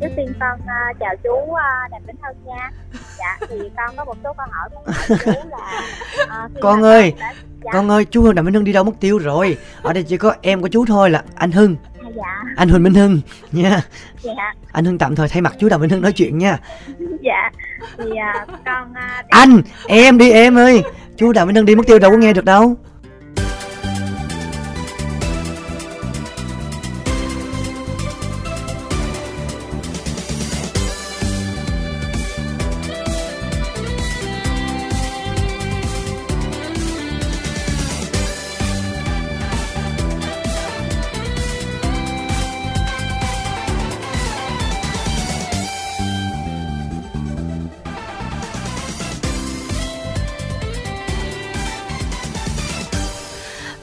trước 0.00 0.08
tiên 0.16 0.32
con 0.40 0.60
uh, 0.60 0.98
chào 1.00 1.14
chú 1.24 1.30
uh, 1.30 1.58
đàm 1.90 2.02
vĩnh 2.06 2.16
hưng 2.22 2.46
nha. 2.46 2.70
Dạ 3.18 3.38
thì 3.48 3.56
con 3.76 3.96
có 3.96 4.04
một 4.04 4.16
số 4.24 4.32
câu 4.36 4.46
hỏi 4.50 4.68
muốn 4.74 4.84
hỏi 4.86 5.18
chú 5.24 5.48
là 5.50 6.44
uh, 6.44 6.50
con 6.60 6.82
ơi 6.82 7.14
đã... 7.20 7.34
dạ. 7.64 7.70
con 7.72 7.90
ơi 7.90 8.06
chú 8.10 8.22
hưng 8.22 8.34
đàm 8.34 8.44
vĩnh 8.44 8.54
hưng 8.54 8.64
đi 8.64 8.72
đâu 8.72 8.84
mất 8.84 8.92
tiêu 9.00 9.18
rồi? 9.18 9.56
Ở 9.82 9.92
đây 9.92 10.02
chỉ 10.02 10.16
có 10.16 10.34
em 10.42 10.60
của 10.60 10.68
chú 10.68 10.84
thôi 10.86 11.10
là 11.10 11.22
anh 11.34 11.52
hưng. 11.52 11.76
Dạ. 12.16 12.42
Anh 12.56 12.68
huỳnh 12.68 12.82
minh 12.82 12.94
hưng 12.94 13.20
nha. 13.52 13.82
Dạ. 14.22 14.54
Anh 14.72 14.84
hưng 14.84 14.98
tạm 14.98 15.16
thời 15.16 15.28
thay 15.28 15.42
mặt 15.42 15.54
chú 15.58 15.68
đàm 15.68 15.80
vĩnh 15.80 15.90
hưng 15.90 16.02
nói 16.02 16.12
chuyện 16.12 16.38
nha. 16.38 16.58
Dạ 16.98 17.50
thì 17.98 18.04
uh, 18.04 18.48
con 18.64 18.90
uh, 18.90 19.28
anh 19.28 19.62
em 19.88 20.18
đi 20.18 20.32
em 20.32 20.58
ơi. 20.58 20.82
Chú 21.16 21.32
đàm 21.32 21.48
vĩnh 21.48 21.56
hưng 21.56 21.64
đi 21.64 21.74
mất 21.74 21.86
tiêu 21.86 21.98
đâu 21.98 22.10
có 22.10 22.16
nghe 22.16 22.32
được 22.32 22.44
đâu 22.44 22.76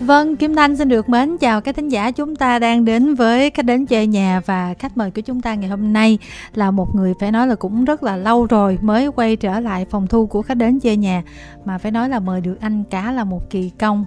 Vâng, 0.05 0.35
Kim 0.35 0.55
Thanh 0.55 0.75
xin 0.75 0.89
được 0.89 1.09
mến 1.09 1.37
chào 1.37 1.61
các 1.61 1.75
thính 1.75 1.89
giả 1.89 2.11
chúng 2.11 2.35
ta 2.35 2.59
đang 2.59 2.85
đến 2.85 3.15
với 3.15 3.49
khách 3.49 3.65
đến 3.65 3.85
chơi 3.85 4.07
nhà 4.07 4.41
và 4.45 4.73
khách 4.79 4.97
mời 4.97 5.11
của 5.11 5.21
chúng 5.21 5.41
ta 5.41 5.55
ngày 5.55 5.69
hôm 5.69 5.93
nay 5.93 6.17
là 6.53 6.71
một 6.71 6.95
người 6.95 7.13
phải 7.19 7.31
nói 7.31 7.47
là 7.47 7.55
cũng 7.55 7.85
rất 7.85 8.03
là 8.03 8.17
lâu 8.17 8.45
rồi 8.45 8.79
mới 8.81 9.07
quay 9.07 9.35
trở 9.35 9.59
lại 9.59 9.85
phòng 9.85 10.07
thu 10.07 10.25
của 10.25 10.41
khách 10.41 10.57
đến 10.57 10.79
chơi 10.79 10.97
nhà 10.97 11.23
mà 11.65 11.77
phải 11.77 11.91
nói 11.91 12.09
là 12.09 12.19
mời 12.19 12.41
được 12.41 12.57
anh 12.61 12.83
cả 12.89 13.11
là 13.11 13.23
một 13.23 13.49
kỳ 13.49 13.71
công 13.79 14.05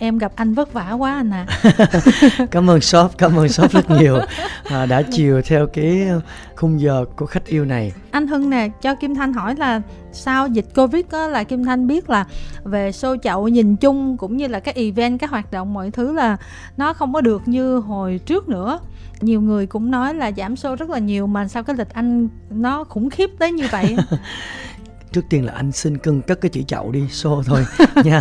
em 0.00 0.18
gặp 0.18 0.32
anh 0.36 0.54
vất 0.54 0.72
vả 0.72 0.92
quá 0.92 1.14
anh 1.14 1.30
ạ. 1.30 1.46
À. 1.62 2.46
cảm 2.50 2.70
ơn 2.70 2.80
shop 2.80 3.18
cảm 3.18 3.36
ơn 3.36 3.48
shop 3.48 3.70
rất 3.70 3.90
nhiều. 3.90 4.18
À, 4.64 4.86
đã 4.86 5.02
chiều 5.02 5.42
theo 5.42 5.66
cái 5.66 6.08
khung 6.56 6.80
giờ 6.80 7.04
của 7.16 7.26
khách 7.26 7.46
yêu 7.46 7.64
này. 7.64 7.92
Anh 8.10 8.26
hưng 8.26 8.50
nè 8.50 8.68
cho 8.82 8.94
kim 8.94 9.14
thanh 9.14 9.32
hỏi 9.32 9.56
là 9.56 9.80
sau 10.12 10.48
dịch 10.48 10.66
covid 10.74 11.04
á, 11.10 11.26
là 11.26 11.44
kim 11.44 11.64
thanh 11.64 11.86
biết 11.86 12.10
là 12.10 12.26
về 12.64 12.90
show 12.90 13.16
chậu 13.16 13.48
nhìn 13.48 13.76
chung 13.76 14.16
cũng 14.16 14.36
như 14.36 14.46
là 14.48 14.60
các 14.60 14.74
event 14.74 15.20
các 15.20 15.30
hoạt 15.30 15.52
động 15.52 15.74
mọi 15.74 15.90
thứ 15.90 16.12
là 16.12 16.36
nó 16.76 16.92
không 16.92 17.12
có 17.12 17.20
được 17.20 17.48
như 17.48 17.78
hồi 17.78 18.20
trước 18.26 18.48
nữa. 18.48 18.80
Nhiều 19.20 19.40
người 19.40 19.66
cũng 19.66 19.90
nói 19.90 20.14
là 20.14 20.32
giảm 20.36 20.54
show 20.54 20.76
rất 20.76 20.90
là 20.90 20.98
nhiều 20.98 21.26
mà 21.26 21.48
sao 21.48 21.62
cái 21.62 21.76
lịch 21.76 21.92
anh 21.92 22.28
nó 22.50 22.84
khủng 22.84 23.10
khiếp 23.10 23.30
tới 23.38 23.52
như 23.52 23.66
vậy 23.70 23.96
trước 25.12 25.24
tiên 25.30 25.44
là 25.44 25.52
anh 25.52 25.72
xin 25.72 25.98
cân 25.98 26.22
cất 26.22 26.40
cái 26.40 26.50
chữ 26.50 26.62
chậu 26.62 26.92
đi 26.92 27.06
show 27.06 27.42
thôi 27.42 27.66
nha 28.04 28.20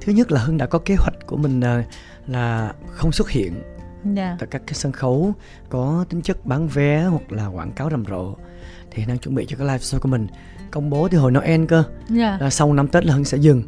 thứ 0.00 0.12
nhất 0.12 0.32
là 0.32 0.40
hưng 0.40 0.58
đã 0.58 0.66
có 0.66 0.78
kế 0.78 0.94
hoạch 0.98 1.26
của 1.26 1.36
mình 1.36 1.60
là, 1.60 1.84
là 2.26 2.72
không 2.90 3.12
xuất 3.12 3.30
hiện 3.30 3.52
yeah. 3.52 4.16
Dạ. 4.16 4.36
tại 4.38 4.48
các 4.50 4.62
cái 4.66 4.74
sân 4.74 4.92
khấu 4.92 5.32
có 5.68 6.04
tính 6.08 6.22
chất 6.22 6.46
bán 6.46 6.68
vé 6.68 7.04
hoặc 7.04 7.32
là 7.32 7.46
quảng 7.46 7.72
cáo 7.72 7.90
rầm 7.90 8.04
rộ 8.10 8.34
thì 8.90 9.04
đang 9.04 9.18
chuẩn 9.18 9.34
bị 9.34 9.46
cho 9.48 9.56
cái 9.56 9.66
live 9.66 9.78
show 9.78 9.98
của 9.98 10.08
mình 10.08 10.26
công 10.70 10.90
bố 10.90 11.08
thì 11.08 11.16
hồi 11.16 11.30
Noel 11.30 11.64
cơ 11.66 11.76
yeah. 11.76 11.90
Dạ. 12.08 12.38
là 12.40 12.50
sau 12.50 12.72
năm 12.72 12.88
Tết 12.88 13.06
là 13.06 13.14
Hưng 13.14 13.24
sẽ 13.24 13.38
dừng 13.38 13.62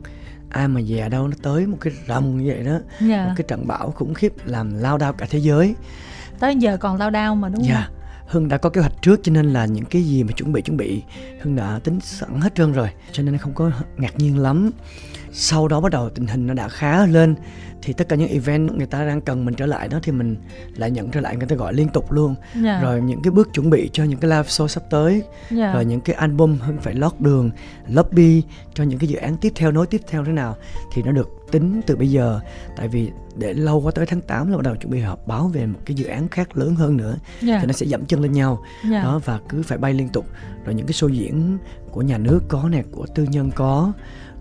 ai 0.51 0.69
mà 0.69 0.81
về 0.87 1.09
đâu 1.09 1.29
nó 1.29 1.37
tới 1.43 1.67
một 1.67 1.77
cái 1.81 1.93
rầm 2.09 2.39
như 2.39 2.45
vậy 2.47 2.65
đó 2.65 2.71
yeah. 2.71 2.83
Dạ. 3.01 3.27
một 3.27 3.33
cái 3.37 3.45
trận 3.49 3.67
bão 3.67 3.91
khủng 3.91 4.15
khiếp 4.15 4.33
làm 4.45 4.75
lao 4.75 4.99
đao 4.99 5.13
cả 5.13 5.27
thế 5.31 5.39
giới 5.39 5.75
tới 6.39 6.57
giờ 6.57 6.77
còn 6.77 6.97
lao 6.97 7.11
đao 7.11 7.35
mà 7.35 7.49
đúng 7.49 7.63
không? 7.63 7.71
Yeah. 7.71 7.91
Hưng 8.35 8.49
đã 8.49 8.57
có 8.59 8.71
kế 8.71 8.81
hoạch 8.81 9.03
trước 9.03 9.21
cho 9.23 9.33
nên 9.33 9.53
là 9.53 9.67
những 9.67 9.85
cái 9.85 10.03
gì 10.03 10.23
mà 10.23 10.33
chuẩn 10.33 10.53
bị 10.53 10.63
chuẩn 10.63 10.77
bị, 10.77 11.03
Hưng 11.41 11.57
đã 11.57 11.81
tính 11.85 12.01
sẵn 12.01 12.41
hết 12.41 12.55
trơn 12.55 12.73
rồi, 12.73 12.89
cho 13.13 13.23
nên 13.23 13.39
không 13.39 13.55
có 13.55 13.71
ngạc 13.97 14.19
nhiên 14.19 14.39
lắm 14.39 14.71
sau 15.37 15.69
đó 15.69 15.81
bắt 15.81 15.93
đầu 15.93 16.11
tình 16.11 16.27
hình 16.27 16.47
nó 16.47 16.55
đã 16.55 16.69
khá 16.69 17.07
lên 17.07 17.35
thì 17.83 17.93
tất 17.93 18.09
cả 18.09 18.17
những 18.17 18.29
event 18.29 18.73
người 18.73 18.87
ta 18.87 19.07
đang 19.07 19.21
cần 19.21 19.45
mình 19.45 19.55
trở 19.55 19.67
lại 19.67 19.89
đó 19.89 19.99
thì 20.03 20.13
mình 20.13 20.37
lại 20.77 20.91
nhận 20.91 21.11
trở 21.11 21.21
lại 21.21 21.37
người 21.37 21.47
ta 21.47 21.57
gọi 21.57 21.75
liên 21.75 21.89
tục 21.89 22.13
luôn 22.13 22.35
yeah. 22.55 22.65
Dạ. 22.65 22.81
rồi 22.83 23.01
những 23.01 23.23
cái 23.23 23.31
bước 23.31 23.49
chuẩn 23.55 23.71
bị 23.71 23.91
cho 23.93 24.05
những 24.05 24.19
cái 24.19 24.31
live 24.31 24.43
show 24.43 24.67
sắp 24.67 24.83
tới 24.91 25.13
yeah. 25.13 25.25
Dạ. 25.51 25.73
rồi 25.75 25.85
những 25.85 26.01
cái 26.01 26.17
album 26.17 26.59
hưng 26.59 26.77
phải 26.77 26.95
lót 26.95 27.13
đường 27.19 27.51
lobby 27.89 28.43
cho 28.75 28.85
những 28.85 28.99
cái 28.99 29.09
dự 29.09 29.17
án 29.17 29.37
tiếp 29.37 29.53
theo 29.57 29.73
nối 29.73 29.87
tiếp 29.87 30.01
theo 30.09 30.25
thế 30.25 30.33
nào 30.33 30.57
thì 30.93 31.03
nó 31.03 31.13
được 31.13 31.29
tính 31.51 31.81
từ 31.87 31.97
bây 31.97 32.11
giờ 32.11 32.41
tại 32.77 32.89
vì 32.89 33.11
để 33.37 33.53
lâu 33.53 33.81
quá 33.81 33.93
tới 33.95 34.07
tháng 34.07 34.21
8 34.21 34.51
là 34.51 34.57
bắt 34.57 34.63
đầu 34.63 34.77
chuẩn 34.77 34.93
bị 34.93 35.01
họp 35.01 35.27
báo 35.27 35.49
về 35.49 35.67
một 35.67 35.79
cái 35.85 35.95
dự 35.95 36.07
án 36.07 36.29
khác 36.29 36.57
lớn 36.57 36.75
hơn 36.75 36.97
nữa 36.97 37.17
yeah. 37.21 37.43
Dạ. 37.43 37.59
thì 37.61 37.67
nó 37.67 37.73
sẽ 37.73 37.87
dẫm 37.87 38.05
chân 38.05 38.21
lên 38.21 38.33
nhau 38.33 38.63
yeah. 38.91 39.05
đó 39.05 39.21
và 39.25 39.41
cứ 39.49 39.63
phải 39.63 39.79
bay 39.79 39.95
liên 39.95 40.09
tục 40.09 40.27
rồi 40.65 40.75
những 40.75 40.87
cái 40.87 40.93
show 40.93 41.09
diễn 41.09 41.59
của 41.91 42.03
nhà 42.03 42.19
nước 42.19 42.41
có 42.49 42.69
nè 42.69 42.83
của 42.93 43.07
tư 43.15 43.27
nhân 43.31 43.51
có 43.51 43.93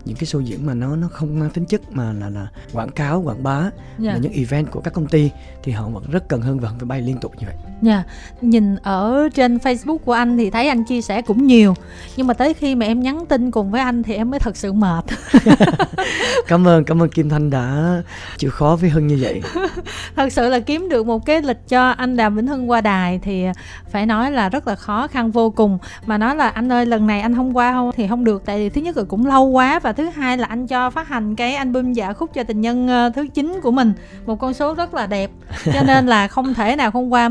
những 0.04 0.16
cái 0.16 0.24
show 0.24 0.40
diễn 0.40 0.66
mà 0.66 0.74
nó 0.74 0.96
nó 0.96 1.08
không 1.12 1.38
mang 1.38 1.50
tính 1.50 1.64
chất 1.64 1.80
mà 1.92 2.12
là 2.12 2.30
là 2.30 2.46
quảng 2.72 2.90
cáo 2.90 3.20
quảng 3.20 3.42
bá 3.42 3.60
yeah. 3.60 3.72
Dạ. 3.98 4.12
là 4.12 4.18
những 4.18 4.32
event 4.32 4.70
của 4.70 4.80
các 4.80 4.94
công 4.94 5.06
ty 5.06 5.30
thì 5.62 5.72
họ 5.72 5.88
vẫn 5.88 6.04
rất 6.10 6.28
cần 6.28 6.40
hơn 6.40 6.60
và 6.60 6.70
phải 6.78 6.86
bay 6.86 7.02
liên 7.02 7.18
tục 7.18 7.32
như 7.38 7.46
vậy. 7.46 7.56
Dạ. 7.82 7.94
Yeah. 7.94 8.06
Nhìn 8.40 8.76
ở 8.76 9.28
trên 9.34 9.56
Facebook 9.56 9.98
của 9.98 10.12
anh 10.12 10.36
thì 10.36 10.50
thấy 10.50 10.68
anh 10.68 10.84
chia 10.84 11.02
sẻ 11.02 11.22
cũng 11.22 11.46
nhiều 11.46 11.74
nhưng 12.16 12.26
mà 12.26 12.34
tới 12.34 12.54
khi 12.54 12.74
mà 12.74 12.86
em 12.86 13.02
nhắn 13.02 13.26
tin 13.26 13.50
cùng 13.50 13.70
với 13.70 13.80
anh 13.80 14.02
thì 14.02 14.14
em 14.14 14.30
mới 14.30 14.40
thật 14.40 14.56
sự 14.56 14.72
mệt. 14.72 15.04
cảm 16.46 16.68
ơn 16.68 16.84
cảm 16.84 17.02
ơn 17.02 17.08
Kim 17.08 17.28
Thanh 17.28 17.50
đã 17.50 18.02
chịu 18.38 18.50
khó 18.50 18.76
với 18.80 18.90
Hưng 18.90 19.06
như 19.06 19.18
vậy. 19.20 19.42
thật 20.16 20.32
sự 20.32 20.48
là 20.48 20.60
kiếm 20.60 20.88
được 20.88 21.06
một 21.06 21.26
cái 21.26 21.42
lịch 21.42 21.68
cho 21.68 21.90
anh 21.90 22.16
Đàm 22.16 22.36
Vĩnh 22.36 22.46
Hưng 22.46 22.70
qua 22.70 22.80
đài 22.80 23.18
thì 23.18 23.44
phải 23.90 24.06
nói 24.06 24.32
là 24.32 24.48
rất 24.48 24.68
là 24.68 24.74
khó 24.74 25.06
khăn 25.06 25.30
vô 25.30 25.50
cùng 25.50 25.78
mà 26.06 26.18
nói 26.18 26.36
là 26.36 26.48
anh 26.48 26.72
ơi 26.72 26.86
lần 26.86 27.06
này 27.06 27.20
anh 27.20 27.34
không 27.34 27.56
qua 27.56 27.72
không 27.72 27.90
thì 27.96 28.08
không 28.08 28.24
được 28.24 28.42
tại 28.46 28.58
vì 28.58 28.68
thứ 28.68 28.80
nhất 28.80 28.96
là 28.96 29.04
cũng 29.08 29.26
lâu 29.26 29.46
quá 29.46 29.78
và 29.78 29.92
thứ 29.96 30.08
hai 30.08 30.38
là 30.38 30.46
anh 30.46 30.66
cho 30.66 30.90
phát 30.90 31.08
hành 31.08 31.36
cái 31.36 31.54
album 31.54 31.92
dạ 31.92 32.12
khúc 32.12 32.34
cho 32.34 32.42
tình 32.42 32.60
nhân 32.60 32.88
ờ, 32.88 33.10
thứ 33.14 33.26
chín 33.34 33.60
của 33.62 33.70
mình. 33.70 33.92
Một 34.26 34.36
con 34.36 34.54
số 34.54 34.74
rất 34.74 34.94
là 34.94 35.06
đẹp 35.06 35.30
cho 35.64 35.82
nên 35.86 36.06
là 36.06 36.28
không 36.28 36.54
thể 36.54 36.76
nào 36.76 36.90
không 36.90 37.12
qua. 37.12 37.30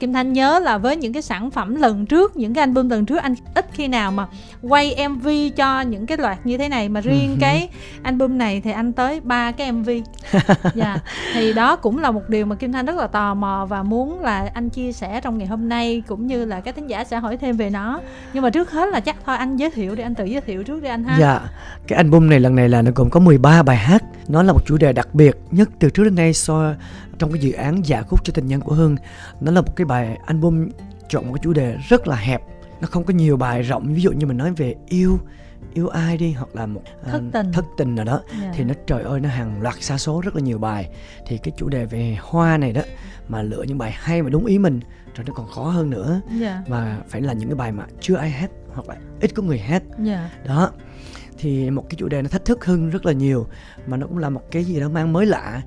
Kim 0.00 0.12
thanh 0.12 0.32
nhớ 0.32 0.58
là 0.58 0.78
với 0.78 0.96
những 0.96 1.12
cái 1.12 1.22
sản 1.22 1.50
phẩm 1.50 1.74
lần 1.74 2.06
trước 2.06 2.36
những 2.36 2.54
cái 2.54 2.62
album 2.62 2.88
lần 2.88 3.06
trước 3.06 3.16
anh 3.16 3.34
ít 3.54 3.66
khi 3.72 3.88
nào 3.88 4.12
mà 4.12 4.26
quay 4.62 5.08
mv 5.08 5.28
cho 5.56 5.80
những 5.80 6.06
cái 6.06 6.18
loạt 6.18 6.46
như 6.46 6.58
thế 6.58 6.68
này. 6.68 6.88
Mà 6.88 7.00
riêng 7.00 7.30
ừ 7.30 7.36
cái 7.40 7.68
album 8.02 8.38
này 8.38 8.60
thì 8.60 8.70
anh 8.70 8.92
tới 8.92 9.20
ba 9.20 9.52
cái 9.52 9.72
mv 9.72 9.90
dạ 10.74 10.98
thì 11.34 11.52
đó 11.52 11.76
cũng 11.76 11.98
là 11.98 12.10
một 12.10 12.28
điều 12.28 12.46
mà 12.46 12.56
kim 12.56 12.72
thanh 12.72 12.86
rất 12.86 12.96
là 12.96 13.06
tò 13.06 13.34
mò 13.34 13.66
và 13.68 13.82
muốn 13.82 14.20
là 14.20 14.50
anh 14.54 14.70
chia 14.70 14.92
sẻ 14.92 15.20
trong 15.20 15.38
ngày 15.38 15.46
hôm 15.46 15.68
nay 15.68 16.02
cũng 16.06 16.26
như 16.26 16.44
là 16.44 16.60
các 16.60 16.74
thính 16.74 16.86
giả 16.86 17.04
sẽ 17.04 17.18
hỏi 17.18 17.36
thêm 17.36 17.56
về 17.56 17.70
nó. 17.70 18.00
Nhưng 18.32 18.42
mà 18.42 18.50
trước 18.50 18.70
hết 18.70 18.88
là 18.88 19.00
chắc 19.00 19.16
thôi 19.26 19.36
anh 19.36 19.56
giới 19.56 19.70
thiệu 19.70 19.94
đi 19.94 20.02
anh 20.02 20.14
tự 20.14 20.24
giới 20.24 20.40
thiệu 20.40 20.62
trước 20.62 20.82
đi 20.82 20.88
anh 20.88 21.04
ha. 21.04 21.16
Dạ 21.18 21.40
cái 21.86 21.96
album 22.02 22.28
này 22.28 22.40
lần 22.40 22.54
này 22.54 22.68
là 22.68 22.82
nó 22.82 22.90
gồm 22.94 23.10
có 23.10 23.20
13 23.20 23.62
bài 23.62 23.76
hát 23.76 24.02
nó 24.28 24.42
là 24.42 24.52
một 24.52 24.66
chủ 24.66 24.76
đề 24.76 24.92
đặc 24.92 25.14
biệt 25.14 25.36
nhất 25.50 25.68
từ 25.78 25.90
trước 25.90 26.04
đến 26.04 26.14
nay 26.14 26.34
so 26.34 26.74
trong 27.18 27.32
cái 27.32 27.40
dự 27.40 27.52
án 27.52 27.86
dạ 27.86 28.02
khúc 28.02 28.24
cho 28.24 28.32
tình 28.32 28.46
nhân 28.46 28.60
của 28.60 28.74
hưng 28.74 28.96
nó 29.40 29.52
là 29.52 29.60
một 29.60 29.76
cái 29.76 29.84
bài 29.84 30.18
album 30.26 30.68
chọn 31.08 31.26
một 31.26 31.32
cái 31.34 31.40
chủ 31.44 31.52
đề 31.52 31.76
rất 31.88 32.06
là 32.06 32.16
hẹp 32.16 32.40
nó 32.80 32.88
không 32.88 33.04
có 33.04 33.14
nhiều 33.14 33.36
bài 33.36 33.62
rộng 33.62 33.94
ví 33.94 34.02
dụ 34.02 34.12
như 34.12 34.26
mình 34.26 34.36
nói 34.36 34.52
về 34.52 34.74
yêu 34.88 35.18
yêu 35.74 35.88
ai 35.88 36.16
đi 36.16 36.32
hoặc 36.32 36.56
là 36.56 36.66
một 36.66 36.82
à, 37.04 37.12
thất 37.12 37.20
tình 37.32 37.52
thất 37.52 37.64
tình 37.76 37.94
nào 37.94 38.04
đó 38.04 38.20
yeah. 38.30 38.42
Dạ. 38.42 38.52
thì 38.54 38.64
nó 38.64 38.74
trời 38.86 39.02
ơi 39.02 39.20
nó 39.20 39.28
hàng 39.28 39.62
loạt 39.62 39.74
xa 39.80 39.98
số 39.98 40.20
rất 40.20 40.36
là 40.36 40.42
nhiều 40.42 40.58
bài 40.58 40.90
thì 41.26 41.38
cái 41.38 41.52
chủ 41.56 41.68
đề 41.68 41.84
về 41.84 42.16
hoa 42.20 42.56
này 42.56 42.72
đó 42.72 42.82
mà 43.28 43.42
lựa 43.42 43.62
những 43.62 43.78
bài 43.78 43.92
hay 43.94 44.22
mà 44.22 44.30
đúng 44.30 44.46
ý 44.46 44.58
mình 44.58 44.80
rồi 45.14 45.24
nó 45.28 45.34
còn 45.34 45.46
khó 45.46 45.62
hơn 45.62 45.90
nữa 45.90 46.20
yeah. 46.28 46.40
Dạ. 46.40 46.62
và 46.68 46.98
phải 47.08 47.20
là 47.20 47.32
những 47.32 47.48
cái 47.48 47.56
bài 47.56 47.72
mà 47.72 47.84
chưa 48.00 48.16
ai 48.16 48.30
hát 48.30 48.50
hoặc 48.74 48.88
là 48.88 48.96
ít 49.20 49.30
có 49.34 49.42
người 49.42 49.58
hát 49.58 49.82
yeah. 50.06 50.46
Đó 50.46 50.70
thì 51.42 51.70
một 51.70 51.84
cái 51.90 51.96
chủ 51.96 52.08
đề 52.08 52.22
nó 52.22 52.28
thách 52.28 52.44
thức 52.44 52.64
hơn 52.64 52.90
rất 52.90 53.06
là 53.06 53.12
nhiều 53.12 53.46
mà 53.86 53.96
nó 53.96 54.06
cũng 54.06 54.18
là 54.18 54.30
một 54.30 54.42
cái 54.50 54.64
gì 54.64 54.80
đó 54.80 54.88
mang 54.88 55.12
mới 55.12 55.26
lạ 55.26 55.62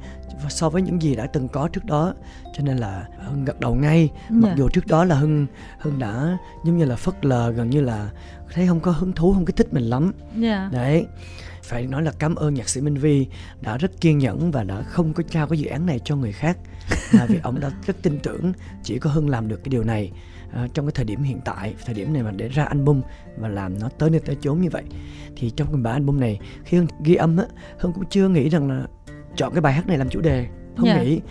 so 0.50 0.70
với 0.70 0.82
những 0.82 1.02
gì 1.02 1.16
đã 1.16 1.28
từng 1.28 1.48
có 1.48 1.68
trước 1.68 1.86
đó. 1.86 2.14
Cho 2.58 2.64
nên 2.64 2.78
là 2.78 3.06
hưng 3.30 3.46
gật 3.46 3.60
đầu 3.60 3.76
ngay. 3.76 4.10
Mặc 4.30 4.48
yeah. 4.48 4.58
dù 4.58 4.70
trước 4.70 4.88
đó 4.88 5.06
là 5.06 5.16
hưng 5.16 5.48
hưng 5.80 6.00
đã 6.00 6.38
giống 6.66 6.78
như 6.78 6.86
là 6.86 6.96
phớt 6.96 7.26
lờ 7.26 7.52
gần 7.52 7.70
như 7.70 7.82
là 7.82 8.10
thấy 8.54 8.68
không 8.68 8.80
có 8.80 8.92
hứng 8.92 9.14
thú 9.14 9.34
không 9.34 9.46
có 9.46 9.54
thích 9.56 9.74
mình 9.74 9.84
lắm. 9.84 10.12
Yeah. 10.42 10.72
đấy. 10.72 11.06
Phải 11.64 11.88
nói 11.88 12.04
là 12.04 12.12
cảm 12.20 12.36
ơn 12.36 12.54
nhạc 12.54 12.70
sĩ 12.70 12.82
Minh 12.82 12.96
Vi 12.96 13.28
đã 13.62 13.78
rất 13.78 14.02
kiên 14.02 14.18
nhẫn 14.18 14.52
và 14.52 14.64
đã 14.64 14.82
không 14.82 15.14
có 15.14 15.24
trao 15.30 15.48
cái 15.48 15.60
dự 15.60 15.68
án 15.68 15.86
này 15.86 16.00
cho 16.06 16.16
người 16.16 16.32
khác. 16.32 16.58
Mà 17.14 17.26
vì 17.26 17.40
ông 17.44 17.60
đã 17.60 17.72
rất 17.88 18.02
tin 18.02 18.20
tưởng 18.20 18.54
chỉ 18.84 19.00
có 19.00 19.10
Hưng 19.10 19.30
làm 19.30 19.48
được 19.48 19.64
cái 19.64 19.70
điều 19.70 19.84
này 19.84 20.12
à, 20.56 20.68
trong 20.74 20.86
cái 20.86 20.92
thời 20.96 21.06
điểm 21.06 21.24
hiện 21.24 21.40
tại 21.46 21.76
thời 21.86 21.96
điểm 21.96 22.14
này 22.14 22.24
mà 22.24 22.32
để 22.32 22.48
ra 22.48 22.64
album 22.64 23.02
và 23.38 23.48
làm 23.48 23.80
nó 23.80 23.90
tới 23.90 24.10
nơi 24.10 24.20
tới 24.20 24.38
chốn 24.42 24.62
như 24.62 24.70
vậy 24.70 24.84
thì 25.36 25.50
trong 25.50 25.68
cái 25.68 25.82
bản 25.82 25.94
album 25.94 26.20
này 26.20 26.40
khi 26.64 26.78
Hưng 26.78 26.88
ghi 27.04 27.16
âm 27.16 27.38
á 27.38 27.46
Hưng 27.80 27.94
cũng 27.94 28.04
chưa 28.10 28.30
nghĩ 28.30 28.50
rằng 28.50 28.70
là 28.70 28.88
chọn 29.36 29.54
cái 29.54 29.62
bài 29.62 29.74
hát 29.74 29.88
này 29.88 29.98
làm 29.98 30.10
chủ 30.10 30.22
đề 30.22 30.48
không 30.78 30.88
yeah. 30.88 31.02
nghĩ 31.02 31.22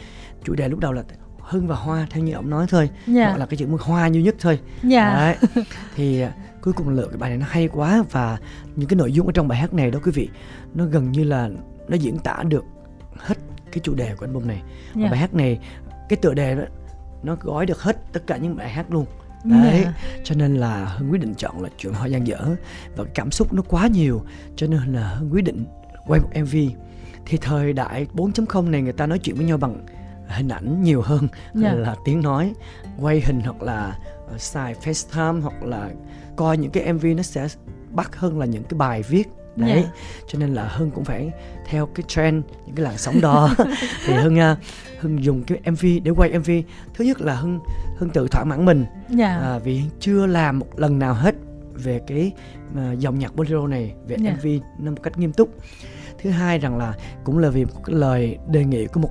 chủ 0.45 0.55
đề 0.55 0.69
lúc 0.69 0.79
đầu 0.79 0.93
là 0.93 1.03
Hưng 1.39 1.67
và 1.67 1.77
Hoa 1.77 2.07
theo 2.11 2.25
như 2.25 2.33
ông 2.33 2.51
nói 2.51 2.67
thôi 2.69 2.91
yeah. 3.07 3.29
hoặc 3.29 3.37
là 3.39 3.47
cái 3.47 3.57
chữ 3.57 3.67
Hoa 3.81 4.07
duy 4.07 4.23
nhất 4.23 4.35
thôi 4.41 4.59
yeah. 4.91 5.15
Đấy. 5.15 5.65
thì 5.97 6.21
à, 6.21 6.33
cuối 6.63 6.75
cùng 6.75 6.89
lựa 6.89 7.07
cái 7.07 7.17
bài 7.19 7.31
này 7.31 7.39
nó 7.39 7.47
hay 7.49 7.69
quá 7.69 8.05
và 8.11 8.39
những 8.77 8.89
cái 8.89 8.97
nội 8.97 9.13
dung 9.13 9.27
ở 9.27 9.33
trong 9.33 9.49
bài 9.49 9.59
hát 9.59 9.75
này 9.75 9.91
đó 9.91 10.01
quý 10.05 10.13
vị 10.15 10.29
nó 10.75 10.85
gần 10.85 11.13
như 11.13 11.25
là 11.25 11.51
nó 11.89 11.97
diễn 11.97 12.19
tả 12.19 12.43
được 12.49 12.65
hết 13.17 13.35
cái 13.73 13.81
chủ 13.83 13.95
đề 13.95 14.15
của 14.17 14.27
album 14.27 14.47
này 14.47 14.57
yeah. 14.57 14.97
và 14.97 15.09
bài 15.09 15.19
hát 15.19 15.35
này 15.35 15.59
cái 16.09 16.17
tựa 16.17 16.35
đề 16.35 16.55
đó 16.55 16.63
nó 17.25 17.37
gói 17.41 17.67
được 17.67 17.83
hết 17.83 18.13
tất 18.13 18.27
cả 18.27 18.37
những 18.37 18.57
bài 18.57 18.69
hát 18.71 18.87
luôn. 18.91 19.07
Đấy 19.45 19.83
yeah. 19.83 19.95
cho 20.25 20.35
nên 20.35 20.57
là 20.57 20.85
hưng 20.85 21.13
quyết 21.13 21.21
định 21.21 21.35
chọn 21.35 21.63
là 21.63 21.69
chuyện 21.79 21.93
hoa 21.93 22.07
gian 22.07 22.27
dở. 22.27 22.57
Và 22.97 23.05
cảm 23.15 23.31
xúc 23.31 23.53
nó 23.53 23.63
quá 23.63 23.87
nhiều 23.87 24.23
cho 24.57 24.67
nên 24.67 24.81
là 24.93 25.09
hưng 25.09 25.33
quyết 25.33 25.45
định 25.45 25.67
quay 26.07 26.21
một 26.21 26.29
mv 26.41 26.57
thì 27.27 27.39
thời 27.41 27.73
đại 27.73 28.07
4.0 28.15 28.71
này 28.71 28.83
người 28.83 28.93
ta 28.93 29.07
nói 29.07 29.19
chuyện 29.19 29.37
với 29.37 29.45
nhau 29.45 29.59
bằng 29.59 29.87
hình 30.29 30.49
ảnh 30.49 30.83
nhiều 30.83 31.03
hơn 31.03 31.29
yeah. 31.63 31.79
là 31.79 31.97
tiếng 32.05 32.23
nói. 32.23 32.53
Quay 33.01 33.21
hình 33.21 33.41
hoặc 33.41 33.63
là 33.63 33.99
uh, 34.35 34.41
xài 34.41 34.75
FaceTime 34.75 35.41
hoặc 35.41 35.63
là 35.63 35.91
coi 36.37 36.59
những 36.59 36.71
cái 36.71 36.93
MV 36.93 37.07
nó 37.17 37.23
sẽ 37.23 37.49
bắt 37.91 38.17
hơn 38.17 38.39
là 38.39 38.47
những 38.47 38.65
cái 38.65 38.79
bài 38.79 39.03
viết 39.03 39.29
đấy 39.57 39.71
yeah. 39.71 39.89
cho 40.27 40.39
nên 40.39 40.55
là 40.55 40.69
hưng 40.69 40.91
cũng 40.91 41.05
phải 41.05 41.31
theo 41.67 41.87
cái 41.87 42.05
trend 42.09 42.45
những 42.67 42.77
cái 42.77 42.85
làn 42.85 42.99
sóng 42.99 43.21
đó 43.21 43.51
thì 44.07 44.15
hưng 44.15 44.39
uh, 44.39 44.59
hưng 45.01 45.25
dùng 45.25 45.43
cái 45.43 45.59
mv 45.71 45.85
để 46.05 46.11
quay 46.11 46.39
mv 46.39 46.51
thứ 46.95 47.05
nhất 47.05 47.21
là 47.21 47.35
hưng 47.35 47.61
hưng 47.97 48.11
tự 48.11 48.29
thỏa 48.31 48.45
mãn 48.45 48.65
mình 48.65 48.85
yeah. 49.19 49.43
à, 49.43 49.59
vì 49.59 49.83
chưa 50.01 50.27
làm 50.27 50.59
một 50.59 50.67
lần 50.77 50.99
nào 50.99 51.15
hết 51.15 51.35
về 51.75 52.01
cái 52.07 52.33
uh, 52.73 52.99
dòng 52.99 53.19
nhạc 53.19 53.37
bolero 53.37 53.67
này 53.67 53.95
về 54.07 54.17
yeah. 54.25 54.39
mv 54.39 54.47
nó 54.79 54.91
một 54.91 55.03
cách 55.03 55.19
nghiêm 55.19 55.33
túc 55.33 55.49
thứ 56.23 56.31
hai 56.31 56.59
rằng 56.59 56.79
là 56.79 56.95
cũng 57.25 57.39
là 57.39 57.49
vì 57.49 57.65
một 57.65 57.85
cái 57.85 57.97
lời 57.97 58.39
đề 58.49 58.65
nghị 58.65 58.87
của 58.87 59.01
một 59.01 59.11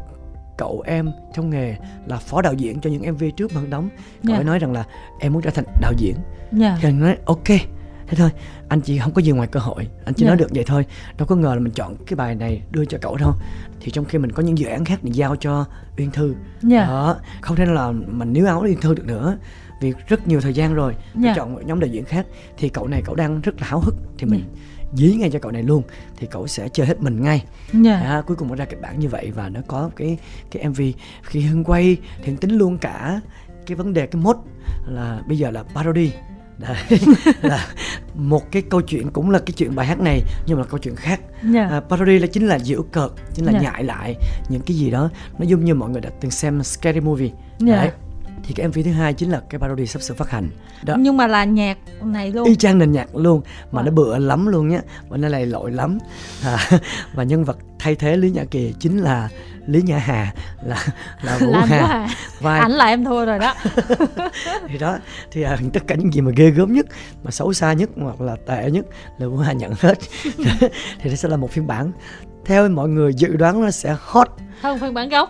cậu 0.57 0.83
em 0.85 1.11
trong 1.33 1.49
nghề 1.49 1.75
là 2.05 2.17
phó 2.17 2.41
đạo 2.41 2.53
diễn 2.53 2.81
cho 2.81 2.89
những 2.89 3.13
mv 3.13 3.23
trước 3.37 3.53
mà 3.55 3.61
đóng 3.69 3.89
cậu 4.23 4.31
yeah. 4.31 4.39
ấy 4.39 4.45
nói 4.45 4.59
rằng 4.59 4.71
là 4.71 4.83
em 5.19 5.33
muốn 5.33 5.41
trở 5.41 5.49
thành 5.49 5.65
đạo 5.81 5.93
diễn 5.97 6.15
yeah. 6.61 6.79
thì 6.81 6.91
nói 6.91 7.17
ok 7.25 7.47
thế 8.15 8.19
thôi 8.19 8.29
anh 8.69 8.81
chỉ 8.81 8.99
không 8.99 9.13
có 9.13 9.21
gì 9.21 9.31
ngoài 9.31 9.47
cơ 9.47 9.59
hội 9.59 9.87
anh 10.05 10.13
chỉ 10.13 10.25
yeah. 10.25 10.29
nói 10.29 10.37
được 10.37 10.55
vậy 10.55 10.63
thôi. 10.67 10.85
Đâu 11.17 11.27
có 11.27 11.35
ngờ 11.35 11.53
là 11.53 11.59
mình 11.59 11.73
chọn 11.73 11.95
cái 12.05 12.15
bài 12.15 12.35
này 12.35 12.61
đưa 12.71 12.85
cho 12.85 12.97
cậu 13.01 13.17
đâu. 13.17 13.33
Thì 13.79 13.91
trong 13.91 14.05
khi 14.05 14.17
mình 14.17 14.31
có 14.31 14.43
những 14.43 14.57
dự 14.57 14.67
án 14.67 14.85
khác 14.85 15.03
mình 15.03 15.15
giao 15.15 15.35
cho 15.35 15.65
uyên 15.97 16.11
thư. 16.11 16.35
Yeah. 16.71 16.87
đó 16.87 17.15
không 17.41 17.55
thể 17.55 17.65
là 17.65 17.91
mình 17.91 18.33
níu 18.33 18.45
áo 18.45 18.61
uyên 18.61 18.81
thư 18.81 18.93
được 18.93 19.05
nữa. 19.05 19.37
Vì 19.81 19.93
rất 20.07 20.27
nhiều 20.27 20.41
thời 20.41 20.53
gian 20.53 20.73
rồi 20.73 20.95
yeah. 21.23 21.35
chọn 21.35 21.53
một 21.53 21.61
nhóm 21.65 21.79
đạo 21.79 21.87
diễn 21.87 22.05
khác. 22.05 22.25
Thì 22.57 22.69
cậu 22.69 22.87
này 22.87 23.01
cậu 23.05 23.15
đang 23.15 23.41
rất 23.41 23.61
là 23.61 23.67
háo 23.67 23.79
hức 23.79 23.95
thì 24.17 24.25
mình 24.25 24.39
yeah 24.39 24.57
dí 24.95 25.15
ngay 25.15 25.29
cho 25.29 25.39
cậu 25.39 25.51
này 25.51 25.63
luôn. 25.63 25.83
Thì 26.17 26.27
cậu 26.31 26.47
sẽ 26.47 26.69
chơi 26.73 26.87
hết 26.87 27.01
mình 27.01 27.21
ngay. 27.21 27.45
Yeah. 27.85 28.03
à, 28.03 28.21
cuối 28.27 28.37
cùng 28.37 28.47
nó 28.49 28.55
ra 28.55 28.65
kịch 28.65 28.81
bản 28.81 28.99
như 28.99 29.09
vậy 29.09 29.31
và 29.31 29.49
nó 29.49 29.59
có 29.67 29.89
cái 29.95 30.17
cái 30.51 30.67
mv 30.67 30.81
khi 31.23 31.41
hưng 31.41 31.63
quay 31.63 31.97
thì 32.23 32.35
tính 32.35 32.51
luôn 32.51 32.77
cả 32.77 33.21
cái 33.65 33.75
vấn 33.75 33.93
đề 33.93 34.07
cái 34.07 34.21
mốt 34.21 34.37
là 34.87 35.21
bây 35.27 35.37
giờ 35.37 35.51
là 35.51 35.63
parody 35.63 36.11
Đấy, 36.57 36.99
là 37.41 37.67
một 38.15 38.51
cái 38.51 38.61
câu 38.61 38.81
chuyện 38.81 39.11
cũng 39.11 39.29
là 39.29 39.39
cái 39.39 39.53
chuyện 39.57 39.75
bài 39.75 39.85
hát 39.85 39.99
này 39.99 40.21
nhưng 40.45 40.57
mà 40.57 40.63
câu 40.65 40.79
chuyện 40.79 40.95
khác 40.95 41.21
yeah. 41.53 41.71
à, 41.71 41.79
parody 41.79 42.19
là 42.19 42.27
chính 42.27 42.47
là 42.47 42.59
giễu 42.59 42.83
cợt 42.83 43.11
chính 43.33 43.45
là 43.45 43.51
yeah. 43.51 43.63
nhại 43.63 43.83
lại 43.83 44.15
những 44.49 44.61
cái 44.61 44.77
gì 44.77 44.91
đó 44.91 45.09
nó 45.39 45.45
giống 45.45 45.65
như 45.65 45.75
mọi 45.75 45.89
người 45.89 46.01
đã 46.01 46.09
từng 46.21 46.31
xem 46.31 46.63
scary 46.63 46.99
movie 46.99 47.29
yeah. 47.67 47.81
Đấy 47.81 47.91
thì 48.43 48.53
cái 48.53 48.67
MV 48.67 48.77
thứ 48.85 48.91
hai 48.91 49.13
chính 49.13 49.31
là 49.31 49.41
cái 49.49 49.59
parody 49.59 49.85
sắp 49.85 50.01
sửa 50.01 50.13
phát 50.13 50.29
hành. 50.29 50.49
Đó. 50.83 50.95
Nhưng 50.99 51.17
mà 51.17 51.27
là 51.27 51.43
nhạc 51.43 51.77
này 52.01 52.31
luôn. 52.31 52.47
Y 52.47 52.55
chang 52.55 52.77
nền 52.77 52.91
nhạc 52.91 53.15
luôn 53.15 53.41
mà 53.71 53.81
à. 53.81 53.83
nó 53.83 53.91
bựa 53.91 54.17
lắm 54.17 54.47
luôn 54.47 54.67
nhá 54.67 54.81
và 55.09 55.17
nó 55.17 55.27
lầy 55.27 55.45
lội 55.45 55.71
lắm. 55.71 55.97
À, 56.43 56.57
và 57.13 57.23
nhân 57.23 57.43
vật 57.43 57.57
thay 57.79 57.95
thế 57.95 58.17
lý 58.17 58.31
nhã 58.31 58.43
kỳ 58.51 58.73
chính 58.79 58.97
là 58.97 59.29
lý 59.67 59.81
nhã 59.81 59.97
hà 59.97 60.33
là 60.63 60.85
là 61.21 61.37
vũ 61.37 61.53
hà, 61.53 61.65
hà. 61.65 62.07
vai. 62.39 62.59
Ảnh 62.59 62.71
là 62.71 62.85
em 62.85 63.05
thua 63.05 63.25
rồi 63.25 63.39
đó. 63.39 63.53
Thì 64.67 64.77
đó 64.77 64.97
thì 65.31 65.41
à, 65.41 65.57
tất 65.73 65.83
cả 65.87 65.95
những 65.95 66.13
gì 66.13 66.21
mà 66.21 66.31
ghê 66.35 66.49
gớm 66.49 66.73
nhất 66.73 66.85
mà 67.23 67.31
xấu 67.31 67.53
xa 67.53 67.73
nhất 67.73 67.89
hoặc 68.01 68.21
là 68.21 68.35
tệ 68.35 68.71
nhất 68.71 68.85
là 69.17 69.27
vũ 69.27 69.37
hà 69.37 69.53
nhận 69.53 69.73
hết. 69.79 69.97
Thì 70.99 71.09
nó 71.09 71.15
sẽ 71.15 71.29
là 71.29 71.37
một 71.37 71.51
phiên 71.51 71.67
bản. 71.67 71.91
Theo 72.45 72.69
mọi 72.69 72.89
người 72.89 73.13
dự 73.13 73.35
đoán 73.35 73.61
nó 73.61 73.71
sẽ 73.71 73.95
hot. 73.99 74.27
Hơn 74.61 74.79
phiên 74.79 74.93
bản 74.93 75.09
gốc. 75.09 75.29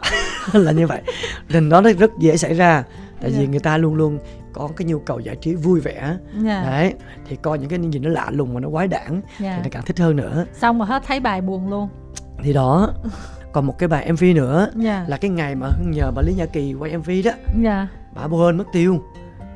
Là 0.53 0.71
như 0.71 0.87
vậy. 0.87 1.01
Nên 1.49 1.69
nó 1.69 1.81
rất 1.81 2.11
dễ 2.19 2.37
xảy 2.37 2.53
ra 2.53 2.83
tại 3.23 3.31
yeah. 3.31 3.39
vì 3.39 3.45
dạ. 3.45 3.51
người 3.51 3.59
ta 3.59 3.77
luôn 3.77 3.95
luôn 3.95 4.19
có 4.53 4.69
cái 4.77 4.85
nhu 4.85 4.99
cầu 4.99 5.19
giải 5.19 5.35
trí 5.35 5.55
vui 5.55 5.79
vẻ 5.79 5.99
yeah. 6.01 6.19
Dạ. 6.43 6.63
đấy 6.65 6.93
thì 7.27 7.35
coi 7.35 7.59
những 7.59 7.69
cái 7.69 7.79
gì 7.91 7.99
nó 7.99 8.09
lạ 8.09 8.27
lùng 8.31 8.53
mà 8.53 8.59
nó 8.59 8.69
quái 8.69 8.87
đản 8.87 9.21
yeah. 9.39 9.55
thì 9.57 9.63
nó 9.63 9.69
càng 9.71 9.83
thích 9.85 9.99
hơn 9.99 10.15
nữa 10.15 10.45
xong 10.53 10.77
mà 10.77 10.85
hết 10.85 11.03
thấy 11.05 11.19
bài 11.19 11.41
buồn 11.41 11.69
luôn 11.69 11.89
thì 12.43 12.53
đó 12.53 12.93
còn 13.53 13.65
một 13.65 13.79
cái 13.79 13.87
bài 13.87 14.11
mv 14.11 14.23
nữa 14.35 14.59
yeah. 14.59 14.83
Dạ. 14.83 15.05
là 15.07 15.17
cái 15.17 15.31
ngày 15.31 15.55
mà 15.55 15.67
nhờ 15.87 16.11
bà 16.15 16.21
lý 16.21 16.33
nhã 16.33 16.45
kỳ 16.45 16.73
quay 16.73 16.97
mv 16.97 17.09
đó 17.25 17.31
yeah. 17.63 17.87
bà 18.15 18.25
quên 18.25 18.57
mất 18.57 18.65
tiêu 18.73 19.01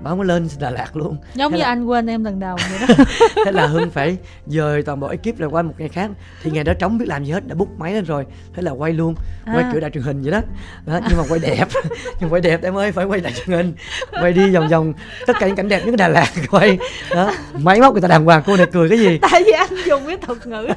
không 0.03 0.17
có 0.17 0.23
lên 0.23 0.47
Đà 0.59 0.69
Lạt 0.69 0.95
luôn. 0.95 1.17
Giống 1.33 1.51
thế 1.51 1.57
như 1.57 1.61
là... 1.61 1.67
anh 1.67 1.85
quên 1.85 2.07
em 2.07 2.23
lần 2.23 2.39
đầu 2.39 2.57
vậy 2.69 2.87
đó. 2.87 3.03
Thế 3.45 3.51
là 3.51 3.67
Hưng 3.67 3.89
phải 3.89 4.17
dời 4.45 4.83
toàn 4.83 4.99
bộ 4.99 5.07
ekip 5.07 5.39
là 5.39 5.47
qua 5.47 5.61
một 5.61 5.73
ngày 5.77 5.89
khác. 5.89 6.09
Thì 6.43 6.51
ngày 6.51 6.63
đó 6.63 6.73
trống 6.79 6.97
biết 6.97 7.05
làm 7.07 7.25
gì 7.25 7.31
hết 7.31 7.47
đã 7.47 7.55
bút 7.55 7.69
máy 7.79 7.93
lên 7.93 8.05
rồi. 8.05 8.25
Thế 8.55 8.61
là 8.61 8.71
quay 8.71 8.93
luôn 8.93 9.15
à. 9.45 9.53
quay 9.53 9.65
kiểu 9.71 9.81
đài 9.81 9.91
truyền 9.91 10.03
hình 10.03 10.21
vậy 10.21 10.31
đó, 10.31 10.41
đó 10.85 10.99
nhưng 11.09 11.17
mà 11.17 11.23
quay 11.29 11.39
đẹp. 11.39 11.67
Nhưng 12.19 12.29
quay 12.29 12.41
đẹp 12.41 12.63
em 12.63 12.77
ơi 12.77 12.91
phải 12.91 13.05
quay 13.05 13.19
đài 13.19 13.33
truyền 13.33 13.57
hình. 13.57 13.73
Quay 14.21 14.33
đi 14.33 14.49
vòng 14.49 14.67
vòng 14.67 14.93
tất 15.27 15.33
cả 15.39 15.47
những 15.47 15.55
cảnh 15.55 15.67
đẹp 15.67 15.85
nhất 15.85 15.95
Đà 15.97 16.07
Lạt 16.07 16.31
quay. 16.51 16.77
Đó 17.15 17.33
máy 17.59 17.81
móc 17.81 17.93
người 17.93 18.01
ta 18.01 18.07
đàng 18.07 18.25
hoàng 18.25 18.43
cô 18.45 18.57
này 18.57 18.67
cười 18.71 18.89
cái 18.89 18.99
gì? 18.99 19.19
Tại 19.21 19.43
vì 19.45 19.51
anh 19.51 19.69
dùng 19.85 20.07
cái 20.07 20.17
thuật 20.17 20.47
ngữ. 20.47 20.67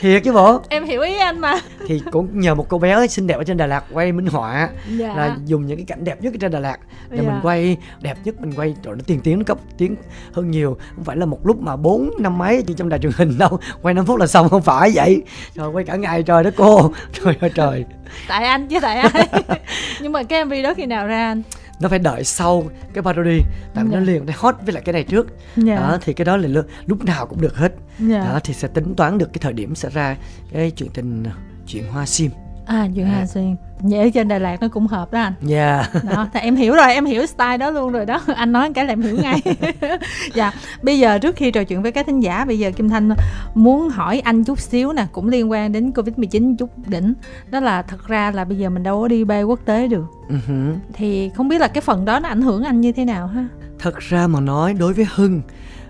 Thiệt 0.00 0.22
chứ 0.24 0.32
bộ. 0.32 0.60
Em 0.68 0.84
hiểu 0.84 1.00
ý 1.00 1.16
anh 1.18 1.40
mà. 1.40 1.60
Thì 1.86 2.02
cũng 2.12 2.40
nhờ 2.40 2.54
một 2.54 2.66
cô 2.68 2.78
bé 2.78 3.06
xinh 3.06 3.26
đẹp 3.26 3.34
ở 3.34 3.44
trên 3.44 3.56
Đà 3.56 3.66
Lạt 3.66 3.84
quay 3.92 4.12
minh 4.12 4.26
họa 4.26 4.68
dạ. 4.98 5.14
là 5.16 5.36
dùng 5.44 5.66
những 5.66 5.76
cái 5.76 5.84
cảnh 5.88 6.04
đẹp 6.04 6.22
nhất 6.22 6.34
ở 6.34 6.38
trên 6.40 6.50
Đà 6.50 6.60
Lạt 6.60 6.78
để 7.10 7.18
dạ. 7.22 7.30
mình 7.30 7.40
quay 7.42 7.76
đẹp 8.00 8.15
nhất 8.24 8.40
mình 8.40 8.52
quay 8.56 8.74
rồi 8.82 8.96
nó 8.96 9.02
tiền 9.06 9.20
tiếng 9.20 9.38
nó 9.38 9.44
cấp 9.44 9.58
tiếng 9.78 9.96
hơn 10.32 10.50
nhiều 10.50 10.76
không 10.94 11.04
phải 11.04 11.16
là 11.16 11.26
một 11.26 11.46
lúc 11.46 11.62
mà 11.62 11.76
bốn 11.76 12.10
năm 12.18 12.38
mấy 12.38 12.62
như 12.66 12.74
trong 12.74 12.88
đài 12.88 13.00
truyền 13.00 13.12
hình 13.16 13.38
đâu 13.38 13.58
quay 13.82 13.94
5 13.94 14.06
phút 14.06 14.18
là 14.18 14.26
xong 14.26 14.48
không 14.48 14.62
phải 14.62 14.90
vậy 14.94 15.22
rồi 15.54 15.70
quay 15.70 15.84
cả 15.84 15.96
ngày 15.96 16.22
trời 16.22 16.44
đó 16.44 16.50
cô 16.56 16.92
trời 17.12 17.36
ơi 17.40 17.50
trời 17.54 17.84
tại 18.28 18.44
anh 18.44 18.68
chứ 18.68 18.78
tại 18.82 18.96
ai 18.96 19.28
nhưng 20.00 20.12
mà 20.12 20.22
cái 20.22 20.44
mv 20.44 20.52
đó 20.64 20.74
khi 20.74 20.86
nào 20.86 21.06
ra 21.06 21.28
anh 21.28 21.42
nó 21.80 21.88
phải 21.88 21.98
đợi 21.98 22.24
sau 22.24 22.64
cái 22.94 23.02
parody 23.02 23.40
tại 23.74 23.84
vì 23.84 23.90
yeah. 23.90 23.92
nó 23.92 23.98
dạ. 23.98 24.12
liền 24.12 24.26
nó 24.26 24.32
hot 24.36 24.54
với 24.64 24.72
lại 24.72 24.82
cái 24.86 24.92
này 24.92 25.04
trước 25.04 25.26
yeah. 25.28 25.66
Dạ. 25.66 25.76
đó 25.76 25.98
thì 26.00 26.12
cái 26.12 26.24
đó 26.24 26.36
là 26.36 26.62
lúc 26.86 27.04
nào 27.04 27.26
cũng 27.26 27.40
được 27.40 27.56
hết 27.56 27.72
yeah. 27.98 28.10
Dạ. 28.10 28.24
đó 28.24 28.40
thì 28.44 28.54
sẽ 28.54 28.68
tính 28.68 28.94
toán 28.94 29.18
được 29.18 29.32
cái 29.32 29.38
thời 29.40 29.52
điểm 29.52 29.74
sẽ 29.74 29.90
ra 29.90 30.16
cái 30.52 30.70
chuyện 30.70 30.88
tình 30.94 31.24
chuyện 31.66 31.84
hoa 31.92 32.06
sim 32.06 32.30
à 32.66 32.88
chuyện 32.94 33.06
hoa 33.06 33.26
sim 33.26 33.56
Vậy 33.80 34.10
trên 34.10 34.28
Đà 34.28 34.38
Lạt 34.38 34.60
nó 34.60 34.68
cũng 34.68 34.86
hợp 34.86 35.12
đó 35.12 35.20
anh. 35.20 35.32
Dạ. 35.40 35.88
Yeah. 35.92 36.04
Đó, 36.04 36.28
thì 36.32 36.40
em 36.40 36.56
hiểu 36.56 36.74
rồi, 36.74 36.92
em 36.92 37.04
hiểu 37.04 37.26
style 37.26 37.56
đó 37.56 37.70
luôn 37.70 37.92
rồi 37.92 38.06
đó. 38.06 38.20
Anh 38.36 38.52
nói 38.52 38.72
cái 38.74 38.84
là 38.84 38.92
em 38.92 39.02
hiểu 39.02 39.16
ngay. 39.16 39.40
Dạ, 40.34 40.52
bây 40.82 40.98
giờ 40.98 41.18
trước 41.18 41.36
khi 41.36 41.50
trò 41.50 41.64
chuyện 41.64 41.82
với 41.82 41.92
các 41.92 42.06
thính 42.06 42.20
giả 42.20 42.44
Bây 42.44 42.58
giờ 42.58 42.70
Kim 42.70 42.88
Thanh 42.88 43.10
muốn 43.54 43.88
hỏi 43.88 44.20
anh 44.20 44.44
chút 44.44 44.60
xíu 44.60 44.92
nè 44.92 45.06
Cũng 45.12 45.28
liên 45.28 45.50
quan 45.50 45.72
đến 45.72 45.90
Covid-19 45.90 46.56
chút 46.56 46.70
đỉnh. 46.88 47.14
Đó 47.50 47.60
là 47.60 47.82
thật 47.82 48.08
ra 48.08 48.30
là 48.30 48.44
bây 48.44 48.58
giờ 48.58 48.70
mình 48.70 48.82
đâu 48.82 49.00
có 49.00 49.08
đi 49.08 49.24
bay 49.24 49.42
quốc 49.42 49.60
tế 49.64 49.88
được. 49.88 50.04
Uh-huh. 50.28 50.76
Thì 50.92 51.28
không 51.28 51.48
biết 51.48 51.60
là 51.60 51.68
cái 51.68 51.80
phần 51.80 52.04
đó 52.04 52.20
nó 52.20 52.28
ảnh 52.28 52.42
hưởng 52.42 52.64
anh 52.64 52.80
như 52.80 52.92
thế 52.92 53.04
nào 53.04 53.26
ha? 53.26 53.48
Thật 53.78 53.98
ra 53.98 54.26
mà 54.26 54.40
nói 54.40 54.74
đối 54.74 54.92
với 54.92 55.06
Hưng 55.14 55.42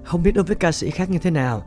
Không 0.03 0.23
biết 0.23 0.33
đối 0.35 0.45
với 0.45 0.57
ca 0.57 0.73
sĩ 0.73 0.91
khác 0.91 1.11
như 1.11 1.19
thế 1.19 1.31
nào 1.31 1.63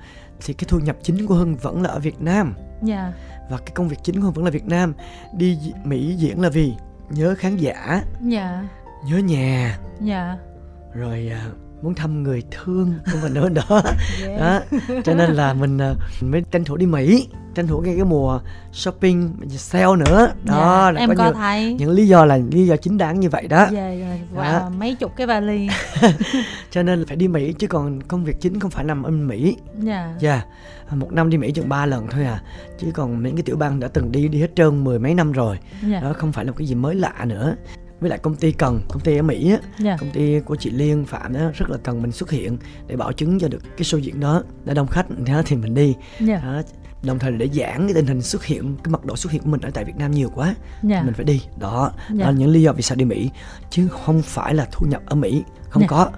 Thì 0.45 0.53
cái 0.53 0.65
thu 0.67 0.79
nhập 0.79 0.97
chính 1.01 1.27
của 1.27 1.35
Hưng 1.35 1.55
vẫn 1.55 1.81
là 1.81 1.89
ở 1.89 1.99
Việt 1.99 2.21
Nam. 2.21 2.53
Dạ. 2.83 3.01
yeah 3.01 3.13
và 3.49 3.57
cái 3.57 3.71
công 3.73 3.87
việc 3.87 3.97
chính 4.03 4.15
của 4.15 4.21
Hưng 4.21 4.33
vẫn 4.33 4.45
là 4.45 4.51
Việt 4.51 4.65
Nam. 4.65 4.93
Đi 5.33 5.57
Mỹ 5.83 6.15
diễn 6.17 6.41
là 6.41 6.49
vì 6.49 6.73
nhớ 7.09 7.35
khán 7.37 7.57
giả. 7.57 8.03
Dạ. 8.21 8.67
Nhớ 9.05 9.17
nhà. 9.17 9.79
Dạ. 10.01 10.37
Rồi 10.93 11.29
à, 11.31 11.45
muốn 11.81 11.93
thăm 11.93 12.23
người 12.23 12.43
thương 12.51 12.93
của 13.05 13.17
mình 13.21 13.33
nữa 13.33 13.49
đó 13.49 13.81
yeah. 14.27 14.39
đó 14.39 14.77
cho 15.03 15.13
nên 15.13 15.31
là 15.31 15.53
mình, 15.53 15.77
à, 15.77 15.93
mình 16.21 16.31
mới 16.31 16.43
tranh 16.51 16.63
thủ 16.63 16.77
đi 16.77 16.85
Mỹ 16.85 17.27
tranh 17.55 17.67
thủ 17.67 17.81
cái, 17.85 17.95
cái 17.95 18.05
mùa 18.05 18.39
shopping 18.71 19.33
sale 19.49 19.95
nữa 19.97 20.31
đó 20.43 20.83
yeah, 20.83 20.95
là 20.95 21.01
em 21.01 21.15
có, 21.15 21.23
nhiều, 21.23 21.33
thấy 21.33 21.73
những 21.73 21.89
lý 21.89 22.07
do 22.07 22.25
là 22.25 22.39
lý 22.51 22.67
do 22.67 22.75
chính 22.75 22.97
đáng 22.97 23.19
như 23.19 23.29
vậy 23.29 23.47
đó 23.47 23.57
yeah, 23.57 23.99
yeah. 23.99 24.19
Wow, 24.35 24.71
mấy 24.77 24.95
chục 24.95 25.15
cái 25.15 25.27
vali 25.27 25.69
cho 26.71 26.83
nên 26.83 27.05
phải 27.05 27.17
đi 27.17 27.27
Mỹ 27.27 27.53
chứ 27.53 27.67
còn 27.67 28.01
công 28.03 28.23
việc 28.23 28.41
chính 28.41 28.59
không 28.59 28.71
phải 28.71 28.83
nằm 28.83 29.03
ở 29.03 29.11
Mỹ 29.11 29.55
dạ 29.79 30.05
yeah. 30.05 30.21
yeah 30.21 30.45
một 30.91 31.11
năm 31.11 31.29
đi 31.29 31.37
Mỹ 31.37 31.51
chừng 31.51 31.69
ba 31.69 31.85
lần 31.85 32.07
thôi 32.07 32.25
à 32.25 32.41
chứ 32.79 32.87
còn 32.93 33.23
những 33.23 33.35
cái 33.35 33.43
tiểu 33.43 33.57
bang 33.57 33.79
đã 33.79 33.87
từng 33.87 34.11
đi 34.11 34.27
đi 34.27 34.41
hết 34.41 34.51
trơn 34.55 34.83
mười 34.83 34.99
mấy 34.99 35.13
năm 35.13 35.31
rồi 35.31 35.57
yeah. 35.81 35.93
Dạ. 35.93 35.99
đó 36.01 36.13
không 36.13 36.31
phải 36.31 36.45
là 36.45 36.51
một 36.51 36.55
cái 36.57 36.67
gì 36.67 36.75
mới 36.75 36.95
lạ 36.95 37.13
nữa 37.25 37.55
với 37.99 38.09
lại 38.09 38.19
công 38.19 38.35
ty 38.35 38.51
cần 38.51 38.81
công 38.89 38.99
ty 38.99 39.17
ở 39.17 39.23
Mỹ 39.23 39.45
á 39.45 39.49
yeah. 39.49 39.63
Dạ. 39.79 39.97
công 39.99 40.11
ty 40.11 40.39
của 40.39 40.55
chị 40.55 40.69
Liên 40.69 41.05
Phạm 41.05 41.33
đó 41.33 41.51
rất 41.53 41.69
là 41.69 41.77
cần 41.83 42.01
mình 42.01 42.11
xuất 42.11 42.31
hiện 42.31 42.57
để 42.87 42.95
bảo 42.95 43.13
chứng 43.13 43.39
cho 43.39 43.47
được 43.47 43.61
cái 43.63 43.83
show 43.83 43.97
diễn 43.97 44.19
đó 44.19 44.43
để 44.65 44.73
đông 44.73 44.87
khách 44.87 45.05
đó 45.25 45.41
thì 45.45 45.55
mình 45.55 45.73
đi 45.73 45.95
yeah. 46.19 46.41
Dạ. 46.43 46.51
đó, 46.51 46.61
đồng 47.03 47.19
thời 47.19 47.31
để 47.31 47.47
giảm 47.53 47.87
cái 47.87 47.93
tình 47.93 48.05
hình 48.05 48.21
xuất 48.21 48.45
hiện 48.45 48.77
cái 48.83 48.91
mật 48.91 49.05
độ 49.05 49.15
xuất 49.15 49.31
hiện 49.31 49.41
của 49.41 49.49
mình 49.49 49.61
ở 49.61 49.69
tại 49.73 49.85
Việt 49.85 49.95
Nam 49.97 50.11
nhiều 50.11 50.29
quá 50.35 50.55
yeah. 50.89 51.05
mình 51.05 51.13
phải 51.13 51.25
đi 51.25 51.41
đó 51.59 51.91
yeah. 52.07 52.19
đó 52.19 52.25
là 52.25 52.31
những 52.31 52.49
lý 52.49 52.61
do 52.61 52.73
vì 52.73 52.81
sao 52.81 52.95
đi 52.95 53.05
Mỹ 53.05 53.29
chứ 53.69 53.87
không 53.87 54.21
phải 54.21 54.53
là 54.53 54.67
thu 54.71 54.85
nhập 54.85 55.01
ở 55.05 55.15
Mỹ 55.15 55.43
không 55.69 55.81
yeah. 55.81 55.89
có 55.89 56.09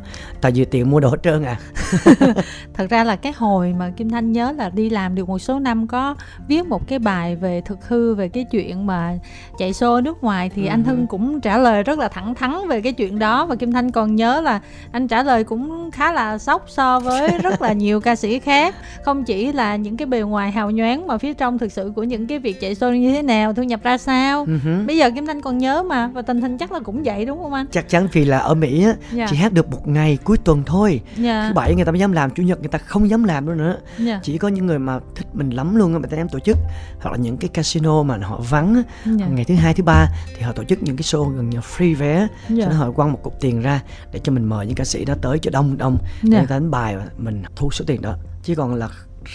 tại 0.41 0.51
vì 0.51 0.65
tiền 0.65 0.89
mua 0.89 0.99
đồ 0.99 1.09
hết 1.09 1.17
trơn 1.23 1.43
à 1.43 1.59
thật 2.73 2.89
ra 2.89 3.03
là 3.03 3.15
cái 3.15 3.33
hồi 3.35 3.73
mà 3.79 3.91
kim 3.97 4.09
thanh 4.09 4.31
nhớ 4.31 4.51
là 4.51 4.69
đi 4.69 4.89
làm 4.89 5.15
được 5.15 5.29
một 5.29 5.39
số 5.39 5.59
năm 5.59 5.87
có 5.87 6.15
viết 6.47 6.65
một 6.65 6.87
cái 6.87 6.99
bài 6.99 7.35
về 7.35 7.61
thực 7.61 7.87
hư 7.87 8.15
về 8.15 8.27
cái 8.27 8.45
chuyện 8.51 8.85
mà 8.85 9.17
chạy 9.57 9.73
xô 9.73 10.01
nước 10.01 10.23
ngoài 10.23 10.49
thì 10.55 10.65
ừ. 10.65 10.69
anh 10.69 10.83
hưng 10.83 11.07
cũng 11.07 11.41
trả 11.41 11.57
lời 11.57 11.83
rất 11.83 11.99
là 11.99 12.07
thẳng 12.07 12.35
thắn 12.35 12.67
về 12.67 12.81
cái 12.81 12.93
chuyện 12.93 13.19
đó 13.19 13.45
và 13.45 13.55
kim 13.55 13.71
thanh 13.71 13.91
còn 13.91 14.15
nhớ 14.15 14.41
là 14.41 14.59
anh 14.91 15.07
trả 15.07 15.23
lời 15.23 15.43
cũng 15.43 15.91
khá 15.91 16.11
là 16.11 16.37
sốc 16.37 16.65
so 16.67 16.99
với 16.99 17.37
rất 17.43 17.61
là 17.61 17.73
nhiều 17.73 18.01
ca 18.01 18.15
sĩ 18.15 18.39
khác 18.39 18.75
không 19.05 19.23
chỉ 19.23 19.51
là 19.51 19.75
những 19.75 19.97
cái 19.97 20.05
bề 20.05 20.19
ngoài 20.21 20.51
hào 20.51 20.71
nhoáng 20.71 21.07
mà 21.07 21.17
phía 21.17 21.33
trong 21.33 21.57
thực 21.57 21.71
sự 21.71 21.91
của 21.95 22.03
những 22.03 22.27
cái 22.27 22.39
việc 22.39 22.61
chạy 22.61 22.75
xô 22.75 22.91
như 22.91 23.11
thế 23.11 23.21
nào 23.21 23.53
thu 23.53 23.63
nhập 23.63 23.79
ra 23.83 23.97
sao 23.97 24.45
uh-huh. 24.45 24.85
bây 24.87 24.97
giờ 24.97 25.11
kim 25.15 25.27
thanh 25.27 25.41
còn 25.41 25.57
nhớ 25.57 25.83
mà 25.83 26.07
và 26.07 26.21
tình 26.21 26.41
hình 26.41 26.57
chắc 26.57 26.71
là 26.71 26.79
cũng 26.79 27.03
vậy 27.03 27.25
đúng 27.25 27.43
không 27.43 27.53
anh 27.53 27.65
chắc 27.71 27.89
chắn 27.89 28.07
vì 28.11 28.25
là 28.25 28.37
ở 28.37 28.53
mỹ 28.53 28.85
á 28.85 28.93
yeah. 29.17 29.29
chị 29.29 29.35
hát 29.41 29.53
được 29.53 29.69
một 29.71 29.87
ngày 29.87 30.17
cuối 30.23 30.37
tuần 30.37 30.63
thôi 30.65 31.01
yeah. 31.23 31.47
thứ 31.47 31.53
bảy 31.53 31.75
người 31.75 31.85
ta 31.85 31.91
mới 31.91 31.99
dám 31.99 32.11
làm 32.11 32.31
chủ 32.31 32.43
nhật 32.43 32.59
người 32.59 32.69
ta 32.69 32.77
không 32.77 33.09
dám 33.09 33.23
làm 33.23 33.45
nữa 33.45 33.55
nữa 33.55 33.77
yeah. 34.05 34.19
chỉ 34.23 34.37
có 34.37 34.47
những 34.47 34.65
người 34.65 34.79
mà 34.79 34.99
thích 35.15 35.27
mình 35.33 35.49
lắm 35.49 35.75
luôn 35.75 35.91
người 35.91 36.01
ta 36.09 36.17
dám 36.17 36.29
tổ 36.29 36.39
chức 36.39 36.57
hoặc 36.99 37.11
là 37.11 37.17
những 37.17 37.37
cái 37.37 37.49
casino 37.49 38.03
mà 38.03 38.17
họ 38.17 38.41
vắng 38.49 38.83
yeah. 39.05 39.31
ngày 39.31 39.45
thứ 39.45 39.55
hai 39.55 39.73
thứ 39.73 39.83
ba 39.83 40.07
thì 40.35 40.41
họ 40.41 40.51
tổ 40.51 40.63
chức 40.63 40.83
những 40.83 40.97
cái 40.97 41.03
show 41.03 41.29
gần 41.29 41.49
như 41.49 41.59
free 41.59 41.95
vé 41.95 42.15
yeah. 42.15 42.29
cho 42.49 42.55
nên 42.55 42.71
họ 42.71 42.91
quăng 42.91 43.11
một 43.11 43.19
cục 43.23 43.39
tiền 43.39 43.61
ra 43.61 43.81
để 44.11 44.19
cho 44.23 44.31
mình 44.31 44.45
mời 44.45 44.65
những 44.65 44.75
ca 44.75 44.85
sĩ 44.85 45.05
đó 45.05 45.13
tới 45.21 45.39
cho 45.39 45.51
đông 45.51 45.77
đông 45.77 45.97
yeah. 46.01 46.31
người 46.31 46.47
ta 46.47 46.55
đánh 46.55 46.71
bài 46.71 46.97
và 46.97 47.05
mình 47.17 47.43
thu 47.55 47.71
số 47.71 47.85
tiền 47.87 48.01
đó 48.01 48.15
chứ 48.43 48.55
còn 48.55 48.75
là 48.75 48.89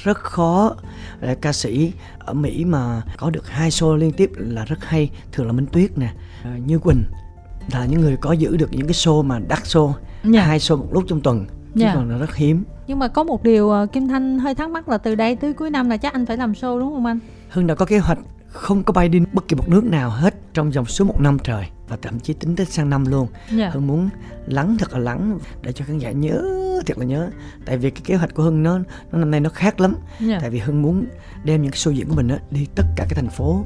rất 0.05 0.19
khó 0.19 0.77
để 1.21 1.35
ca 1.35 1.53
sĩ 1.53 1.93
ở 2.19 2.35
Mỹ 2.35 2.65
mà 2.65 3.03
có 3.17 3.31
được 3.31 3.49
hai 3.49 3.71
show 3.71 3.97
liên 3.97 4.13
tiếp 4.13 4.31
là 4.37 4.65
rất 4.65 4.85
hay 4.85 5.11
thường 5.33 5.47
là 5.47 5.53
Minh 5.53 5.67
Tuyết 5.73 5.99
nè 5.99 6.13
ờ, 6.45 6.51
Như 6.67 6.79
Quỳnh 6.79 7.05
là 7.73 7.87
những 7.87 8.01
người 8.01 8.17
có 8.17 8.33
giữ 8.33 8.57
được 8.57 8.69
những 8.73 8.87
cái 8.87 8.95
show 8.95 9.23
mà 9.23 9.39
đắt 9.39 9.63
show 9.63 9.93
yeah. 10.35 10.47
hai 10.47 10.59
show 10.59 10.77
một 10.77 10.89
lúc 10.91 11.05
trong 11.09 11.21
tuần 11.21 11.47
chứ 11.75 11.83
yeah. 11.83 11.95
còn 11.95 12.11
là 12.11 12.19
rất 12.19 12.37
hiếm 12.37 12.65
nhưng 12.87 12.99
mà 12.99 13.09
có 13.09 13.25
một 13.25 13.43
điều 13.43 13.71
ờ, 13.71 13.87
Kim 13.87 14.09
Thanh 14.09 14.39
hơi 14.39 14.55
thắc 14.55 14.71
mắc 14.71 14.89
là 14.89 14.99
từ 14.99 15.15
đây 15.15 15.37
tới 15.37 15.53
cuối 15.53 15.71
năm 15.71 15.91
là 15.91 15.97
chắc 15.97 16.13
anh 16.13 16.27
phải 16.27 16.37
làm 16.37 16.53
show 16.53 16.79
đúng 16.79 16.95
không 16.95 17.07
anh 17.07 17.19
Hưng 17.49 17.67
đã 17.67 17.75
có 17.75 17.87
kế 17.87 17.99
hoạch 17.99 18.19
không 18.49 18.83
có 18.83 18.93
bay 18.93 19.09
đi 19.09 19.21
bất 19.33 19.49
kỳ 19.49 19.57
một 19.57 19.69
nước 19.69 19.85
nào 19.85 20.11
hết 20.11 20.35
trong 20.55 20.71
vòng 20.71 20.87
suốt 20.87 21.05
một 21.05 21.21
năm 21.21 21.39
trời 21.45 21.67
và 21.89 21.97
thậm 22.03 22.21
chí 22.21 22.33
tính 22.33 22.57
tới 22.57 22.67
sang 22.67 22.91
năm 22.91 23.05
luôn 23.05 23.29
yeah. 23.49 23.59
Dạ. 23.59 23.71
hưng 23.73 23.87
muốn 23.87 24.09
lắng 24.47 24.77
thật 24.79 24.93
là 24.93 24.99
lắng 24.99 25.39
để 25.63 25.73
cho 25.73 25.85
khán 25.85 25.99
giả 25.99 26.11
nhớ 26.11 26.43
thật 26.87 26.99
là 26.99 27.05
nhớ 27.05 27.31
tại 27.65 27.79
vì 27.79 27.91
cái 27.91 28.03
kế 28.05 28.15
hoạch 28.15 28.35
của 28.35 28.43
hưng 28.43 28.63
nó 28.63 28.79
nó 29.13 29.19
năm 29.19 29.31
nay 29.31 29.41
nó 29.41 29.51
khác 29.51 29.81
lắm 29.81 29.93
yeah. 29.93 30.31
Dạ. 30.31 30.39
tại 30.41 30.51
vì 30.51 30.59
hưng 30.59 30.83
muốn 30.83 31.05
đem 31.45 31.63
những 31.63 31.71
cái 31.73 31.79
show 31.79 31.93
diễn 31.93 32.09
của 32.09 32.15
mình 32.15 32.29
á, 32.29 32.39
đi 32.51 32.67
tất 32.75 32.85
cả 32.97 33.07
cái 33.09 33.15
thành 33.15 33.31
phố 33.31 33.65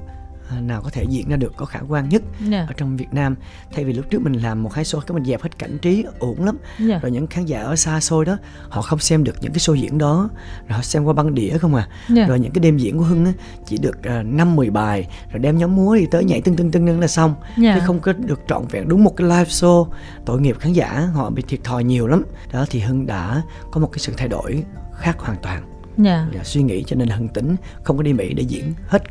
nào 0.61 0.83
có 0.83 0.91
thể 0.91 1.05
diễn 1.09 1.29
ra 1.29 1.37
được 1.37 1.53
có 1.57 1.67
khả 1.67 1.81
quan 1.89 2.09
nhất 2.09 2.23
yeah. 2.41 2.51
Dạ. 2.51 2.65
ở 2.69 2.73
trong 2.77 2.97
Việt 2.97 3.15
Nam 3.15 3.37
thay 3.73 3.85
vì 3.85 3.93
lúc 3.93 4.05
trước 4.11 4.23
mình 4.23 4.33
làm 4.33 4.63
một 4.63 4.75
hai 4.75 4.85
show 4.85 5.01
cái 5.01 5.15
mình 5.15 5.25
dẹp 5.25 5.43
hết 5.43 5.59
cảnh 5.59 5.79
trí 5.79 6.05
ổn 6.19 6.45
lắm 6.45 6.59
yeah. 6.79 6.91
Dạ. 6.91 6.99
rồi 6.99 7.11
những 7.11 7.27
khán 7.27 7.45
giả 7.45 7.63
ở 7.63 7.77
xa 7.77 8.01
xôi 8.01 8.25
đó 8.25 8.37
họ 8.69 8.83
không 8.83 8.99
xem 8.99 9.25
được 9.25 9.37
những 9.41 9.53
cái 9.53 9.59
show 9.59 9.75
diễn 9.75 9.99
đó 9.99 10.29
rồi 10.69 10.77
họ 10.77 10.83
xem 10.83 11.05
qua 11.05 11.13
băng 11.13 11.35
đĩa 11.35 11.59
không 11.59 11.75
à 11.75 11.89
yeah. 11.89 12.19
Dạ. 12.19 12.27
rồi 12.27 12.41
những 12.41 12.53
cái 12.53 12.61
đêm 12.61 12.77
diễn 12.77 12.99
của 12.99 13.05
Hưng 13.05 13.25
á, 13.25 13.33
chỉ 13.67 13.79
được 13.79 13.99
uh, 13.99 14.27
5 14.27 14.57
10 14.57 14.71
bài 14.71 15.09
rồi 15.33 15.39
đem 15.39 15.59
nhóm 15.59 15.77
múa 15.77 15.95
đi 15.95 16.07
tới 16.11 16.25
nhảy 16.25 16.41
tưng 16.41 16.57
tưng 16.57 16.71
tưng 16.71 17.01
là 17.01 17.07
xong 17.07 17.35
yeah. 17.63 17.79
chứ 17.79 17.87
không 17.87 18.01
có 18.01 18.13
được 18.13 18.41
trọn 18.49 18.67
vẹn 18.71 18.89
đúng 18.89 19.05
một 19.05 19.17
cái 19.17 19.29
live 19.29 19.45
show 19.45 19.87
tội 20.27 20.41
nghiệp 20.41 20.57
khán 20.59 20.73
giả 20.73 21.09
họ 21.15 21.31
bị 21.31 21.43
thiệt 21.49 21.65
thòi 21.65 21.85
nhiều 21.85 22.07
lắm 22.07 22.25
đó 22.53 22.67
thì 22.71 22.81
Hưng 22.81 23.07
đã 23.07 23.43
có 23.71 23.81
một 23.81 23.89
cái 23.93 23.99
sự 23.99 24.13
thay 24.17 24.29
đổi 24.29 24.65
khác 24.99 25.19
hoàn 25.19 25.37
toàn 25.43 25.63
yeah. 26.05 26.27
Và 26.33 26.45
suy 26.45 26.63
nghĩ 26.63 26.85
cho 26.87 26.97
nên 26.97 27.09
Hưng 27.09 27.29
tính 27.29 27.57
không 27.83 27.97
có 27.97 28.03
đi 28.03 28.13
Mỹ 28.13 28.35
để 28.35 28.43
diễn 28.43 28.73
hết 28.87 29.03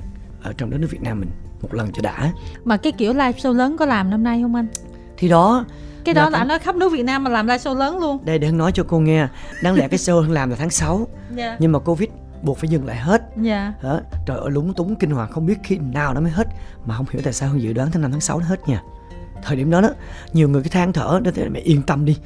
ở 0.41 0.53
trong 0.53 0.69
đất 0.69 0.77
nước 0.77 0.87
Việt 0.91 1.01
Nam 1.01 1.19
mình 1.19 1.29
một 1.61 1.73
lần 1.73 1.91
cho 1.91 2.01
đã 2.01 2.31
mà 2.65 2.77
cái 2.77 2.91
kiểu 2.91 3.13
live 3.13 3.31
show 3.31 3.53
lớn 3.53 3.77
có 3.77 3.85
làm 3.85 4.09
năm 4.09 4.23
nay 4.23 4.41
không 4.41 4.55
anh 4.55 4.67
thì 5.17 5.29
đó 5.29 5.65
cái 6.03 6.13
đó 6.13 6.29
là, 6.29 6.37
anh 6.37 6.47
nói 6.47 6.59
khắp 6.59 6.75
nước 6.75 6.91
Việt 6.91 7.03
Nam 7.03 7.23
mà 7.23 7.29
làm 7.29 7.47
live 7.47 7.57
show 7.57 7.75
lớn 7.75 7.97
luôn 7.97 8.25
đây 8.25 8.39
để 8.39 8.47
hưng 8.47 8.57
nói 8.57 8.71
cho 8.71 8.83
cô 8.87 8.99
nghe 8.99 9.27
đáng 9.63 9.75
lẽ 9.75 9.87
cái 9.87 9.97
show 9.97 10.31
làm 10.31 10.49
là 10.49 10.55
tháng 10.55 10.69
6 10.69 10.97
yeah. 10.97 11.07
Dạ. 11.35 11.57
nhưng 11.59 11.71
mà 11.71 11.79
covid 11.79 12.09
buộc 12.41 12.57
phải 12.57 12.69
dừng 12.69 12.85
lại 12.85 12.97
hết 12.97 13.21
yeah. 13.21 13.45
Dạ. 13.45 13.73
đó. 13.83 13.99
trời 14.25 14.37
ơi 14.37 14.51
lúng 14.51 14.73
túng 14.73 14.95
kinh 14.95 15.11
hoàng 15.11 15.31
không 15.31 15.45
biết 15.45 15.57
khi 15.63 15.77
nào 15.77 16.13
nó 16.13 16.21
mới 16.21 16.31
hết 16.31 16.47
mà 16.85 16.95
không 16.97 17.05
hiểu 17.11 17.21
tại 17.23 17.33
sao 17.33 17.49
hưng 17.49 17.61
dự 17.61 17.73
đoán 17.73 17.91
tháng 17.91 18.01
5 18.01 18.11
tháng 18.11 18.21
6 18.21 18.39
nó 18.39 18.45
hết 18.45 18.67
nha 18.67 18.81
thời 19.43 19.57
điểm 19.57 19.71
đó 19.71 19.81
đó 19.81 19.89
nhiều 20.33 20.49
người 20.49 20.63
cái 20.63 20.69
than 20.69 20.93
thở 20.93 21.19
đó 21.23 21.31
thì 21.35 21.49
mẹ 21.49 21.59
yên 21.59 21.81
tâm 21.83 22.05
đi 22.05 22.17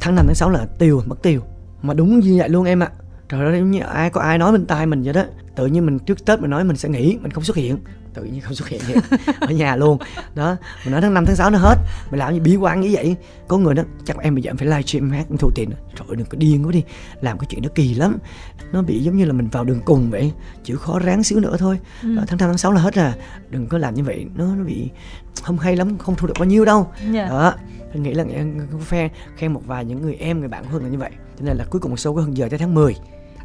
tháng 0.00 0.14
5 0.14 0.24
tháng 0.26 0.34
6 0.34 0.50
là 0.50 0.66
tiêu 0.78 1.02
mất 1.06 1.22
tiêu 1.22 1.40
mà 1.82 1.94
đúng 1.94 2.20
như 2.20 2.34
vậy 2.38 2.48
luôn 2.48 2.64
em 2.64 2.82
ạ 2.82 2.90
à. 2.98 3.01
Trời 3.32 3.44
ơi 3.44 3.60
như 3.60 3.80
ai 3.80 4.10
có 4.10 4.20
ai 4.20 4.38
nói 4.38 4.52
bên 4.52 4.66
tai 4.66 4.86
mình 4.86 5.02
vậy 5.02 5.12
đó. 5.12 5.24
Tự 5.54 5.66
nhiên 5.66 5.86
mình 5.86 5.98
trước 5.98 6.24
tết 6.24 6.40
mình 6.40 6.50
nói 6.50 6.64
mình 6.64 6.76
sẽ 6.76 6.88
nghỉ 6.88 7.18
mình 7.22 7.30
không 7.30 7.44
xuất 7.44 7.56
hiện. 7.56 7.78
Tự 8.14 8.24
nhiên 8.24 8.40
không 8.40 8.54
xuất 8.54 8.68
hiện 8.68 8.80
vậy 8.86 8.96
ở 9.40 9.50
nhà 9.50 9.76
luôn. 9.76 9.98
Đó 10.34 10.56
mình 10.84 10.92
nói 10.92 11.00
tháng 11.00 11.14
5 11.14 11.26
tháng 11.26 11.36
6 11.36 11.50
nó 11.50 11.58
hết. 11.58 11.74
Mày 12.10 12.18
làm 12.18 12.34
gì 12.34 12.40
bí 12.40 12.56
quan 12.56 12.80
như 12.80 12.88
vậy. 12.92 13.16
Có 13.48 13.58
người 13.58 13.74
đó 13.74 13.82
chắc 14.04 14.18
em 14.18 14.34
bây 14.34 14.42
giờ 14.42 14.50
em 14.50 14.56
phải 14.56 14.66
livestream 14.68 15.10
hát 15.10 15.26
em 15.30 15.36
thu 15.38 15.50
tiền. 15.54 15.70
Trời 15.70 16.06
ơi 16.08 16.16
đừng 16.16 16.26
có 16.26 16.38
điên 16.38 16.66
quá 16.66 16.72
đi. 16.72 16.82
Làm 17.20 17.38
cái 17.38 17.46
chuyện 17.50 17.62
đó 17.62 17.68
kỳ 17.74 17.94
lắm. 17.94 18.18
Nó 18.72 18.82
bị 18.82 18.98
giống 18.98 19.16
như 19.16 19.24
là 19.24 19.32
mình 19.32 19.48
vào 19.48 19.64
đường 19.64 19.80
cùng 19.84 20.10
vậy 20.10 20.32
chịu 20.64 20.76
khó 20.76 20.98
ráng 20.98 21.24
xíu 21.24 21.40
nữa 21.40 21.56
thôi. 21.58 21.78
Ừ. 22.02 22.16
đó, 22.16 22.22
tháng 22.26 22.38
5 22.38 22.48
tháng 22.48 22.58
6 22.58 22.72
là 22.72 22.80
hết 22.80 22.94
à. 22.94 23.14
Đừng 23.50 23.66
có 23.66 23.78
làm 23.78 23.94
như 23.94 24.04
vậy. 24.04 24.26
Nó 24.34 24.44
nó 24.56 24.64
bị 24.64 24.90
không 25.42 25.58
hay 25.58 25.76
lắm 25.76 25.98
không 25.98 26.14
thu 26.16 26.26
được 26.26 26.34
bao 26.38 26.46
nhiêu 26.46 26.64
đâu. 26.64 26.90
Yeah. 27.00 27.14
Dạ. 27.14 27.28
đó 27.28 27.54
mình 27.92 28.02
nghĩ 28.02 28.14
là 28.14 28.24
em 28.34 28.68
phe 28.80 29.08
khen 29.36 29.52
một 29.52 29.62
vài 29.66 29.84
những 29.84 30.02
người 30.02 30.14
em 30.14 30.40
người 30.40 30.48
bạn 30.48 30.64
của 30.64 30.70
Hưng 30.70 30.82
là 30.84 30.88
như 30.88 30.98
vậy. 30.98 31.10
Cho 31.38 31.44
nên 31.44 31.56
là 31.56 31.64
cuối 31.70 31.80
cùng 31.80 31.90
một 31.90 31.96
số 31.96 32.14
có 32.14 32.20
Hưng 32.20 32.36
giờ 32.36 32.48
tới 32.50 32.58
tháng 32.58 32.74
10 32.74 32.94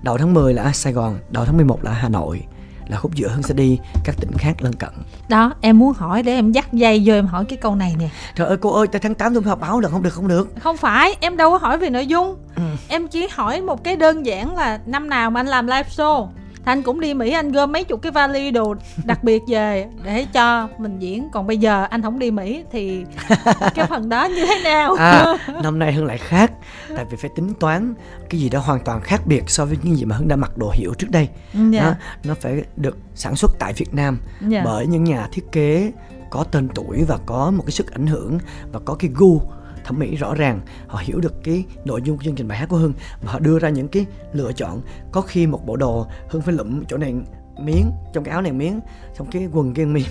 đầu 0.01 0.18
tháng 0.18 0.34
10 0.34 0.54
là 0.54 0.72
Sài 0.72 0.94
Gòn 0.94 1.20
đầu 1.30 1.46
tháng 1.46 1.58
11 1.58 1.84
là 1.84 1.92
Hà 1.92 2.10
Nội. 2.10 2.44
Là 2.88 2.98
khúc 2.98 3.16
giữa 3.16 3.27
Hưng 3.27 3.44
sẽ 3.44 3.54
đi 3.54 3.80
các 4.04 4.16
tỉnh 4.20 4.32
khác 4.38 4.54
lân 4.60 4.74
cận. 4.74 4.89
Đó 5.30 5.54
em 5.62 5.80
muốn 5.80 5.94
hỏi 5.94 6.24
để 6.24 6.34
em 6.36 6.51
dắt 6.51 6.74
dây 6.74 7.04
vô 7.06 7.13
em 7.13 7.27
hỏi 7.27 7.46
cái 7.50 7.58
câu 7.58 7.75
này 7.75 7.96
nè. 8.00 8.10
Trời 8.36 8.48
ơi 8.48 8.58
cô 8.62 8.74
ơi 8.74 8.88
tới 8.88 9.00
tháng 9.00 9.16
8 9.16 9.34
tôi 9.34 9.44
họp 9.44 9.60
báo 9.60 9.80
là 9.80 9.89
không? 9.89 10.04
Được 10.04 10.13
không 10.13 10.27
được. 10.27 10.50
Không 10.60 10.77
phải 10.77 11.16
em 11.20 11.38
đâu 11.38 11.51
có 11.51 11.58
hỏi 11.58 11.77
về 11.77 11.89
nội 11.89 12.08
dung. 12.08 12.38
Ừ. 12.56 12.62
em 12.88 13.08
chỉ 13.08 13.27
hỏi 13.32 13.62
một 13.62 13.84
cái 13.84 13.96
đơn 13.96 14.25
giản 14.25 14.56
là 14.56 14.80
năm 14.86 15.10
nào 15.10 15.32
mà 15.32 15.39
anh 15.39 15.48
làm 15.48 15.68
live 15.68 15.89
show 15.89 16.27
anh 16.64 16.84
cũng 16.84 17.00
đi 17.00 17.14
Mỹ 17.14 17.32
anh 17.32 17.52
gom 17.52 17.72
mấy 17.72 17.84
chục 17.84 18.02
cái 18.02 18.12
vali 18.12 18.52
đồ 18.52 18.76
đặc 19.06 19.24
biệt 19.24 19.44
về 19.48 19.88
để 20.04 20.26
cho 20.34 20.70
mình 20.78 21.00
diễn 21.00 21.30
còn 21.34 21.48
bây 21.48 21.58
giờ 21.58 21.88
anh 21.90 22.02
không 22.02 22.20
đi 22.20 22.32
Mỹ 22.32 22.64
thì 22.72 23.04
cái 23.76 23.86
phần 23.90 24.10
đó 24.10 24.26
như 24.26 24.46
thế 24.46 24.62
nào 24.64 24.94
à, 24.96 25.38
năm 25.64 25.80
nay 25.80 25.94
Hưng 25.94 26.06
lại 26.06 26.18
khác 26.18 26.52
tại 26.96 27.06
vì 27.12 27.18
phải 27.18 27.30
tính 27.36 27.54
toán 27.60 27.94
cái 28.30 28.42
gì 28.42 28.50
đó 28.50 28.60
hoàn 28.60 28.80
toàn 28.80 29.02
khác 29.02 29.22
biệt 29.26 29.44
so 29.48 29.66
với 29.66 29.78
những 29.84 29.96
gì 29.96 30.06
mà 30.06 30.16
Hưng 30.16 30.28
đã 30.28 30.36
mặc 30.36 30.58
đồ 30.58 30.72
hiệu 30.74 30.94
trước 30.98 31.10
đây 31.10 31.30
yeah. 31.54 31.72
Dạ. 31.72 31.84
nó, 31.84 31.94
nó 32.24 32.34
phải 32.42 32.64
được 32.76 32.98
sản 33.16 33.36
xuất 33.36 33.52
tại 33.60 33.74
Việt 33.74 33.94
Nam 33.94 34.20
yeah. 34.40 34.52
Dạ. 34.52 34.62
bởi 34.66 34.88
những 34.88 35.04
nhà 35.04 35.28
thiết 35.32 35.52
kế 35.52 35.92
có 36.30 36.44
tên 36.44 36.68
tuổi 36.76 37.04
và 37.08 37.18
có 37.26 37.52
một 37.52 37.64
cái 37.66 37.72
sức 37.72 37.92
ảnh 37.92 38.08
hưởng 38.08 38.40
và 38.72 38.80
có 38.86 38.96
cái 39.00 39.12
gu 39.16 39.42
thẩm 39.88 40.00
mỹ 40.00 40.15
rõ 40.15 40.34
ràng, 40.34 40.62
họ 40.88 41.00
hiểu 41.03 41.20
được 41.20 41.44
cái 41.44 41.65
nội 41.86 42.01
dung 42.03 42.17
của 42.17 42.24
chương 42.24 42.36
trình 42.36 42.48
bài 42.48 42.58
hát 42.58 42.70
của 42.70 42.77
hưng 42.77 42.94
và 43.22 43.32
họ 43.32 43.39
đưa 43.39 43.60
ra 43.60 43.70
những 43.70 43.88
cái 43.88 44.06
lựa 44.34 44.51
chọn. 44.53 44.82
Có 45.12 45.22
khi 45.22 45.48
một 45.48 45.65
bộ 45.65 45.75
đồ 45.75 46.08
hưng 46.29 46.41
phải 46.41 46.53
lụm 46.53 46.84
chỗ 46.88 46.98
này 46.98 47.13
miếng, 47.60 47.91
trong 48.13 48.24
cái 48.24 48.32
áo 48.32 48.41
này 48.41 48.51
miếng 48.51 48.79
trong 49.17 49.27
cái 49.32 49.48
quần 49.53 49.74
kia 49.74 49.86
miếng 49.86 50.08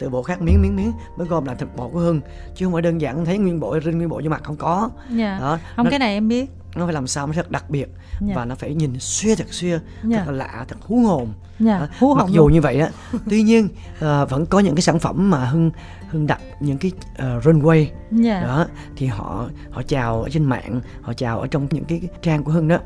từ 0.00 0.08
bộ 0.08 0.22
khác 0.22 0.42
miếng 0.42 0.62
miếng 0.62 0.76
miếng 0.76 0.92
mới 1.16 1.26
gom 1.26 1.44
lại 1.44 1.56
thành 1.58 1.76
bộ 1.76 1.88
của 1.88 1.98
hưng 1.98 2.20
chứ 2.54 2.66
không 2.66 2.72
phải 2.72 2.82
đơn 2.82 3.00
giản 3.00 3.24
thấy 3.24 3.38
nguyên 3.38 3.60
bộ 3.60 3.80
rinh 3.84 3.96
nguyên 3.96 4.08
bộ 4.08 4.20
cho 4.24 4.30
mặt 4.30 4.40
không 4.44 4.56
có 4.56 4.90
yeah. 5.08 5.18
Dạ. 5.18 5.38
đó 5.40 5.58
không 5.76 5.84
nó, 5.84 5.90
cái 5.90 5.98
này 5.98 6.14
em 6.14 6.28
biết 6.28 6.50
nó 6.76 6.84
phải 6.84 6.94
làm 6.94 7.06
sao 7.06 7.26
nó 7.26 7.32
thật 7.32 7.50
đặc 7.50 7.70
biệt 7.70 7.88
yeah. 7.88 8.22
Dạ. 8.28 8.34
và 8.36 8.44
nó 8.44 8.54
phải 8.54 8.74
nhìn 8.74 8.92
xuyên 8.98 9.36
thật 9.36 9.46
xuyên 9.50 9.80
yeah. 10.10 10.24
thật 10.26 10.32
là 10.32 10.32
lạ 10.32 10.64
thật 10.68 10.76
hú 10.80 10.96
hồn 10.96 11.32
yeah. 11.66 11.90
hú 11.98 12.14
mặc 12.14 12.26
dù 12.30 12.40
luôn. 12.40 12.52
như 12.52 12.60
vậy 12.60 12.80
á 12.80 12.90
tuy 13.30 13.42
nhiên 13.42 13.68
uh, 13.94 14.30
vẫn 14.30 14.46
có 14.46 14.58
những 14.58 14.74
cái 14.74 14.82
sản 14.82 14.98
phẩm 14.98 15.30
mà 15.30 15.44
hưng 15.44 15.70
hưng 16.10 16.26
đặt 16.26 16.40
những 16.60 16.78
cái 16.78 16.92
uh, 17.12 17.44
runway 17.44 17.86
yeah. 18.24 18.44
đó 18.44 18.66
thì 18.96 19.06
họ 19.06 19.48
họ 19.70 19.82
chào 19.82 20.22
ở 20.22 20.28
trên 20.28 20.44
mạng 20.44 20.80
họ 21.02 21.12
chào 21.12 21.40
ở 21.40 21.46
trong 21.46 21.66
những 21.70 21.84
cái, 21.84 22.00
cái 22.00 22.10
trang 22.22 22.44
của 22.44 22.52
hưng 22.52 22.68
đó 22.68 22.78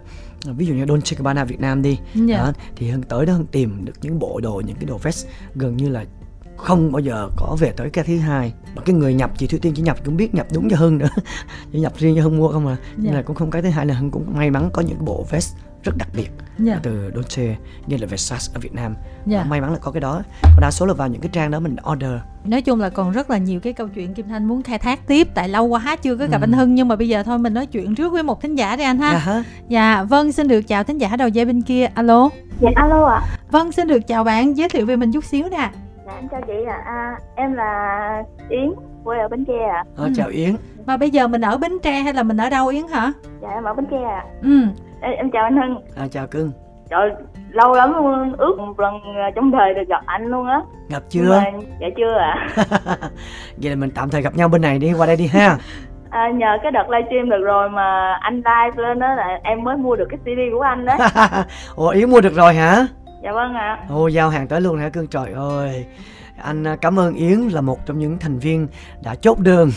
ví 0.45 0.67
dụ 0.67 0.75
như 0.75 0.87
Dolce 0.87 1.17
Gabbana 1.17 1.45
Việt 1.45 1.61
Nam 1.61 1.83
đi 1.83 1.99
yeah. 2.15 2.41
đó, 2.41 2.53
thì 2.77 2.91
hưng 2.91 3.03
tới 3.03 3.27
đó 3.27 3.33
hưng 3.33 3.47
tìm 3.47 3.85
được 3.85 3.93
những 4.03 4.19
bộ 4.19 4.41
đồ 4.43 4.63
những 4.67 4.77
cái 4.77 4.85
đồ 4.85 4.99
vest 4.99 5.27
gần 5.55 5.77
như 5.77 5.89
là 5.89 6.05
không 6.57 6.93
bao 6.93 7.01
giờ 7.01 7.29
có 7.37 7.57
về 7.61 7.73
tới 7.77 7.91
cái 7.91 8.05
thứ 8.05 8.19
hai. 8.19 8.53
Mà 8.77 8.83
cái 8.85 8.95
người 8.95 9.15
nhập 9.15 9.31
chị 9.39 9.47
Thủy 9.47 9.59
Tiên 9.63 9.73
chỉ 9.77 9.83
nhập 9.83 9.97
cũng 10.05 10.17
biết 10.17 10.35
nhập 10.35 10.47
đúng 10.55 10.69
cho 10.71 10.77
Hưng 10.77 10.99
nữa. 10.99 11.09
Chỉ 11.73 11.81
nhập 11.81 11.93
riêng 11.99 12.17
cho 12.17 12.23
Hưng 12.23 12.37
mua 12.37 12.49
không 12.49 12.67
à. 12.67 12.77
Nhưng 12.97 13.07
yeah. 13.07 13.17
là 13.17 13.23
cũng 13.23 13.37
không 13.37 13.51
cái 13.51 13.63
thứ 13.63 13.69
hai 13.69 13.87
là 13.87 13.95
Hưng 13.95 14.11
cũng 14.11 14.27
may 14.37 14.51
mắn 14.51 14.71
có 14.73 14.83
những 14.83 15.05
bộ 15.05 15.27
vest 15.31 15.57
rất 15.85 15.97
đặc 15.97 16.09
biệt 16.17 16.31
yeah. 16.67 16.83
từ 16.83 17.11
Dolce 17.15 17.57
như 17.87 17.97
là 17.97 18.07
Versace 18.07 18.53
ở 18.55 18.61
Việt 18.61 18.75
Nam. 18.75 18.95
Yeah. 19.31 19.47
may 19.47 19.61
mắn 19.61 19.73
là 19.73 19.79
có 19.79 19.91
cái 19.91 20.01
đó. 20.01 20.23
Còn 20.43 20.61
đa 20.61 20.71
số 20.71 20.87
là 20.87 20.95
vào 20.95 21.09
những 21.09 21.21
cái 21.21 21.31
trang 21.33 21.51
đó 21.51 21.61
mình 21.61 21.77
order. 21.93 22.13
Nói 22.45 22.63
chung 22.63 22.81
là 22.81 22.89
còn 22.89 23.13
rất 23.13 23.31
là 23.31 23.39
nhiều 23.39 23.61
cái 23.61 23.73
câu 23.73 23.89
chuyện 23.89 24.15
Kim 24.15 24.29
Thanh 24.29 24.45
muốn 24.49 24.63
khai 24.63 24.79
thác 24.79 25.07
tiếp 25.07 25.29
tại 25.35 25.49
lâu 25.49 25.65
quá 25.65 25.97
chưa 26.03 26.17
có 26.17 26.27
gặp 26.27 26.41
ừ. 26.41 26.45
anh 26.45 26.53
Hưng 26.53 26.75
nhưng 26.75 26.89
mà 26.89 26.97
bây 26.97 27.09
giờ 27.09 27.23
thôi 27.23 27.39
mình 27.39 27.55
nói 27.55 27.67
chuyện 27.67 27.95
trước 27.95 28.13
với 28.13 28.23
một 28.23 28.43
thính 28.43 28.59
giả 28.59 28.77
đi 28.77 28.85
anh 28.85 28.99
ha. 28.99 29.13
Dạ, 29.13 29.45
dạ 29.69 30.03
vâng 30.03 30.33
xin 30.33 30.49
được 30.49 30.63
chào 30.63 30.85
thính 30.85 30.99
giả 30.99 31.17
đầu 31.17 31.29
dây 31.29 31.45
bên 31.45 31.63
kia. 31.63 31.87
Alo. 31.95 32.29
Dạ 32.61 32.71
alo 32.75 33.05
ạ. 33.05 33.21
À. 33.23 33.39
vâng 33.51 33.73
xin 33.73 33.89
được 33.89 34.01
chào 34.07 34.25
bạn 34.25 34.57
giới 34.57 34.69
thiệu 34.69 34.87
về 34.87 34.97
mình 34.97 35.13
chút 35.13 35.25
xíu 35.25 35.49
nè 35.49 35.71
dạ 36.07 36.13
em 36.15 36.29
chào 36.29 36.41
chị 36.47 36.65
ạ 36.69 36.83
à. 36.85 36.93
à, 36.93 37.19
em 37.37 37.53
là 37.53 38.23
Yến 38.49 38.73
quê 39.05 39.19
ở 39.19 39.29
Bến 39.29 39.45
Tre 39.45 39.65
ạ 39.65 39.85
à. 39.97 40.05
à, 40.05 40.09
chào 40.17 40.29
Yến 40.29 40.57
mà 40.87 40.97
bây 40.97 41.11
giờ 41.11 41.29
mình 41.29 41.41
ở 41.41 41.59
Bến 41.59 41.73
Tre 41.83 41.93
hay 41.93 42.15
là 42.15 42.23
mình 42.23 42.37
ở 42.37 42.51
đâu 42.51 42.69
Yến 42.69 42.87
hả 42.89 43.13
dạ 43.41 43.49
em 43.49 43.65
ở 43.65 43.75
Bến 43.75 43.87
Tre 43.91 44.03
ạ 44.03 44.25
à. 44.25 44.33
ừ 44.43 44.61
em, 45.01 45.13
em 45.13 45.31
chào 45.31 45.45
anh 45.45 45.57
Hưng 45.57 45.81
à 45.97 46.07
chào 46.11 46.27
cưng 46.27 46.53
trời 46.91 47.11
lâu 47.51 47.75
lắm 47.75 47.93
luôn 47.95 48.33
ước 48.39 48.59
một 48.59 48.81
lần 48.81 48.95
trong 49.35 49.51
đời 49.51 49.75
được 49.75 49.89
gặp 49.89 50.03
anh 50.07 50.27
luôn 50.27 50.47
á 50.47 50.61
gặp 50.89 51.03
chưa 51.09 51.29
mà, 51.31 51.45
dạ 51.81 51.87
chưa 51.97 52.15
ạ 52.15 52.49
à. 52.57 52.97
vậy 53.57 53.71
là 53.71 53.77
mình 53.77 53.91
tạm 53.95 54.11
thời 54.11 54.23
gặp 54.23 54.35
nhau 54.35 54.49
bên 54.49 54.63
này 54.63 54.79
đi 54.79 54.93
qua 54.93 55.07
đây 55.07 55.17
đi 55.17 55.27
ha 55.27 55.57
À, 56.11 56.31
nhờ 56.35 56.59
cái 56.63 56.73
đợt 56.73 56.91
livestream 56.91 57.31
được 57.31 57.45
rồi 57.45 57.71
mà 57.71 58.19
anh 58.21 58.37
live 58.37 58.83
lên 58.83 58.99
đó 58.99 59.15
là 59.15 59.39
em 59.43 59.65
mới 59.65 59.77
mua 59.77 59.97
được 59.97 60.07
cái 60.11 60.19
CD 60.19 60.41
của 60.53 60.61
anh 60.61 60.85
đấy 60.85 60.99
Ủa 61.77 61.89
Yến 61.89 62.11
mua 62.11 62.21
được 62.21 62.35
rồi 62.35 62.55
hả? 62.55 62.87
Dạ 63.25 63.33
vâng 63.33 63.55
ạ. 63.55 63.87
À. 63.89 63.95
Giao 64.13 64.31
hàng 64.31 64.49
tới 64.49 64.61
luôn 64.61 64.79
hả 64.79 64.89
cưng 64.89 65.07
trời 65.07 65.33
ơi. 65.33 65.85
Anh 66.37 66.67
à, 66.67 66.77
cảm 66.77 66.99
ơn 66.99 67.15
Yến 67.15 67.39
là 67.39 67.61
một 67.61 67.87
trong 67.87 67.99
những 67.99 68.19
thành 68.19 68.39
viên 68.39 68.69
đã 69.03 69.15
chốt 69.15 69.39
đơn 69.39 69.71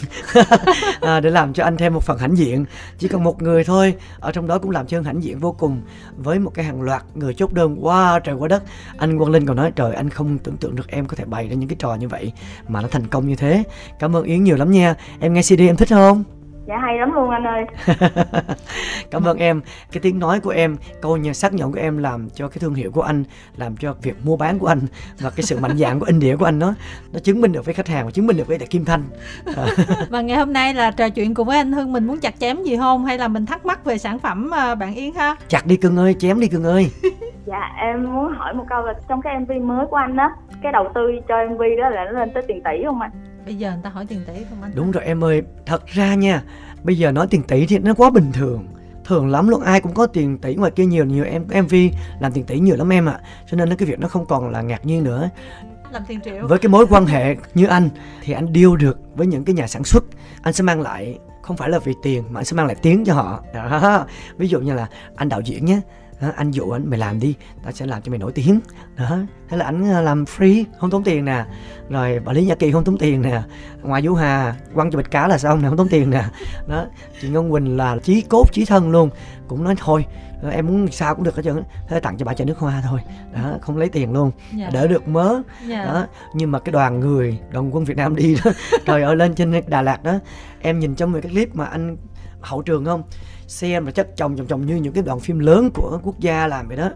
à, 1.02 1.20
để 1.20 1.30
làm 1.30 1.54
cho 1.54 1.64
anh 1.64 1.78
thêm 1.78 1.94
một 1.94 2.04
phần 2.04 2.18
hãnh 2.18 2.38
diện. 2.38 2.66
Chỉ 2.98 3.08
cần 3.08 3.24
một 3.24 3.42
người 3.42 3.64
thôi 3.64 3.96
ở 4.20 4.32
trong 4.32 4.48
đó 4.48 4.58
cũng 4.58 4.72
làm 4.72 4.88
cho 4.88 4.98
anh 4.98 5.04
hãnh 5.04 5.24
diện 5.24 5.40
vô 5.40 5.52
cùng. 5.52 5.82
Với 6.18 6.40
một 6.40 6.52
cái 6.54 6.66
hàng 6.66 6.82
loạt 6.82 7.04
người 7.14 7.34
chốt 7.34 7.54
đơn 7.54 7.76
wow 7.82 8.20
trời 8.20 8.36
quá 8.36 8.48
đất. 8.48 8.64
Anh 8.98 9.18
Quang 9.18 9.32
Linh 9.32 9.46
còn 9.46 9.58
nói 9.58 9.72
trời 9.76 9.96
anh 9.96 10.10
không 10.10 10.38
tưởng 10.38 10.58
tượng 10.58 10.76
được 10.76 10.88
em 10.88 11.06
có 11.06 11.16
thể 11.16 11.26
bày 11.26 11.48
ra 11.48 11.56
những 11.56 11.70
cái 11.70 11.78
trò 11.80 11.96
như 11.96 12.08
vậy 12.08 12.32
mà 12.68 12.82
nó 12.82 12.88
thành 12.88 13.08
công 13.08 13.28
như 13.28 13.36
thế. 13.36 13.64
Cảm 14.00 14.16
ơn 14.16 14.24
Yến 14.24 14.44
nhiều 14.44 14.56
lắm 14.56 14.72
nha. 14.72 14.96
Em 15.20 15.34
nghe 15.34 15.42
CD 15.42 15.60
em 15.60 15.76
thích 15.76 15.90
không? 15.90 16.24
Dạ 16.68 16.78
hay 16.78 16.98
lắm 16.98 17.14
luôn 17.14 17.30
anh 17.30 17.44
ơi. 17.44 17.66
Cảm 19.12 19.24
ơn 19.24 19.38
em. 19.38 19.62
Cái 19.92 20.02
tiếng 20.02 20.20
nói 20.20 20.40
của 20.40 20.50
em 20.50 20.78
câu 21.02 21.18
nhà 21.18 21.34
xác 21.34 21.54
nhận 21.54 21.72
của 21.72 21.80
em 21.80 21.98
làm 21.98 22.30
cho 22.30 22.48
cái 22.48 22.58
thương 22.60 22.74
hiệu 22.74 22.92
của 22.92 23.02
anh 23.02 23.24
làm 23.58 23.78
cho 23.78 23.96
việc 24.02 24.16
mua 24.26 24.38
bán 24.38 24.60
của 24.60 24.68
anh 24.68 24.80
và 25.20 25.30
cái 25.30 25.44
sự 25.44 25.60
mạnh 25.60 25.78
dạn 25.78 26.00
của 26.00 26.06
India 26.06 26.36
của 26.36 26.46
anh 26.46 26.60
nó 26.60 26.74
nó 27.14 27.20
chứng 27.20 27.42
minh 27.42 27.52
được 27.52 27.66
với 27.66 27.74
khách 27.74 27.88
hàng 27.88 28.06
và 28.06 28.12
chứng 28.12 28.28
minh 28.28 28.38
được 28.38 28.48
với 28.48 28.58
đại 28.58 28.68
Kim 28.68 28.86
Thanh. 28.86 29.04
Và 30.10 30.22
ngày 30.22 30.38
hôm 30.38 30.54
nay 30.54 30.74
là 30.74 30.92
trò 30.92 31.10
chuyện 31.10 31.34
cùng 31.34 31.48
với 31.48 31.58
anh 31.58 31.72
Hưng 31.72 31.94
mình 31.94 32.08
muốn 32.08 32.20
chặt 32.20 32.34
chém 32.40 32.64
gì 32.64 32.78
không? 32.78 33.06
Hay 33.06 33.18
là 33.18 33.28
mình 33.28 33.46
thắc 33.46 33.66
mắc 33.66 33.86
về 33.86 33.98
sản 33.98 34.20
phẩm 34.20 34.54
à, 34.54 34.76
bạn 34.76 34.96
Yến 34.96 35.14
ha? 35.14 35.36
Chặt 35.48 35.66
đi 35.66 35.78
cưng 35.78 35.98
ơi 35.98 36.16
chém 36.20 36.40
đi 36.40 36.48
cưng 36.48 36.64
ơi. 36.64 36.92
Dạ 37.46 37.72
em 37.78 38.14
muốn 38.14 38.34
hỏi 38.34 38.54
một 38.54 38.64
câu 38.70 38.86
là 38.86 38.94
trong 39.10 39.22
cái 39.22 39.40
MV 39.40 39.52
mới 39.52 39.86
của 39.86 39.96
anh 39.96 40.18
á 40.18 40.30
cái 40.64 40.72
đầu 40.72 40.92
tư 40.96 41.02
cho 41.28 41.36
MV 41.50 41.62
đó 41.82 41.90
là 41.90 42.06
nó 42.06 42.12
lên 42.12 42.32
tới 42.34 42.44
tiền 42.48 42.62
tỷ 42.64 42.84
không 42.86 43.02
anh 43.02 43.12
bây 43.48 43.56
giờ 43.56 43.72
người 43.72 43.82
ta 43.84 43.90
hỏi 43.90 44.06
tiền 44.06 44.22
tỷ 44.28 44.34
không 44.50 44.62
anh? 44.62 44.72
Đúng 44.76 44.92
rồi 44.92 45.04
em 45.04 45.24
ơi 45.24 45.42
thật 45.66 45.86
ra 45.86 46.16
nha 46.16 46.44
bây 46.84 46.98
giờ 46.98 47.12
nói 47.12 47.28
tiền 47.30 47.44
tỷ 47.44 47.66
thì 47.66 47.78
nó 47.80 47.94
quá 47.94 48.10
bình 48.10 48.32
thường. 48.34 48.68
Thường 49.06 49.30
lắm 49.30 49.48
luôn 49.48 49.62
ai 49.62 49.82
cũng 49.82 49.94
có 49.94 50.06
tiền 50.06 50.38
tỷ 50.38 50.56
ngoài 50.56 50.72
kia 50.72 50.86
nhiều 50.86 51.06
nhiều 51.06 51.26
em 51.26 51.44
mv 51.64 51.76
làm 52.20 52.32
tiền 52.32 52.44
tỷ 52.44 52.60
nhiều 52.60 52.76
lắm 52.76 52.94
em 52.94 53.06
ạ. 53.06 53.20
À. 53.24 53.28
cho 53.52 53.58
nên 53.58 53.76
cái 53.76 53.88
việc 53.88 54.00
nó 54.00 54.08
không 54.08 54.26
còn 54.26 54.50
là 54.50 54.62
ngạc 54.62 54.86
nhiên 54.86 55.04
nữa. 55.04 55.30
Làm 55.92 56.02
tiền 56.08 56.20
triệu. 56.22 56.48
Với 56.48 56.60
cái 56.60 56.70
mối 56.70 56.88
quan 56.90 57.06
hệ 57.06 57.36
như 57.56 57.66
anh 57.66 57.90
thì 58.22 58.34
anh 58.34 58.54
điêu 58.54 58.76
được 58.76 59.00
với 59.16 59.28
những 59.28 59.46
cái 59.46 59.56
nhà 59.56 59.68
sản 59.68 59.84
xuất. 59.84 60.04
Anh 60.42 60.54
sẽ 60.54 60.64
mang 60.64 60.82
lại 60.82 61.20
không 61.42 61.58
phải 61.58 61.70
là 61.70 61.80
vì 61.80 61.94
tiền 62.04 62.24
mà 62.30 62.40
anh 62.40 62.46
sẽ 62.46 62.56
mang 62.56 62.68
lại 62.68 62.76
tiếng 62.82 63.06
cho 63.06 63.14
họ. 63.14 63.44
Đó. 63.54 64.06
ví 64.38 64.48
dụ 64.48 64.60
như 64.60 64.74
là 64.74 64.88
anh 65.16 65.30
đạo 65.30 65.42
diễn 65.42 65.66
nhé 65.66 65.82
đó, 66.22 66.32
anh 66.36 66.52
dụ 66.52 66.70
anh 66.70 66.90
mày 66.90 67.00
làm 67.00 67.20
đi 67.20 67.36
tao 67.64 67.72
sẽ 67.72 67.86
làm 67.86 68.02
cho 68.02 68.10
mày 68.10 68.20
nổi 68.20 68.32
tiếng 68.32 68.60
đó 68.96 69.18
thế 69.50 69.58
là 69.58 69.66
anh 69.66 69.92
ờ, 69.92 70.02
làm 70.02 70.24
free 70.24 70.64
không 70.80 70.90
tốn 70.90 71.04
tiền 71.04 71.26
nè 71.26 71.46
rồi 71.90 72.20
bà 72.26 72.34
lý 72.34 72.46
nhã 72.46 72.56
kỳ 72.56 72.72
không 72.72 72.84
tốn 72.84 72.98
tiền 72.98 73.22
nè 73.22 73.42
ngoài 73.82 74.02
vũ 74.06 74.14
hà 74.14 74.56
quăng 74.74 74.92
cho 74.92 74.98
bịch 74.98 75.12
cá 75.12 75.28
là 75.28 75.38
xong 75.38 75.62
nè 75.62 75.68
không 75.68 75.78
tốn 75.78 75.88
tiền 75.90 76.10
nè 76.10 76.24
đó 76.68 76.86
chị 77.22 77.30
ngân 77.30 77.52
quỳnh 77.52 77.78
là 77.78 77.98
chí 78.04 78.22
cốt 78.22 78.54
chí 78.54 78.66
thân 78.66 78.92
luôn 78.92 79.10
cũng 79.48 79.64
nói 79.64 79.76
thôi 79.78 80.06
em 80.52 80.68
muốn 80.68 80.88
sao 80.92 81.16
cũng 81.16 81.24
được 81.24 81.36
hết 81.36 81.44
trơn 81.44 81.64
thế 81.88 82.00
tặng 82.00 82.18
cho 82.18 82.26
bà 82.26 82.34
chai 82.34 82.46
nước 82.46 82.58
hoa 82.58 82.82
thôi 82.90 83.00
đó 83.34 83.58
không 83.62 83.78
lấy 83.78 83.90
tiền 83.90 84.14
luôn. 84.14 84.32
Dạ. 84.54 84.70
đỡ 84.74 84.88
được 84.88 85.08
mớ. 85.08 85.42
Dạ. 85.68 85.86
đó 85.86 86.06
nhưng 86.34 86.52
mà 86.52 86.60
cái 86.60 86.72
đoàn 86.72 87.00
người 87.00 87.40
đoàn 87.52 87.76
quân 87.76 87.86
việt 87.86 87.98
nam 87.98 88.16
đi 88.16 88.36
đó 88.44 88.52
trời 88.86 89.02
ơi 89.02 89.16
lên 89.16 89.36
trên 89.36 89.62
đà 89.68 89.82
lạt 89.82 90.04
đó 90.04 90.20
em 90.62 90.80
nhìn 90.80 90.96
trong 90.96 91.14
cái 91.14 91.22
clip 91.22 91.56
mà 91.56 91.66
anh 91.66 91.98
hậu 92.42 92.62
trường 92.62 92.86
không 92.86 93.04
xem 93.48 93.86
là 93.86 93.92
chất 93.92 94.18
chồng 94.18 94.36
chồng 94.38 94.48
chồng 94.48 94.66
như 94.66 94.76
những 94.76 94.94
cái 94.94 95.04
đoạn 95.04 95.20
phim 95.20 95.40
lớn 95.40 95.70
của 95.74 96.00
quốc 96.04 96.20
gia 96.20 96.48
làm 96.48 96.68
vậy 96.68 96.78
đó. 96.78 96.90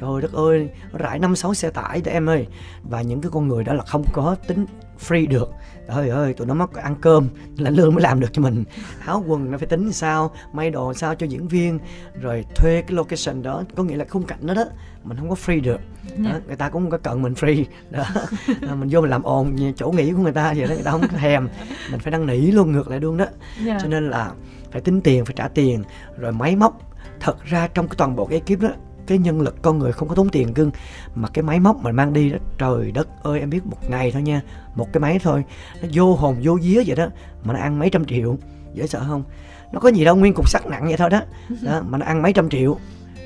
Trời 0.00 0.22
đất 0.22 0.32
ơi 0.32 0.68
rải 0.92 1.18
năm 1.18 1.36
sáu 1.36 1.54
xe 1.54 1.70
tải 1.70 2.00
để 2.04 2.12
em 2.12 2.28
ơi. 2.28 2.46
Và 2.82 3.02
những 3.02 3.20
cái 3.20 3.30
con 3.34 3.48
người 3.48 3.64
đó 3.64 3.72
là 3.72 3.84
không 3.84 4.04
có 4.12 4.36
tính 4.46 4.66
free 5.08 5.28
được. 5.28 5.50
Trời 5.88 6.08
ơi 6.08 6.34
tụi 6.34 6.46
nó 6.46 6.54
mất 6.54 6.74
ăn 6.74 6.96
cơm 7.00 7.28
là 7.56 7.70
lương 7.70 7.94
mới 7.94 8.02
làm 8.02 8.20
được 8.20 8.28
cho 8.32 8.42
mình. 8.42 8.64
Áo 9.06 9.24
quần 9.26 9.50
nó 9.50 9.58
phải 9.58 9.66
tính 9.66 9.92
sao 9.92 10.30
may 10.52 10.70
đồ 10.70 10.94
sao 10.94 11.14
cho 11.14 11.26
diễn 11.26 11.48
viên 11.48 11.78
rồi 12.20 12.44
thuê 12.56 12.82
cái 12.82 12.96
location 12.96 13.42
đó. 13.42 13.62
Có 13.76 13.82
nghĩa 13.82 13.96
là 13.96 14.04
khung 14.08 14.22
cảnh 14.22 14.46
đó 14.46 14.54
đó 14.54 14.64
mình 15.04 15.16
không 15.16 15.28
có 15.28 15.36
free 15.46 15.62
được. 15.62 15.80
Đó, 16.16 16.30
người 16.46 16.56
ta 16.56 16.68
cũng 16.68 16.82
không 16.82 16.90
có 16.90 16.98
cần 16.98 17.22
mình 17.22 17.32
free. 17.32 17.64
Đó. 17.90 18.04
Mình 18.60 18.88
vô 18.90 19.00
mình 19.00 19.10
làm 19.10 19.22
ồn 19.22 19.72
chỗ 19.76 19.90
nghỉ 19.90 20.12
của 20.12 20.22
người 20.22 20.32
ta 20.32 20.54
vậy 20.56 20.68
đó 20.68 20.74
người 20.74 20.84
ta 20.84 20.90
không 20.90 21.08
thèm. 21.08 21.48
Mình 21.90 22.00
phải 22.00 22.10
năn 22.10 22.26
nỉ 22.26 22.38
luôn 22.38 22.72
ngược 22.72 22.88
lại 22.88 23.00
luôn 23.00 23.16
đó. 23.16 23.26
Yeah. 23.66 23.82
cho 23.82 23.88
nên 23.88 24.10
là 24.10 24.32
phải 24.70 24.80
tính 24.80 25.00
tiền 25.00 25.24
phải 25.24 25.34
trả 25.36 25.48
tiền 25.48 25.82
rồi 26.18 26.32
máy 26.32 26.56
móc. 26.56 26.80
Thật 27.20 27.44
ra 27.44 27.68
trong 27.74 27.88
cái 27.88 27.94
toàn 27.98 28.16
bộ 28.16 28.26
cái 28.26 28.42
ekip 28.46 28.60
đó 28.60 28.68
cái 29.06 29.18
nhân 29.18 29.40
lực 29.40 29.62
con 29.62 29.78
người 29.78 29.92
không 29.92 30.08
có 30.08 30.14
tốn 30.14 30.28
tiền 30.28 30.54
cưng 30.54 30.70
mà 31.14 31.28
cái 31.28 31.42
máy 31.42 31.60
móc 31.60 31.82
mình 31.82 31.96
mang 31.96 32.12
đi 32.12 32.30
đó 32.30 32.38
trời 32.58 32.92
đất 32.92 33.08
ơi 33.22 33.40
em 33.40 33.50
biết 33.50 33.66
một 33.66 33.90
ngày 33.90 34.12
thôi 34.12 34.22
nha 34.22 34.40
một 34.74 34.92
cái 34.92 35.00
máy 35.00 35.18
thôi 35.22 35.44
nó 35.82 35.88
vô 35.92 36.14
hồn 36.14 36.36
vô 36.42 36.58
vía 36.62 36.82
vậy 36.86 36.96
đó 36.96 37.06
mà 37.44 37.54
nó 37.54 37.60
ăn 37.60 37.78
mấy 37.78 37.90
trăm 37.90 38.04
triệu. 38.04 38.36
Dễ 38.74 38.86
sợ 38.86 39.04
không? 39.08 39.24
Nó 39.72 39.80
có 39.80 39.88
gì 39.88 40.04
đâu 40.04 40.16
nguyên 40.16 40.34
cục 40.34 40.48
sắt 40.48 40.66
nặng 40.66 40.84
vậy 40.84 40.96
thôi 40.96 41.10
đó, 41.10 41.20
đó 41.62 41.82
mà 41.88 41.98
nó 41.98 42.06
ăn 42.06 42.22
mấy 42.22 42.32
trăm 42.32 42.50
triệu. 42.50 42.78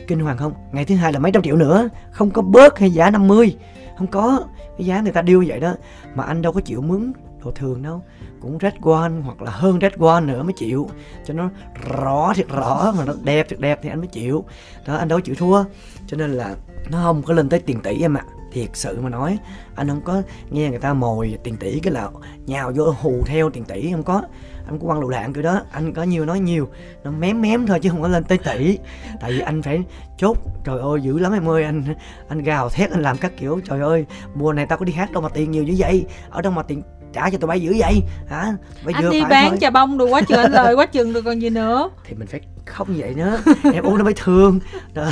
Kinh 0.06 0.20
hoàng 0.20 0.36
không? 0.36 0.52
Ngày 0.72 0.84
thứ 0.84 0.94
hai 0.94 1.12
là 1.12 1.18
mấy 1.18 1.32
trăm 1.32 1.42
triệu 1.42 1.56
nữa 1.56 1.88
không 2.10 2.30
có 2.30 2.42
bớt 2.42 2.78
hay 2.78 2.90
giá 2.90 3.10
50 3.10 3.56
không 3.98 4.06
có 4.06 4.44
cái 4.78 4.86
giá 4.86 5.00
người 5.00 5.12
ta 5.12 5.22
điêu 5.22 5.44
vậy 5.46 5.60
đó 5.60 5.74
mà 6.14 6.24
anh 6.24 6.42
đâu 6.42 6.52
có 6.52 6.60
chịu 6.60 6.82
mướn 6.82 7.12
đồ 7.44 7.50
thường 7.50 7.82
đâu 7.82 8.02
cũng 8.42 8.58
red 8.62 8.74
one 8.82 9.12
hoặc 9.24 9.42
là 9.42 9.50
hơn 9.50 9.78
red 9.80 9.92
one 9.98 10.20
nữa 10.20 10.42
mới 10.42 10.52
chịu. 10.52 10.90
Cho 11.24 11.34
nó 11.34 11.50
rõ 11.88 12.32
thiệt 12.36 12.48
rõ, 12.48 12.92
mà 12.98 13.04
nó 13.04 13.12
đẹp 13.22 13.46
thiệt 13.48 13.60
đẹp 13.60 13.80
thì 13.82 13.88
anh 13.88 13.98
mới 13.98 14.08
chịu. 14.08 14.44
Đó, 14.86 14.96
anh 14.96 15.08
đâu 15.08 15.20
chịu 15.20 15.34
thua. 15.34 15.64
Cho 16.06 16.16
nên 16.16 16.32
là 16.32 16.56
nó 16.90 17.02
không 17.02 17.22
có 17.22 17.34
lên 17.34 17.48
tới 17.48 17.60
tiền 17.60 17.80
tỷ 17.80 18.02
em 18.02 18.16
ạ. 18.16 18.24
À. 18.28 18.32
thiệt 18.52 18.70
sự 18.72 19.00
mà 19.00 19.08
nói, 19.08 19.38
anh 19.74 19.88
không 19.88 20.00
có 20.00 20.22
nghe 20.50 20.70
người 20.70 20.78
ta 20.78 20.92
mồi 20.92 21.38
tiền 21.44 21.56
tỷ 21.56 21.80
cái 21.80 21.92
là 21.92 22.08
nhào 22.46 22.72
vô 22.74 22.94
hù 23.00 23.22
theo 23.26 23.50
tiền 23.50 23.64
tỷ, 23.64 23.92
không 23.92 24.02
có. 24.02 24.22
Anh 24.66 24.78
có 24.78 24.86
quăng 24.86 25.00
lựu 25.00 25.10
đạn 25.10 25.32
kiểu 25.32 25.42
đó, 25.42 25.60
anh 25.72 25.92
có 25.92 26.02
nhiều 26.02 26.24
nói 26.24 26.40
nhiều. 26.40 26.68
Nó 27.04 27.10
mém 27.10 27.42
mém 27.42 27.66
thôi 27.66 27.80
chứ 27.80 27.90
không 27.90 28.02
có 28.02 28.08
lên 28.08 28.24
tới 28.24 28.38
tỷ. 28.38 28.78
Tại 29.20 29.32
vì 29.32 29.40
anh 29.40 29.62
phải 29.62 29.82
chốt, 30.18 30.38
trời 30.64 30.80
ơi, 30.80 31.00
dữ 31.02 31.18
lắm 31.18 31.32
em 31.32 31.48
ơi, 31.48 31.64
anh 31.64 31.84
anh 32.28 32.42
gào 32.42 32.68
thét, 32.68 32.90
anh 32.90 33.02
làm 33.02 33.18
các 33.18 33.32
kiểu. 33.36 33.60
Trời 33.64 33.80
ơi, 33.80 34.06
mùa 34.34 34.52
này 34.52 34.66
tao 34.66 34.78
có 34.78 34.84
đi 34.84 34.92
hát 34.92 35.12
đâu 35.12 35.22
mà 35.22 35.28
tiền 35.28 35.50
nhiều 35.50 35.64
như 35.64 35.74
vậy. 35.78 36.06
Ở 36.30 36.42
đâu 36.42 36.52
mà 36.52 36.62
tiền 36.62 36.82
trả 37.12 37.30
cho 37.30 37.38
tụi 37.38 37.48
bay 37.48 37.60
dữ 37.60 37.74
vậy? 37.78 38.02
Hả? 38.28 38.52
Bây 38.84 38.94
anh 38.94 39.10
đi 39.10 39.24
bán 39.30 39.58
trà 39.58 39.70
bông 39.70 39.98
đồ 39.98 40.06
quá 40.06 40.20
trời 40.28 40.48
lời 40.50 40.74
quá 40.74 40.86
chừng 40.86 41.12
rồi 41.12 41.22
còn 41.22 41.42
gì 41.42 41.50
nữa. 41.50 41.90
Thì 42.04 42.14
mình 42.14 42.26
phải 42.26 42.40
không 42.66 42.88
vậy 42.96 43.14
nữa. 43.14 43.38
Em 43.74 43.84
uống 43.84 43.98
nó 43.98 44.04
mới 44.04 44.14
thương. 44.16 44.60
Đó 44.94 45.10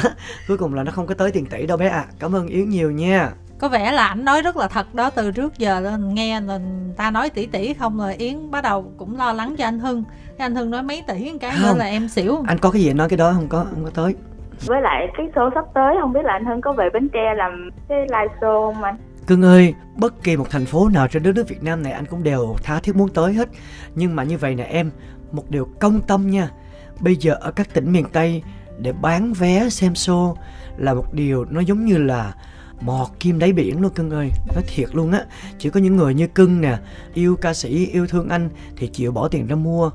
cuối 0.48 0.56
cùng 0.56 0.74
là 0.74 0.82
nó 0.82 0.92
không 0.92 1.06
có 1.06 1.14
tới 1.14 1.30
tiền 1.30 1.46
tỷ 1.46 1.66
đâu 1.66 1.76
bé 1.76 1.88
ạ. 1.88 1.98
À. 1.98 2.12
cảm 2.18 2.34
ơn 2.34 2.46
yến 2.46 2.68
nhiều 2.68 2.90
nha. 2.90 3.30
Có 3.58 3.68
vẻ 3.68 3.92
là 3.92 4.06
ảnh 4.06 4.24
nói 4.24 4.42
rất 4.42 4.56
là 4.56 4.68
thật 4.68 4.94
đó 4.94 5.10
từ 5.10 5.30
trước 5.30 5.58
giờ 5.58 5.80
lên 5.80 6.14
nghe 6.14 6.40
là 6.40 6.58
ta 6.96 7.10
nói 7.10 7.30
tỷ 7.30 7.46
tỷ 7.46 7.74
không 7.74 7.98
rồi 7.98 8.14
yến 8.14 8.50
bắt 8.50 8.64
đầu 8.64 8.92
cũng 8.96 9.18
lo 9.18 9.32
lắng 9.32 9.56
cho 9.58 9.64
anh 9.64 9.78
hưng. 9.78 10.04
Cái 10.38 10.44
anh 10.44 10.54
hưng 10.54 10.70
nói 10.70 10.82
mấy 10.82 11.02
tỷ 11.06 11.32
cái 11.40 11.50
không. 11.50 11.62
nữa 11.62 11.74
là 11.78 11.84
em 11.84 12.08
xỉu. 12.08 12.36
Anh 12.46 12.58
có 12.58 12.70
cái 12.70 12.82
gì 12.82 12.92
nói 12.92 13.08
cái 13.08 13.16
đó 13.16 13.32
không 13.34 13.48
có 13.48 13.66
không 13.70 13.84
có 13.84 13.90
tới. 13.94 14.14
Với 14.66 14.80
lại 14.80 15.06
cái 15.16 15.26
show 15.34 15.50
sắp 15.54 15.64
tới 15.74 15.94
không 16.00 16.12
biết 16.12 16.24
là 16.24 16.32
anh 16.32 16.44
hưng 16.44 16.60
có 16.60 16.72
về 16.72 16.88
bến 16.92 17.08
tre 17.08 17.34
làm 17.36 17.70
cái 17.88 17.98
live 17.98 18.34
show 18.40 18.72
không 18.72 18.82
anh 18.82 18.96
Cưng 19.30 19.42
ơi, 19.42 19.74
bất 19.96 20.22
kỳ 20.22 20.36
một 20.36 20.50
thành 20.50 20.66
phố 20.66 20.88
nào 20.88 21.08
trên 21.08 21.22
đất 21.22 21.34
nước 21.34 21.48
Việt 21.48 21.62
Nam 21.62 21.82
này 21.82 21.92
anh 21.92 22.06
cũng 22.06 22.22
đều 22.22 22.56
tha 22.62 22.80
thiết 22.80 22.96
muốn 22.96 23.08
tới 23.08 23.32
hết. 23.32 23.48
Nhưng 23.94 24.16
mà 24.16 24.24
như 24.24 24.38
vậy 24.38 24.54
nè 24.54 24.64
em, 24.64 24.90
một 25.32 25.50
điều 25.50 25.68
công 25.80 26.00
tâm 26.00 26.30
nha. 26.30 26.50
Bây 27.00 27.16
giờ 27.16 27.34
ở 27.40 27.50
các 27.50 27.74
tỉnh 27.74 27.92
miền 27.92 28.06
Tây 28.12 28.42
để 28.78 28.92
bán 28.92 29.32
vé 29.32 29.68
xem 29.68 29.92
show 29.92 30.34
là 30.76 30.94
một 30.94 31.14
điều 31.14 31.44
nó 31.44 31.60
giống 31.60 31.84
như 31.84 31.98
là 31.98 32.34
mọt 32.80 33.08
kim 33.20 33.38
đáy 33.38 33.52
biển 33.52 33.80
luôn 33.80 33.92
cưng 33.92 34.10
ơi 34.10 34.30
nói 34.54 34.64
thiệt 34.66 34.94
luôn 34.94 35.12
á 35.12 35.24
chỉ 35.58 35.70
có 35.70 35.80
những 35.80 35.96
người 35.96 36.14
như 36.14 36.26
cưng 36.26 36.60
nè 36.60 36.78
yêu 37.14 37.36
ca 37.36 37.54
sĩ 37.54 37.86
yêu 37.86 38.06
thương 38.06 38.28
anh 38.28 38.50
thì 38.76 38.86
chịu 38.86 39.12
bỏ 39.12 39.28
tiền 39.28 39.46
ra 39.46 39.56
mua 39.56 39.90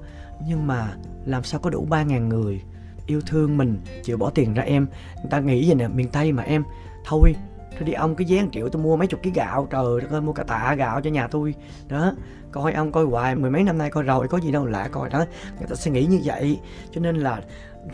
nhưng 0.48 0.68
mà 0.68 0.94
làm 1.26 1.44
sao 1.44 1.60
có 1.60 1.70
đủ 1.70 1.86
ba 1.90 2.04
ngàn 2.04 2.30
người 2.30 2.62
yêu 3.08 3.22
thương 3.28 3.58
mình 3.58 3.82
chịu 4.04 4.18
bỏ 4.18 4.30
tiền 4.30 4.54
ra 4.54 4.64
em 4.64 4.88
người 5.16 5.30
ta 5.30 5.40
nghĩ 5.40 5.68
vậy 5.68 5.76
nè 5.76 5.88
miền 5.88 6.10
tây 6.10 6.32
mà 6.32 6.44
em 6.44 6.64
thôi 7.06 7.36
thôi 7.76 7.84
đi 7.86 7.94
ông 7.94 8.16
cái 8.16 8.28
vé 8.30 8.44
triệu 8.52 8.70
tôi 8.70 8.82
mua 8.82 8.98
mấy 8.98 9.08
chục 9.08 9.24
ký 9.24 9.32
gạo 9.32 9.68
trời 9.72 10.02
đất 10.02 10.12
ơi 10.12 10.22
mua 10.22 10.34
cả 10.34 10.44
tạ 10.44 10.76
gạo 10.78 11.02
cho 11.02 11.10
nhà 11.10 11.28
tôi. 11.28 11.54
Đó 11.88 12.14
coi 12.52 12.74
ông 12.74 12.92
coi 12.92 13.06
hoài 13.06 13.36
mười 13.36 13.52
mấy 13.52 13.64
năm 13.64 13.78
nay 13.78 13.90
coi 13.90 14.04
rồi 14.04 14.28
có 14.28 14.38
gì 14.38 14.52
đâu 14.52 14.66
lạ 14.66 14.88
coi. 14.92 15.10
Đó 15.10 15.26
người 15.60 15.68
ta 15.70 15.76
sẽ 15.76 15.92
nghĩ 15.92 16.06
như 16.06 16.22
vậy 16.24 16.60
cho 16.92 17.02
nên 17.02 17.16
là 17.16 17.42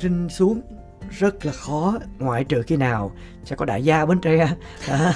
rinh 0.02 0.30
xuống 0.30 0.62
rất 1.10 1.46
là 1.46 1.52
khó 1.52 1.98
ngoại 2.20 2.44
trừ 2.44 2.62
khi 2.62 2.78
nào 2.78 3.12
sẽ 3.44 3.56
có 3.56 3.66
đại 3.66 3.84
gia 3.84 4.06
bến 4.06 4.20
tre. 4.20 4.50
À, 4.90 5.14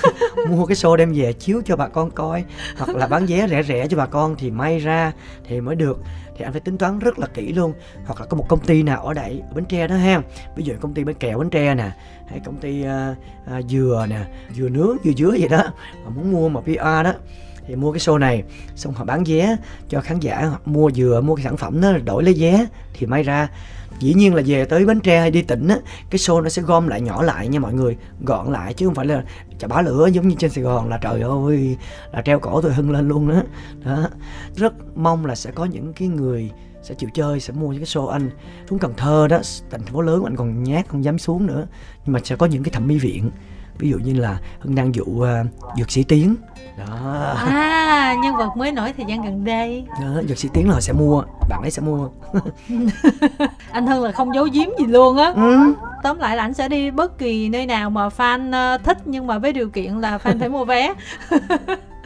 mua 0.49 0.65
cái 0.65 0.75
show 0.75 0.95
đem 0.95 1.13
về 1.13 1.34
chiếu 1.34 1.62
cho 1.65 1.75
bà 1.75 1.88
con 1.88 2.12
coi 2.12 2.43
hoặc 2.78 2.95
là 2.95 3.08
bán 3.08 3.25
vé 3.25 3.47
rẻ 3.47 3.63
rẻ 3.63 3.88
cho 3.88 3.97
bà 3.97 4.06
con 4.06 4.36
thì 4.36 4.51
may 4.51 4.80
ra 4.80 5.12
thì 5.47 5.62
mới 5.62 5.75
được 5.75 5.97
thì 6.38 6.43
anh 6.43 6.52
phải 6.52 6.62
tính 6.62 6.78
toán 6.78 7.00
rất 7.00 7.19
là 7.19 7.28
kỹ 7.28 7.54
luôn. 7.54 7.74
Hoặc 8.06 8.19
là 8.19 8.26
có 8.26 8.38
một 8.38 8.45
công 8.50 8.60
ty 8.60 8.84
nào 8.84 9.06
ở 9.06 9.13
đây 9.13 9.41
ở 9.50 9.54
bến 9.56 9.65
tre 9.65 9.88
đó 9.88 9.95
ha. 9.95 10.21
Ví 10.56 10.63
dụ 10.63 10.74
công 10.82 10.93
ty 10.93 11.04
bánh 11.04 11.15
kẹo 11.15 11.39
bến 11.39 11.50
tre 11.50 11.76
nè 11.76 11.91
hay 12.28 12.39
công 12.45 12.58
ty 12.58 12.84
uh, 12.84 13.17
uh, 13.60 13.65
dừa 13.69 14.06
nè 14.10 14.26
dừa 14.56 14.69
nướng 14.69 14.98
dừa 15.04 15.12
dứa 15.17 15.34
gì 15.34 15.48
đó. 15.48 15.63
Mà 16.04 16.10
muốn 16.10 16.32
mua 16.32 16.50
một 16.50 16.63
PR 16.65 16.78
đó 16.80 17.13
thì 17.67 17.75
mua 17.75 17.91
cái 17.91 17.99
show 17.99 18.17
này, 18.17 18.43
xong 18.75 18.93
họ 18.93 19.06
bán 19.06 19.23
vé 19.23 19.58
cho 19.89 20.01
khán 20.01 20.19
giả 20.19 20.45
hoặc 20.45 20.67
mua 20.67 20.89
vừa 20.95 21.21
mua 21.21 21.36
cái 21.36 21.43
sản 21.43 21.58
phẩm 21.58 21.82
đó, 21.82 21.91
đổi 22.06 22.23
lấy 22.23 22.36
vé, 22.38 22.65
thì 22.93 23.08
may 23.08 23.23
ra, 23.23 23.49
dĩ 23.99 24.13
nhiên 24.13 24.36
là 24.36 24.43
về 24.45 24.65
tới 24.65 24.86
bến 24.86 24.99
tre 24.99 25.19
hay 25.19 25.32
đi 25.32 25.41
tỉnh 25.41 25.67
á, 25.67 25.78
cái 26.10 26.19
show 26.19 26.41
nó 26.41 26.49
sẽ 26.49 26.62
gom 26.62 26.88
lại 26.88 27.01
nhỏ 27.01 27.23
lại 27.23 27.47
nha 27.47 27.60
mọi 27.60 27.73
người, 27.73 27.97
gọn 28.21 28.51
lại 28.51 28.73
chứ 28.73 28.86
không 28.86 28.95
phải 28.95 29.06
là 29.06 29.23
chả 29.60 29.67
bá 29.67 29.82
lửa 29.82 30.08
giống 30.13 30.28
như 30.28 30.36
trên 30.39 30.51
sài 30.51 30.63
gòn 30.63 30.89
là 30.89 30.97
trời 30.97 31.21
ơi, 31.21 31.78
là 32.13 32.21
treo 32.21 32.39
cổ 32.39 32.62
tôi 32.62 32.73
hưng 32.73 32.91
lên 32.91 33.08
luôn 33.08 33.30
đó 33.30 33.41
đó, 33.86 34.10
rất 34.56 34.73
mong 34.95 35.25
là 35.25 35.36
sẽ 35.36 35.51
có 35.51 35.65
những 35.65 35.93
cái 35.93 36.08
người 36.08 36.51
sẽ 36.84 36.95
chịu 36.95 37.10
chơi, 37.13 37.39
sẽ 37.39 37.54
mua 37.54 37.69
những 37.69 37.80
cái 37.80 37.86
show 37.86 38.08
anh. 38.08 38.30
Xuống 38.69 38.80
cần 38.80 38.93
thơ 38.97 39.28
đó 39.30 39.39
thành 39.71 39.84
phố 39.84 40.01
lớn 40.01 40.23
anh 40.23 40.36
còn 40.36 40.63
nhát, 40.63 40.88
không 40.88 41.04
dám 41.04 41.19
xuống 41.19 41.47
nữa, 41.47 41.67
nhưng 42.06 42.13
mà 42.13 42.19
sẽ 42.23 42.36
có 42.36 42.45
những 42.45 42.63
cái 42.63 42.71
thẩm 42.71 42.88
mỹ 42.88 42.97
viện 42.97 43.32
ví 43.77 43.89
dụ 43.89 43.97
như 43.97 44.13
là 44.13 44.38
hưng 44.59 44.75
đang 44.75 44.95
dụ 44.95 45.03
uh, 45.03 45.27
dược 45.77 45.91
sĩ 45.91 46.03
tiến. 46.03 46.35
Đó. 46.77 47.35
À 47.49 48.15
nhân 48.23 48.35
vật 48.35 48.57
mới 48.57 48.71
nổi 48.71 48.93
thời 48.97 49.05
gian 49.05 49.21
gần 49.21 49.45
đây. 49.45 49.85
Đó 50.01 50.21
dược 50.27 50.38
sĩ 50.38 50.49
tiến 50.53 50.69
là 50.69 50.81
sẽ 50.81 50.93
mua 50.93 51.23
bạn 51.49 51.61
ấy 51.61 51.71
sẽ 51.71 51.81
mua. 51.81 52.09
Anh 53.71 53.88
hưng 53.88 54.03
là 54.03 54.11
không 54.11 54.35
giấu 54.35 54.47
giếm 54.53 54.67
gì 54.79 54.85
luôn 54.85 55.17
á. 55.17 55.33
Ừ. 55.35 55.73
tóm 56.03 56.19
lại 56.19 56.38
là 56.38 56.43
anh 56.43 56.53
sẽ 56.53 56.67
đi 56.67 56.91
bất 56.91 57.17
kỳ 57.17 57.49
nơi 57.49 57.65
nào 57.65 57.89
mà 57.89 58.07
fan 58.07 58.75
uh, 58.75 58.83
thích 58.83 58.97
nhưng 59.05 59.27
mà 59.27 59.38
với 59.38 59.53
điều 59.53 59.69
kiện 59.69 59.93
là 59.93 60.17
fan 60.17 60.39
phải 60.39 60.49
mua 60.49 60.65
vé. 60.65 60.93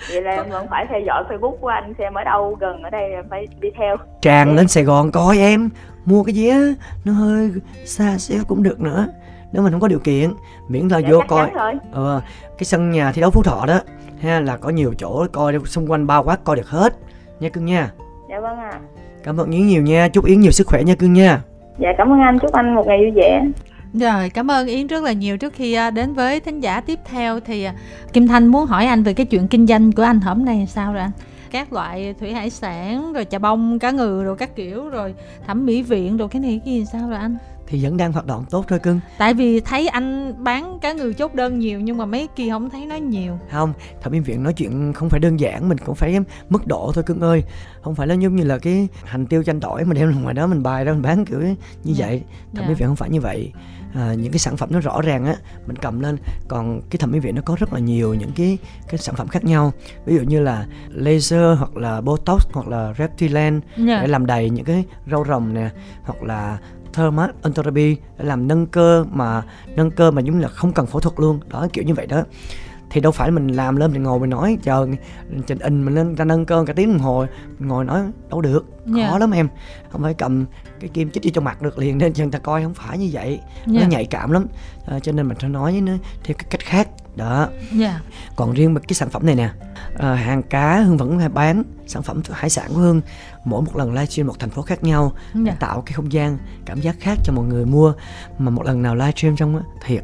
Vậy 0.10 0.22
là 0.22 0.32
em 0.32 0.50
vẫn 0.50 0.68
phải 0.70 0.86
theo 0.90 1.00
dõi 1.06 1.24
facebook 1.30 1.58
của 1.58 1.68
anh 1.68 1.94
xem 1.98 2.14
ở 2.14 2.24
đâu 2.24 2.58
gần 2.60 2.84
ở 2.84 2.90
đây 2.90 3.12
phải 3.30 3.48
đi 3.60 3.70
theo. 3.78 3.98
Tràn 4.22 4.56
lên 4.56 4.68
sài 4.68 4.84
gòn 4.84 5.12
coi 5.12 5.38
em 5.38 5.70
mua 6.06 6.24
cái 6.24 6.36
vé 6.36 6.74
nó 7.06 7.14
hơi 7.14 7.52
xa 7.86 8.18
xíu 8.18 8.44
cũng 8.48 8.64
được 8.64 8.82
nữa 8.82 9.08
nếu 9.52 9.64
mình 9.64 9.72
không 9.72 9.82
có 9.82 9.88
điều 9.88 10.00
kiện 10.00 10.34
miễn 10.68 10.88
là 10.88 10.98
dạ, 10.98 11.10
vô 11.12 11.22
coi 11.28 11.50
ờ, 11.92 12.22
cái 12.58 12.66
sân 12.66 12.92
nhà 12.92 13.12
thi 13.12 13.22
đấu 13.22 13.32
phú 13.32 13.44
thọ 13.44 13.66
đó 13.66 13.80
ha 14.22 14.40
là 14.40 14.58
có 14.58 14.70
nhiều 14.70 14.94
chỗ 14.98 15.26
coi 15.32 15.60
xung 15.66 15.92
quanh 15.92 16.08
bao 16.08 16.24
quát 16.24 16.44
coi 16.44 16.56
được 16.56 16.70
hết 16.70 16.96
nha 17.40 17.50
cưng 17.50 17.66
nha 17.66 17.92
dạ 18.30 18.40
vâng 18.40 18.58
ạ 18.58 18.70
à. 18.74 18.80
cảm 19.24 19.38
ơn 19.38 19.52
yến 19.52 19.68
nhiều 19.68 19.82
nha 19.82 20.08
chúc 20.14 20.26
yến 20.26 20.40
nhiều 20.40 20.52
sức 20.52 20.68
khỏe 20.68 20.84
nha 20.84 20.96
cưng 20.96 21.14
nha 21.14 21.42
dạ 21.78 21.90
cảm 21.98 22.12
ơn 22.12 22.20
anh 22.20 22.40
chúc 22.40 22.54
anh 22.54 22.76
một 22.76 22.88
ngày 22.88 22.98
vui 22.98 23.12
vẻ 23.12 23.42
rồi, 23.94 24.30
cảm 24.30 24.52
ơn 24.52 24.68
Yến 24.68 24.88
rất 24.88 25.04
là 25.04 25.12
nhiều. 25.12 25.38
Trước 25.38 25.54
khi 25.54 25.74
à, 25.74 25.92
đến 25.92 26.14
với 26.14 26.40
thính 26.40 26.60
giả 26.60 26.82
tiếp 26.82 27.00
theo 27.06 27.40
thì 27.40 27.64
à, 27.64 27.74
Kim 28.14 28.28
Thanh 28.28 28.48
muốn 28.48 28.66
hỏi 28.66 28.86
anh 28.86 29.04
về 29.04 29.14
cái 29.14 29.26
chuyện 29.26 29.48
kinh 29.48 29.68
doanh 29.68 29.92
của 29.92 30.04
anh 30.04 30.20
hôm 30.20 30.46
nay 30.46 30.68
sao 30.70 30.94
rồi 30.94 31.02
anh? 31.02 31.12
Các 31.52 31.74
loại 31.74 32.16
thủy 32.20 32.34
hải 32.34 32.50
sản, 32.50 33.14
rồi 33.14 33.26
chà 33.26 33.40
bông, 33.40 33.80
cá 33.80 33.92
ngừ, 33.92 34.24
rồi 34.24 34.36
các 34.36 34.56
kiểu, 34.56 34.90
rồi 34.90 35.14
thẩm 35.48 35.66
mỹ 35.66 35.84
viện, 35.84 36.18
rồi 36.18 36.30
cái 36.30 36.42
này 36.42 36.62
cái 36.66 36.74
gì 36.74 36.86
sao 36.86 37.10
rồi 37.10 37.18
anh? 37.18 37.38
Thì 37.70 37.84
vẫn 37.84 37.98
đang 37.98 38.12
hoạt 38.12 38.26
động 38.26 38.46
tốt 38.50 38.66
thôi 38.68 38.80
cưng. 38.80 39.00
Tại 39.18 39.34
vì 39.34 39.60
thấy 39.60 39.88
anh 39.88 40.34
bán 40.44 40.80
cá 40.82 40.94
ngừ 40.94 41.14
chốt 41.14 41.36
đơn 41.36 41.60
nhiều 41.60 41.80
nhưng 41.80 41.98
mà 41.98 42.06
mấy 42.06 42.28
kia 42.36 42.50
không 42.50 42.70
thấy 42.70 42.86
nói 42.86 43.00
nhiều. 43.00 43.40
Không 43.52 43.74
thẩm 44.02 44.14
mỹ 44.14 44.20
viện 44.20 44.44
nói 44.44 44.54
chuyện 44.54 44.94
không 44.94 45.10
phải 45.10 45.20
đơn 45.20 45.40
giản 45.40 45.70
mình 45.70 45.78
cũng 45.78 45.96
phải 45.96 46.20
mức 46.50 46.68
độ 46.68 46.92
thôi 46.96 47.04
cưng 47.04 47.20
ơi. 47.20 47.44
Không 47.82 47.96
phải 47.96 48.08
là 48.08 48.16
giống 48.16 48.36
như 48.36 48.44
là 48.44 48.58
cái 48.58 48.88
hành 49.04 49.26
tiêu 49.26 49.44
chanh 49.44 49.60
tỏi 49.60 49.86
mà 49.86 49.94
đem 49.94 50.22
ngoài 50.22 50.34
đó 50.34 50.48
mình 50.48 50.64
bài 50.64 50.86
ra 50.86 50.92
mình 50.92 51.02
bán 51.02 51.26
kiểu 51.26 51.40
như 51.40 51.56
dạ. 51.84 52.08
vậy. 52.08 52.24
Thẩm 52.56 52.68
mỹ 52.68 52.74
viện 52.74 52.88
không 52.88 52.96
phải 52.96 53.10
như 53.10 53.22
vậy. 53.22 53.52
À, 53.94 54.14
những 54.14 54.32
cái 54.32 54.40
sản 54.40 54.58
phẩm 54.58 54.70
nó 54.72 54.80
rõ 54.80 55.02
ràng 55.02 55.26
á 55.26 55.36
mình 55.68 55.76
cầm 55.76 56.00
lên. 56.00 56.18
Còn 56.48 56.82
cái 56.90 56.98
thẩm 56.98 57.12
mỹ 57.12 57.20
viện 57.20 57.36
nó 57.36 57.42
có 57.46 57.56
rất 57.60 57.74
là 57.74 57.80
nhiều 57.80 58.14
những 58.14 58.32
cái 58.36 58.58
cái 58.88 58.98
sản 58.98 59.16
phẩm 59.16 59.28
khác 59.28 59.44
nhau. 59.44 59.74
Ví 60.06 60.16
dụ 60.16 60.22
như 60.22 60.40
là 60.40 60.68
laser 60.90 61.58
hoặc 61.58 61.78
là 61.78 62.02
botox 62.02 62.48
hoặc 62.54 62.68
là 62.68 62.94
reptilan 62.98 63.62
yeah. 63.76 63.88
Dạ. 63.88 64.02
để 64.02 64.08
làm 64.08 64.26
đầy 64.26 64.50
những 64.50 64.66
cái 64.66 64.84
râu 65.12 65.26
rồng 65.26 65.54
nè 65.54 65.70
hoặc 66.04 66.24
là 66.24 66.58
thermal 66.94 67.30
entropy 67.44 67.96
để 68.18 68.26
làm 68.26 68.48
nâng 68.48 68.66
cơ 68.66 69.06
mà 69.12 69.44
nâng 69.76 69.92
cơ 69.92 70.12
mà 70.12 70.22
giống 70.22 70.40
là 70.40 70.48
không 70.48 70.74
cần 70.74 70.86
phẫu 70.86 71.00
thuật 71.00 71.20
luôn. 71.20 71.40
Đó, 71.48 71.68
kiểu 71.74 71.84
như 71.84 71.94
vậy 71.94 72.08
đó 72.08 72.24
thì 72.90 73.02
đâu 73.02 73.12
phải 73.12 73.32
mình 73.32 73.48
làm 73.48 73.76
lên 73.76 73.92
mình 73.92 74.04
ngồi 74.04 74.20
mình 74.20 74.30
nói 74.30 74.58
chờ 74.64 74.88
trình 75.48 75.60
in 75.60 75.86
mình 75.86 75.96
lên 75.96 76.16
ta 76.16 76.26
nâng 76.26 76.46
cơ 76.46 76.64
cả 76.68 76.74
tiếng 76.74 76.92
đồng 76.92 77.00
hồ 77.00 77.26
ngồi 77.60 77.86
nói 77.86 78.02
đâu 78.30 78.42
được 78.42 78.66
khó 78.86 78.98
yeah. 78.98 79.12
Dạ. 79.12 79.20
lắm 79.20 79.32
em 79.32 79.48
không 79.90 80.02
phải 80.02 80.14
cầm 80.14 80.46
cái 80.80 80.90
kim 80.90 81.12
chích 81.12 81.24
vô 81.24 81.30
trong 81.34 81.44
mặt 81.44 81.62
được 81.62 81.80
liền 81.80 81.98
nên 81.98 82.14
cho 82.14 82.24
người 82.24 82.32
ta 82.32 82.40
coi 82.40 82.64
không 82.64 82.74
phải 82.74 82.98
như 82.98 83.10
vậy 83.12 83.28
yeah. 83.28 83.68
nó 83.68 83.82
dạ. 83.82 83.88
nhạy 83.88 84.06
cảm 84.06 84.32
lắm 84.32 84.46
à, 84.86 85.00
cho 85.00 85.12
nên 85.12 85.28
mình 85.28 85.38
phải 85.40 85.50
nói 85.50 85.82
nó 85.82 85.94
theo 86.24 86.36
cái 86.38 86.48
cách 86.50 86.62
khác 86.62 86.90
đó 87.16 87.38
yeah. 87.38 87.52
Dạ. 87.74 88.02
còn 88.36 88.54
riêng 88.54 88.76
cái 88.76 88.94
sản 88.94 89.10
phẩm 89.10 89.26
này 89.26 89.36
nè 89.36 89.50
à, 89.98 90.14
hàng 90.14 90.44
cá 90.44 90.80
hương 90.80 90.98
vẫn 90.98 91.34
bán 91.34 91.64
sản 91.88 92.04
phẩm 92.04 92.22
hải 92.32 92.50
sản 92.50 92.70
của 92.70 92.80
hương 92.80 93.02
mỗi 93.46 93.62
một 93.62 93.76
lần 93.76 93.94
livestream 93.94 94.28
một 94.28 94.40
thành 94.40 94.50
phố 94.50 94.62
khác 94.62 94.84
nhau 94.84 95.14
yeah. 95.46 95.60
tạo 95.60 95.82
cái 95.82 95.94
không 95.94 96.12
gian 96.12 96.38
cảm 96.66 96.82
giác 96.82 96.96
khác 97.00 97.18
cho 97.24 97.34
mọi 97.34 97.46
người 97.46 97.66
mua 97.66 97.94
mà 98.38 98.50
một 98.50 98.66
lần 98.66 98.82
nào 98.82 98.96
livestream 98.96 99.36
trong 99.36 99.56
á 99.56 99.64
thiệt 99.86 100.04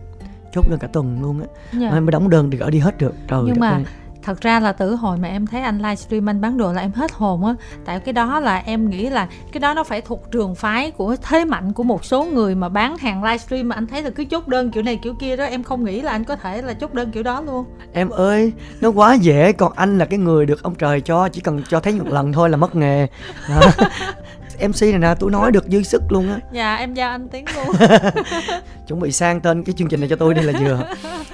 chốt 0.56 0.70
đơn 0.70 0.80
cả 0.80 0.88
tuần 0.88 1.22
luôn 1.22 1.42
á. 1.42 1.80
Yeah. 1.80 1.94
mới 1.94 2.12
đóng 2.12 2.30
đơn 2.30 2.52
thì 2.52 2.58
gỡ 2.58 2.70
đi 2.70 2.80
hết 2.80 2.98
được. 2.98 3.14
Trời 3.28 3.42
nhưng 3.46 3.60
mà 3.60 3.72
ơi 3.72 3.84
thật 4.26 4.42
ra 4.42 4.60
là 4.60 4.72
từ 4.72 4.96
hồi 4.96 5.18
mà 5.18 5.28
em 5.28 5.48
thấy 5.48 5.62
anh 5.62 5.78
livestream 5.78 6.30
anh 6.30 6.42
bán 6.42 6.58
đồ 6.58 6.74
là 6.74 6.82
em 6.82 6.92
hết 6.92 7.12
hồn 7.12 7.46
á. 7.46 7.56
Tại 7.86 8.00
cái 8.00 8.14
đó 8.14 8.40
là 8.40 8.58
em 8.58 8.90
nghĩ 8.90 9.10
là 9.10 9.28
cái 9.52 9.60
đó 9.60 9.74
nó 9.74 9.84
phải 9.84 10.02
thuộc 10.02 10.32
trường 10.32 10.56
phái 10.56 10.92
của 10.92 11.16
thế 11.22 11.46
mạnh 11.46 11.74
của 11.74 11.84
một 11.84 12.06
số 12.06 12.26
người 12.26 12.56
mà 12.56 12.70
bán 12.70 12.98
hàng 12.98 13.24
livestream 13.24 13.70
mà 13.70 13.76
anh 13.76 13.88
thấy 13.88 14.04
là 14.04 14.10
cứ 14.10 14.26
chốt 14.26 14.48
đơn 14.48 14.72
kiểu 14.72 14.84
này 14.84 15.00
kiểu 15.04 15.14
kia 15.14 15.36
đó 15.36 15.44
em 15.44 15.64
không 15.64 15.84
nghĩ 15.84 16.02
là 16.02 16.12
anh 16.12 16.24
có 16.24 16.36
thể 16.36 16.62
là 16.62 16.74
chốt 16.74 16.94
đơn 16.94 17.12
kiểu 17.12 17.24
đó 17.24 17.42
luôn. 17.42 17.66
Em 17.94 18.10
ơi 18.10 18.54
nó 18.82 18.90
quá 18.90 19.14
dễ 19.14 19.52
còn 19.52 19.74
anh 19.76 19.98
là 19.98 20.06
cái 20.06 20.20
người 20.20 20.46
được 20.46 20.64
ông 20.64 20.76
trời 20.76 21.02
cho 21.02 21.30
chỉ 21.30 21.42
cần 21.42 21.62
cho 21.70 21.80
thấy 21.80 21.94
một 21.94 22.08
lần 22.08 22.34
thôi 22.34 22.50
là 22.50 22.58
mất 22.58 22.76
nghề 22.76 23.08
MC 24.60 24.82
này 24.82 25.00
nè 25.00 25.16
tôi 25.20 25.32
nói 25.32 25.52
được 25.52 25.66
dư 25.68 25.84
sức 25.84 26.02
luôn 26.10 26.30
á 26.30 26.40
Dạ 26.52 26.76
em 26.76 26.94
giao 26.94 27.12
anh 27.12 27.30
tiếng 27.30 27.46
luôn 27.56 27.76
Chuẩn 28.88 29.00
bị 29.00 29.12
sang 29.12 29.42
tên 29.42 29.64
cái 29.64 29.76
chương 29.78 29.88
trình 29.88 30.00
này 30.00 30.10
cho 30.10 30.16
tôi 30.16 30.34
đi 30.34 30.42
là 30.42 30.54
vừa 30.60 30.84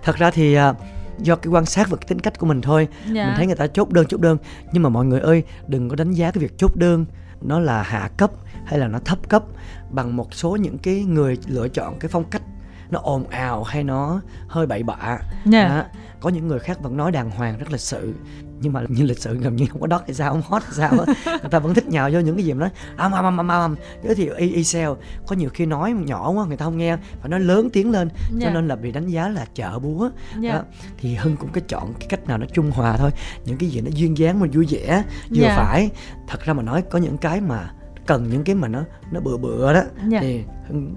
Thật 0.04 0.16
ra 0.16 0.32
thì 0.32 0.58
uh, 0.58 0.76
do 1.20 1.36
cái 1.36 1.52
quan 1.52 1.66
sát 1.66 1.90
và 1.90 1.98
cái 1.98 2.06
tính 2.08 2.20
cách 2.20 2.40
của 2.40 2.46
mình 2.46 2.62
thôi 2.62 2.88
dạ. 3.12 3.26
mình 3.26 3.34
thấy 3.38 3.48
người 3.48 3.56
ta 3.56 3.68
chốt 3.68 3.90
đơn 3.90 4.06
chốt 4.08 4.22
đơn 4.22 4.38
nhưng 4.72 4.84
mà 4.84 4.90
mọi 4.90 5.06
người 5.06 5.20
ơi 5.20 5.44
đừng 5.68 5.90
có 5.90 5.96
đánh 5.96 6.12
giá 6.12 6.32
cái 6.32 6.42
việc 6.42 6.58
chốt 6.58 6.72
đơn 6.76 7.06
nó 7.42 7.60
là 7.60 7.82
hạ 7.84 8.10
cấp 8.18 8.32
hay 8.66 8.80
là 8.80 8.88
nó 8.88 9.00
thấp 9.00 9.30
cấp 9.30 9.44
bằng 9.90 10.16
một 10.16 10.34
số 10.34 10.56
những 10.56 10.78
cái 10.78 11.04
người 11.04 11.38
lựa 11.48 11.68
chọn 11.68 12.00
cái 12.00 12.10
phong 12.10 12.24
cách 12.24 12.42
nó 12.90 13.00
ồn 13.04 13.28
ào 13.28 13.64
hay 13.64 13.84
nó 13.84 14.22
hơi 14.48 14.68
bậy 14.68 14.84
bạ 14.84 14.96
yeah. 15.06 15.22
Dạ. 15.46 15.68
Đó. 15.68 15.84
có 16.20 16.30
những 16.30 16.48
người 16.48 16.60
khác 16.60 16.80
vẫn 16.82 16.98
nói 16.98 17.12
đàng 17.12 17.30
hoàng 17.30 17.58
rất 17.58 17.72
lịch 17.72 17.82
sự 17.82 18.14
nhưng 18.62 18.74
mà 18.74 18.84
như 18.90 19.04
lịch 19.04 19.20
sự 19.20 19.38
gần 19.38 19.56
như 19.56 19.66
không 19.70 19.82
có 19.82 19.88
đót 19.88 20.02
hay 20.06 20.14
sao 20.14 20.32
không 20.32 20.42
hot 20.46 20.64
hay 20.64 20.74
sao 20.74 20.92
người 21.26 21.50
ta 21.52 21.60
vẫn 21.60 21.74
thích 21.74 21.88
nhào 21.88 22.10
vô 22.14 22.20
những 22.20 22.36
cái 22.36 22.46
gì 22.46 22.54
mà 22.54 22.60
nói 22.60 22.70
am 22.96 23.12
am 23.12 23.26
am 23.26 23.38
am 23.38 23.48
am 23.48 23.76
giới 24.04 24.16
thiệu 24.16 24.34
y 24.38 24.54
y 24.54 24.64
sale 24.64 24.94
có 25.28 25.36
nhiều 25.36 25.50
khi 25.54 25.66
nói 25.66 25.94
nhỏ 25.94 26.30
quá 26.30 26.46
người 26.46 26.58
ta 26.58 26.66
không 26.66 26.78
nghe 26.78 26.98
phải 27.20 27.30
nói 27.30 27.40
lớn 27.40 27.70
tiếng 27.74 27.92
lên 27.92 28.08
yeah. 28.10 28.32
cho 28.32 28.48
dạ. 28.48 28.54
nên 28.54 28.68
là 28.68 28.76
bị 28.76 28.92
đánh 28.92 29.08
giá 29.08 29.30
là 29.30 29.46
chợ 29.56 29.80
búa 29.80 30.02
yeah. 30.02 30.14
Dạ. 30.42 30.54
đó. 30.54 30.64
thì 30.98 31.16
hưng 31.16 31.38
cũng 31.38 31.50
có 31.52 31.62
chọn 31.68 31.94
cái 32.00 32.08
cách 32.10 32.28
nào 32.28 32.38
nó 32.38 32.46
trung 32.54 32.72
hòa 32.72 32.98
thôi 32.98 33.12
những 33.46 33.58
cái 33.58 33.70
gì 33.70 33.82
nó 33.82 33.90
duyên 33.94 34.18
dáng 34.18 34.40
mà 34.40 34.48
vui 34.54 34.68
vẻ 34.70 35.04
vừa 35.36 35.44
yeah. 35.44 35.58
phải 35.58 35.90
thật 36.28 36.42
ra 36.46 36.54
mà 36.54 36.64
nói 36.64 36.84
có 36.90 37.00
những 37.00 37.18
cái 37.18 37.42
mà 37.42 37.72
cần 38.08 38.30
những 38.30 38.44
cái 38.44 38.56
mà 38.56 38.68
nó 38.68 38.84
nó 39.12 39.20
bừa 39.20 39.38
bừa 39.38 39.74
đó 39.74 39.82
yeah. 40.12 40.24
thì 40.24 40.44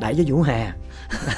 đẩy 0.00 0.14
cho 0.14 0.22
vũ 0.27 0.42
hà 0.42 0.77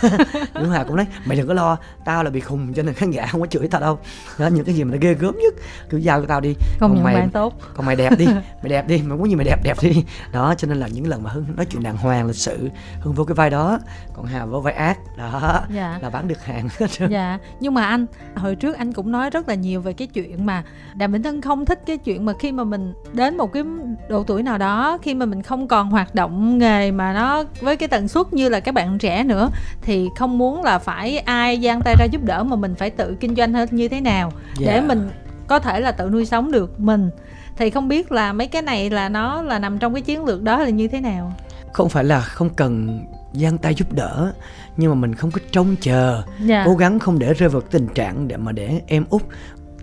Nguyễn 0.54 0.68
Hòa 0.68 0.84
cũng 0.84 0.96
nói 0.96 1.06
mày 1.24 1.36
đừng 1.36 1.48
có 1.48 1.54
lo 1.54 1.76
tao 2.04 2.24
là 2.24 2.30
bị 2.30 2.40
khùng 2.40 2.74
cho 2.74 2.82
nên 2.82 2.94
khán 2.94 3.10
giả 3.10 3.26
không 3.26 3.40
có 3.40 3.46
chửi 3.46 3.68
tao 3.68 3.80
đâu. 3.80 3.98
Đó 4.38 4.46
những 4.46 4.64
cái 4.64 4.74
gì 4.74 4.84
mà 4.84 4.90
nó 4.92 4.98
ghê 5.00 5.14
gớm 5.14 5.38
nhất 5.38 5.54
cứ 5.90 5.98
giao 5.98 6.20
cho 6.20 6.26
tao 6.26 6.40
đi. 6.40 6.54
Không 6.80 6.94
còn 6.94 7.04
mày 7.04 7.28
tốt. 7.32 7.54
còn 7.74 7.86
mày 7.86 7.96
đẹp 7.96 8.12
đi 8.18 8.26
mày 8.62 8.68
đẹp 8.68 8.88
đi 8.88 9.02
mày 9.06 9.18
muốn 9.18 9.30
gì 9.30 9.34
mày 9.34 9.44
đẹp 9.44 9.60
đẹp 9.62 9.76
đi. 9.82 10.04
Đó 10.32 10.54
cho 10.58 10.68
nên 10.68 10.78
là 10.78 10.88
những 10.88 11.06
lần 11.06 11.22
mà 11.22 11.30
hưng 11.30 11.46
nói 11.56 11.66
chuyện 11.66 11.82
đàng 11.82 11.96
hoàng 11.96 12.26
lịch 12.26 12.36
sự 12.36 12.68
hưng 13.00 13.14
vô 13.14 13.24
cái 13.24 13.34
vai 13.34 13.50
đó 13.50 13.78
còn 14.14 14.26
hà 14.26 14.44
vô 14.44 14.60
vai 14.60 14.74
ác 14.74 14.98
đó 15.16 15.60
dạ. 15.74 15.98
là 16.02 16.10
bán 16.10 16.28
được 16.28 16.44
hàng 16.44 16.68
dạ 17.10 17.38
nhưng 17.60 17.74
mà 17.74 17.86
anh 17.86 18.06
hồi 18.36 18.54
trước 18.54 18.76
anh 18.76 18.92
cũng 18.92 19.12
nói 19.12 19.30
rất 19.30 19.48
là 19.48 19.54
nhiều 19.54 19.80
về 19.80 19.92
cái 19.92 20.08
chuyện 20.08 20.46
mà 20.46 20.62
đàm 20.94 21.12
vĩnh 21.12 21.22
thân 21.22 21.40
không 21.40 21.64
thích 21.64 21.82
cái 21.86 21.98
chuyện 21.98 22.24
mà 22.24 22.32
khi 22.40 22.52
mà 22.52 22.64
mình 22.64 22.92
đến 23.12 23.36
một 23.36 23.52
cái 23.52 23.62
độ 24.08 24.22
tuổi 24.22 24.42
nào 24.42 24.58
đó 24.58 24.98
khi 25.02 25.14
mà 25.14 25.26
mình 25.26 25.42
không 25.42 25.68
còn 25.68 25.90
hoạt 25.90 26.14
động 26.14 26.58
nghề 26.58 26.90
mà 26.90 27.12
nó 27.12 27.44
với 27.60 27.76
cái 27.76 27.88
tần 27.88 28.08
suất 28.08 28.32
như 28.32 28.48
là 28.48 28.60
các 28.60 28.74
bạn 28.74 28.98
trẻ 28.98 29.24
nữa 29.24 29.50
thì 29.82 30.08
không 30.16 30.38
muốn 30.38 30.62
là 30.62 30.78
phải 30.78 31.18
ai 31.18 31.60
giang 31.62 31.80
tay 31.84 31.94
ra 31.98 32.04
giúp 32.04 32.24
đỡ 32.24 32.44
mà 32.44 32.56
mình 32.56 32.74
phải 32.74 32.90
tự 32.90 33.16
kinh 33.20 33.34
doanh 33.34 33.52
hết 33.52 33.72
như 33.72 33.88
thế 33.88 34.00
nào 34.00 34.32
yeah. 34.60 34.74
để 34.74 34.80
dạ. 34.80 34.86
mình 34.86 35.10
có 35.46 35.58
thể 35.58 35.80
là 35.80 35.92
tự 35.92 36.08
nuôi 36.08 36.26
sống 36.26 36.52
được 36.52 36.80
mình 36.80 37.10
thì 37.56 37.70
không 37.70 37.88
biết 37.88 38.12
là 38.12 38.32
mấy 38.32 38.46
cái 38.46 38.62
này 38.62 38.90
là 38.90 39.08
nó 39.08 39.42
là 39.42 39.58
nằm 39.58 39.78
trong 39.78 39.94
cái 39.94 40.02
chiến 40.02 40.24
lược 40.24 40.42
đó 40.42 40.58
là 40.58 40.68
như 40.68 40.88
thế 40.88 41.00
nào 41.00 41.32
không 41.72 41.88
phải 41.88 42.04
là 42.04 42.20
không 42.20 42.50
cần 42.50 43.00
giang 43.32 43.58
tay 43.58 43.74
giúp 43.74 43.92
đỡ 43.92 44.32
nhưng 44.76 44.90
mà 44.90 44.94
mình 44.94 45.14
không 45.14 45.30
có 45.30 45.40
trông 45.52 45.76
chờ 45.80 46.14
yeah. 46.14 46.46
Dạ. 46.46 46.62
cố 46.66 46.74
gắng 46.74 46.98
không 46.98 47.18
để 47.18 47.34
rơi 47.34 47.48
vào 47.48 47.60
tình 47.60 47.88
trạng 47.94 48.28
để 48.28 48.36
mà 48.36 48.52
để 48.52 48.80
em 48.86 49.04
út 49.10 49.22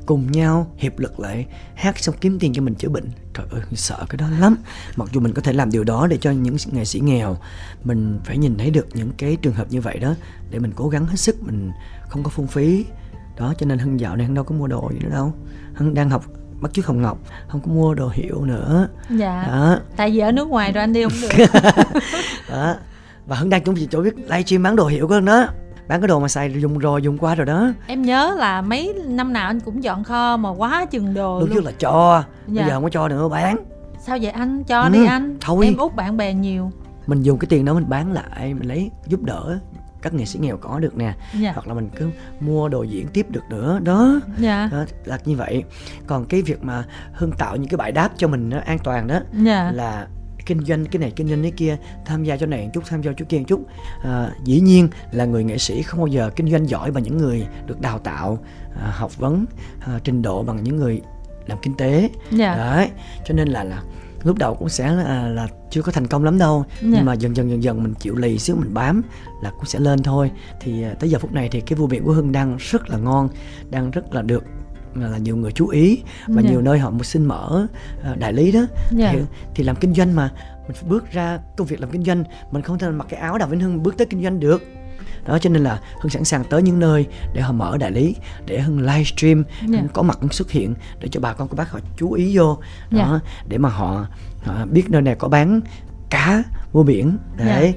cùng 0.06 0.32
nhau 0.32 0.68
hiệp 0.78 1.00
lực 1.00 1.20
lại 1.20 1.46
hát 1.76 2.00
xong 2.00 2.16
kiếm 2.22 2.40
tiền 2.40 2.54
cho 2.54 2.62
mình 2.62 2.76
chữa 2.76 2.90
bệnh 2.90 3.10
trời 3.34 3.46
ơi 3.52 3.62
sợ 3.74 4.06
cái 4.10 4.18
đó 4.18 4.28
lắm. 4.40 4.56
Mặc 4.96 5.10
dù 5.12 5.20
mình 5.20 5.34
có 5.34 5.42
thể 5.42 5.54
làm 5.54 5.72
điều 5.72 5.84
đó 5.84 6.08
để 6.08 6.18
cho 6.18 6.32
những 6.32 6.56
nghệ 6.72 6.86
sĩ 6.86 7.00
nghèo 7.00 7.38
mình 7.84 8.20
phải 8.26 8.38
nhìn 8.38 8.58
thấy 8.58 8.70
được 8.70 8.88
những 8.94 9.12
cái 9.18 9.38
trường 9.42 9.54
hợp 9.54 9.68
như 9.70 9.82
vậy 9.82 10.00
đó 10.00 10.14
để 10.52 10.60
mình 10.60 10.72
cố 10.76 10.90
gắng 10.90 11.06
hết 11.06 11.18
sức 11.18 11.44
mình 11.44 11.72
không 12.10 12.24
có 12.24 12.30
phung 12.30 12.48
phí. 12.48 12.86
Đó 13.38 13.54
cho 13.58 13.66
nên 13.66 13.78
hưng 13.78 14.00
dạo 14.00 14.16
này 14.16 14.26
hưng 14.26 14.36
đâu 14.36 14.44
có 14.44 14.56
mua 14.56 14.68
đồ 14.68 14.92
gì 14.94 15.00
nữa 15.00 15.10
đâu. 15.10 15.34
Hưng 15.74 15.94
đang 15.94 16.10
học 16.10 16.26
bắt 16.62 16.74
chước 16.74 16.86
hồng 16.86 17.02
ngọc 17.02 17.18
không 17.48 17.62
có 17.62 17.72
mua 17.72 17.94
đồ 17.94 18.10
hiệu 18.14 18.46
nữa. 18.46 18.88
Dạ. 19.10 19.44
Đó. 19.48 19.80
Tại 19.96 20.12
vì 20.12 20.20
ở 20.20 20.32
nước 20.32 20.48
ngoài 20.48 20.72
rồi 20.72 20.82
anh 20.82 20.94
đi 20.94 21.04
không 21.04 21.22
được. 21.22 21.46
Đó. 22.50 22.76
Và 23.26 23.36
hưng 23.36 23.50
đang 23.50 23.64
chuẩn 23.64 23.76
bị 23.76 23.88
chỗ 23.92 24.02
biết 24.02 24.16
livestream 24.16 24.64
bán 24.64 24.76
đồ 24.76 24.88
hiệu 24.88 25.08
của 25.08 25.14
hưng 25.14 25.26
đó 25.26 25.48
bán 25.88 26.02
cái 26.02 26.08
đồ 26.08 26.20
mà 26.20 26.28
xài 26.28 26.62
dùng 26.62 26.78
rồi 26.78 27.02
dùng 27.02 27.18
qua 27.18 27.36
rồi 27.36 27.46
đó. 27.46 27.74
Em 27.88 28.02
nhớ 28.02 28.36
là 28.38 28.62
mấy 28.62 28.94
năm 29.06 29.34
nào 29.34 29.48
anh 29.48 29.60
cũng 29.60 29.84
dọn 29.84 30.04
kho 30.04 30.38
mà 30.38 30.50
quá 30.50 30.86
chừng 30.86 31.14
đồ 31.14 31.40
lúc 31.40 31.50
trước 31.54 31.64
là 31.64 31.72
cho 31.80 32.24
dạ. 32.48 32.62
bây 32.62 32.70
giờ 32.70 32.74
không 32.74 32.84
có 32.84 32.90
cho 32.90 33.08
nữa 33.08 33.30
bán. 33.30 33.58
Sao 34.00 34.18
vậy 34.22 34.32
anh? 34.32 34.64
Cho 34.64 34.82
ừ, 34.82 34.90
đi 34.90 35.06
anh. 35.06 35.38
thôi. 35.42 35.66
Em 35.66 35.78
út 35.78 35.96
bạn 35.96 36.18
bè 36.18 36.34
nhiều. 36.34 36.72
Mình 37.08 37.22
dùng 37.22 37.40
cái 37.40 37.48
tiền 37.50 37.66
đó 37.66 37.74
mình 37.74 37.90
bán 37.90 38.12
lại 38.12 38.54
mình 38.54 38.68
lấy 38.68 38.92
giúp 39.08 39.24
đỡ 39.24 39.60
các 40.02 40.14
nghệ 40.14 40.26
sĩ 40.26 40.40
nghèo 40.40 40.58
có 40.58 40.80
được 40.80 40.98
nè. 40.98 41.14
Dạ. 41.40 41.52
hoặc 41.54 41.68
là 41.68 41.74
mình 41.74 41.90
cứ 41.96 42.10
mua 42.40 42.70
đồ 42.70 42.84
diễn 42.84 43.08
tiếp 43.08 43.26
được 43.30 43.44
nữa 43.50 43.80
đó. 43.84 44.20
Dạ. 44.38 44.70
đó 44.72 44.86
là 45.06 45.18
như 45.26 45.36
vậy. 45.36 45.64
Còn 46.08 46.26
cái 46.26 46.42
việc 46.42 46.64
mà 46.64 46.84
hưng 47.14 47.32
tạo 47.32 47.56
những 47.56 47.70
cái 47.70 47.78
bài 47.78 47.92
đáp 47.92 48.10
cho 48.18 48.28
mình 48.28 48.50
nó 48.50 48.58
an 48.66 48.78
toàn 48.84 49.08
đó 49.08 49.20
dạ. 49.44 49.72
là 49.74 50.08
kinh 50.46 50.66
doanh 50.66 50.86
cái 50.86 51.00
này 51.00 51.12
kinh 51.16 51.28
doanh 51.28 51.42
cái 51.42 51.52
kia 51.52 51.78
tham 52.06 52.24
gia 52.24 52.38
cho 52.38 52.46
này 52.46 52.64
một 52.64 52.70
chút 52.74 52.84
tham 52.88 53.02
gia 53.02 53.12
cho 53.18 53.26
kia 53.30 53.38
một 53.38 53.46
chút 53.48 53.66
à, 54.04 54.32
dĩ 54.44 54.60
nhiên 54.60 54.88
là 55.12 55.26
người 55.26 55.44
nghệ 55.44 55.58
sĩ 55.58 55.82
không 55.82 56.00
bao 56.00 56.08
giờ 56.08 56.30
kinh 56.36 56.52
doanh 56.52 56.70
giỏi 56.70 56.92
bằng 56.92 57.04
những 57.04 57.18
người 57.18 57.48
được 57.66 57.82
đào 57.82 58.00
tạo 58.00 58.38
à, 58.82 58.92
học 58.96 59.18
vấn 59.18 59.46
à, 59.80 60.00
trình 60.04 60.22
độ 60.22 60.44
bằng 60.44 60.64
những 60.64 60.76
người 60.76 61.02
làm 61.48 61.58
kinh 61.62 61.78
tế 61.78 62.00
yeah. 62.00 62.12
Dạ. 62.32 62.56
đấy 62.56 62.90
cho 63.26 63.34
nên 63.34 63.48
là 63.48 63.64
là 63.64 63.84
lúc 64.24 64.38
đầu 64.38 64.56
cũng 64.56 64.70
sẽ 64.70 64.92
là, 64.92 65.28
là 65.28 65.48
chưa 65.70 65.82
có 65.82 65.92
thành 65.92 66.08
công 66.08 66.24
lắm 66.24 66.38
đâu 66.38 66.66
yeah. 66.70 66.84
nhưng 66.84 66.94
dạ. 66.94 67.04
mà 67.04 67.14
dần 67.14 67.36
dần 67.36 67.50
dần 67.50 67.64
dần 67.64 67.84
mình 67.84 67.94
chịu 67.94 68.16
lì 68.16 68.40
xíu 68.40 68.56
mình 68.56 68.74
bám 68.74 69.02
là 69.42 69.52
cũng 69.52 69.66
sẽ 69.66 69.80
lên 69.80 70.04
thôi 70.04 70.32
thì 70.62 70.84
à, 70.84 70.94
tới 71.00 71.10
giờ 71.10 71.20
phút 71.20 71.32
này 71.32 71.50
thì 71.52 71.62
cái 71.62 71.78
vụ 71.78 71.88
miệng 71.88 72.04
của 72.04 72.14
hưng 72.14 72.32
đang 72.32 72.58
rất 72.60 72.90
là 72.90 72.98
ngon 72.98 73.30
đang 73.70 73.92
rất 73.92 74.14
là 74.14 74.22
được 74.22 74.44
là 74.96 75.18
nhiều 75.18 75.36
người 75.38 75.52
chú 75.52 75.68
ý 75.68 76.02
và 76.28 76.42
Dạ. 76.42 76.50
nhiều 76.50 76.62
nơi 76.62 76.80
họ 76.80 76.90
muốn 76.90 77.04
xin 77.04 77.26
mở 77.26 77.68
ờ, 78.04 78.16
đại 78.16 78.34
lý 78.34 78.52
đó 78.52 78.66
Dạ. 78.92 79.10
thì, 79.14 79.20
thì 79.56 79.64
làm 79.64 79.76
kinh 79.76 79.94
doanh 79.94 80.16
mà 80.16 80.30
mình 80.68 80.74
phải 80.76 80.90
bước 80.90 81.12
ra 81.12 81.40
công 81.58 81.68
việc 81.68 81.80
làm 81.82 81.90
kinh 81.92 82.04
doanh 82.04 82.24
mình 82.52 82.62
không 82.62 82.80
thể 82.80 82.90
mặc 82.90 83.08
cái 83.10 83.20
áo 83.20 83.38
đào 83.38 83.48
vĩnh 83.48 83.60
hưng 83.60 83.84
bước 83.84 83.98
tới 83.98 84.08
kinh 84.08 84.24
doanh 84.24 84.40
được 84.40 84.62
đó 85.28 85.38
cho 85.40 85.50
nên 85.50 85.64
là 85.64 85.80
hưng 86.02 86.10
sẵn 86.10 86.24
sàng 86.24 86.44
tới 86.50 86.62
những 86.62 86.80
nơi 86.80 87.08
để 87.34 87.42
họ 87.42 87.52
mở 87.54 87.78
đại 87.78 87.92
lý 87.92 88.16
để 88.46 88.60
hưng 88.62 88.80
livestream 88.80 89.44
Dạ. 89.68 89.80
hưng 89.80 89.88
có 89.94 90.02
mặt 90.04 90.18
hưng 90.22 90.30
xuất 90.32 90.52
hiện 90.52 90.74
để 91.00 91.08
cho 91.12 91.20
bà 91.20 91.34
con 91.34 91.48
cô 91.48 91.56
bác 91.56 91.72
họ 91.72 91.80
chú 91.98 92.12
ý 92.12 92.38
vô 92.38 92.58
Dạ. 92.92 93.04
đó 93.04 93.20
để 93.48 93.58
mà 93.58 93.70
họ, 93.70 94.08
họ 94.44 94.66
biết 94.66 94.90
nơi 94.90 95.02
này 95.02 95.16
có 95.16 95.28
bán 95.28 95.62
cá 96.10 96.44
mua 96.74 96.84
biển 96.84 97.18
để 97.38 97.74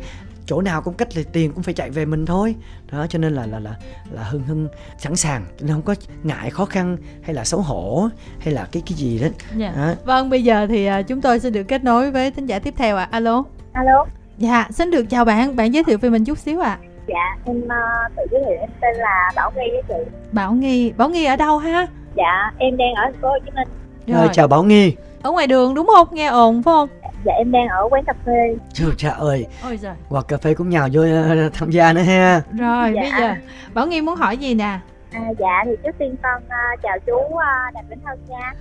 chỗ 0.46 0.60
nào 0.60 0.82
cũng 0.82 0.94
cách 0.94 1.08
thì 1.10 1.24
tiền 1.32 1.52
cũng 1.52 1.62
phải 1.62 1.74
chạy 1.74 1.90
về 1.90 2.04
mình 2.04 2.26
thôi 2.26 2.54
đó 2.92 3.06
cho 3.08 3.18
nên 3.18 3.34
là 3.34 3.46
là 3.46 3.58
là 3.58 3.74
là 4.10 4.22
hưng 4.22 4.42
hưng 4.42 4.68
sẵn 4.98 5.16
sàng 5.16 5.44
nên 5.60 5.72
không 5.72 5.82
có 5.82 5.94
ngại 6.22 6.50
khó 6.50 6.64
khăn 6.64 6.96
hay 7.22 7.34
là 7.34 7.44
xấu 7.44 7.60
hổ 7.60 8.08
hay 8.38 8.54
là 8.54 8.66
cái 8.72 8.82
cái 8.86 8.94
gì 8.96 9.18
đó 9.18 9.28
Dạ. 9.56 9.72
đó. 9.76 9.92
Vâng, 10.04 10.30
bây 10.30 10.44
giờ 10.44 10.66
thì 10.68 10.86
à, 10.86 11.02
chúng 11.02 11.20
tôi 11.20 11.40
sẽ 11.40 11.50
được 11.50 11.62
kết 11.62 11.84
nối 11.84 12.10
với 12.10 12.30
thính 12.30 12.46
giả 12.46 12.58
tiếp 12.58 12.74
theo 12.76 12.96
ạ. 12.96 13.08
Alo. 13.10 13.44
alo 13.72 14.06
Dạ, 14.38 14.68
xin 14.70 14.90
được 14.90 15.04
chào 15.10 15.24
bạn. 15.24 15.56
Bạn 15.56 15.74
giới 15.74 15.84
thiệu 15.84 15.98
về 15.98 16.10
mình 16.10 16.24
chút 16.24 16.38
xíu 16.38 16.60
ạ. 16.60 16.78
dạ 17.08 17.36
em 17.44 17.56
uh, 17.56 17.70
tự 18.16 18.22
giới 18.30 18.40
thiệu 18.44 18.56
em 18.60 18.70
tên 18.80 18.96
là 18.96 19.32
bảo 19.36 19.52
nghi 19.56 19.70
với 19.72 19.82
chị 19.88 20.10
Bảo 20.32 20.52
Nghi. 20.52 20.92
Bảo 20.92 21.08
Nghi 21.08 21.24
ở 21.24 21.36
đâu 21.36 21.58
ha? 21.58 21.86
dạ 22.16 22.50
em 22.58 22.76
đang 22.76 22.94
ở 22.94 23.02
thành 23.04 23.20
phố 23.22 23.28
hồ 23.28 23.38
chí 23.44 23.50
minh 23.54 23.68
Rồi, 24.06 24.28
chào 24.32 24.48
Bảo 24.48 24.62
Nghi 24.64 24.96
Ở 25.22 25.30
ngoài 25.32 25.46
đường 25.46 25.74
đúng 25.74 25.86
không? 25.86 26.08
Nghe 26.12 26.26
ồn 26.26 26.62
phải 26.62 26.72
không? 26.72 26.88
Dạ 27.26 27.32
em 27.32 27.52
đang 27.52 27.68
ở 27.68 27.88
quán 27.90 28.04
cà 28.04 28.12
phê. 28.26 28.56
Trời 28.72 28.90
trời 28.96 29.12
ơi. 29.18 29.46
Ôi 29.62 29.76
giời. 29.76 29.94
quạt 30.08 30.28
cà 30.28 30.36
phê 30.36 30.54
cũng 30.54 30.70
nhào 30.70 30.88
vô 30.92 31.02
ờ, 31.02 31.50
tham 31.52 31.70
gia 31.70 31.92
nữa 31.92 32.02
ha. 32.02 32.42
Rồi, 32.58 32.92
Dạ. 32.94 33.00
bây 33.02 33.10
giờ 33.20 33.34
Bảo 33.74 33.86
Nghi 33.86 34.00
muốn 34.00 34.16
hỏi 34.16 34.36
gì 34.36 34.54
nè? 34.54 34.78
À, 35.12 35.20
dạ 35.38 35.62
thì 35.64 35.70
trước 35.84 35.90
tiên 35.98 36.14
con 36.22 36.42
uh, 36.44 36.82
chào 36.82 36.98
chú 37.06 37.12
uh, 37.12 37.74
Đàm 37.74 37.84
Vĩnh 37.88 37.98
Hưng 38.04 38.18
nha. 38.28 38.52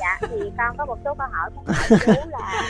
Dạ 0.00 0.18
thì 0.20 0.36
con 0.58 0.76
có 0.76 0.86
một 0.86 0.98
số 1.04 1.14
câu 1.18 1.26
hỏi 1.32 1.50
muốn 1.54 1.64
hỏi 1.66 1.98
chú 2.06 2.30
là 2.30 2.62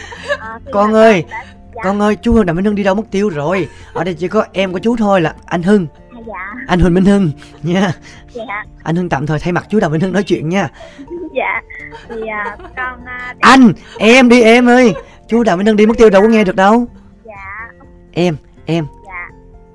uh, 0.57 0.63
Con 0.73 0.95
ơi, 0.95 1.23
con 1.23 1.31
đã, 1.31 1.45
dạ, 1.75 1.83
con 1.85 2.01
ơi 2.01 2.17
chú 2.23 2.43
Đàm 2.45 2.57
Minh 2.57 2.65
Hưng 2.65 2.75
đi 2.75 2.83
đâu 2.83 2.95
mất 2.95 3.03
tiêu 3.11 3.29
rồi? 3.29 3.69
Ở 3.93 4.05
đây 4.05 4.15
chỉ 4.15 4.29
có 4.29 4.45
em 4.53 4.73
của 4.73 4.79
chú 4.79 4.97
thôi 4.97 5.21
là 5.21 5.35
anh 5.47 5.63
Hưng. 5.63 5.87
À, 6.13 6.21
dạ. 6.27 6.55
Anh 6.67 6.81
Huỳnh 6.81 6.95
Minh 6.95 7.05
Hưng 7.05 7.31
nha. 7.63 7.93
Dạ. 8.33 8.65
Anh 8.83 8.97
Hưng 8.97 9.09
tạm 9.09 9.27
thời 9.27 9.39
thay 9.39 9.53
mặt 9.53 9.67
chú 9.69 9.81
Đàm 9.81 9.93
Minh 9.93 10.01
Hưng 10.01 10.13
nói 10.13 10.23
chuyện 10.23 10.49
nha. 10.49 10.69
Dạ 11.37 11.61
thì 12.09 12.17
uh, 12.17 12.61
con 12.77 12.95
uh, 13.03 13.41
anh 13.41 13.73
em 13.99 14.29
đi 14.29 14.43
em 14.43 14.69
ơi 14.69 14.95
chú 15.35 15.43
Đàm 15.45 15.59
Minh 15.59 15.67
Hưng 15.67 15.77
đi 15.77 15.87
mất 15.87 15.95
tiêu 15.99 16.11
đâu 16.11 16.23
có 16.23 16.29
nghe 16.29 16.45
được 16.45 16.57
đâu. 16.57 16.87
Dạ. 17.25 17.73
Em 18.13 18.37
em. 18.67 18.87
Dạ. 19.07 19.29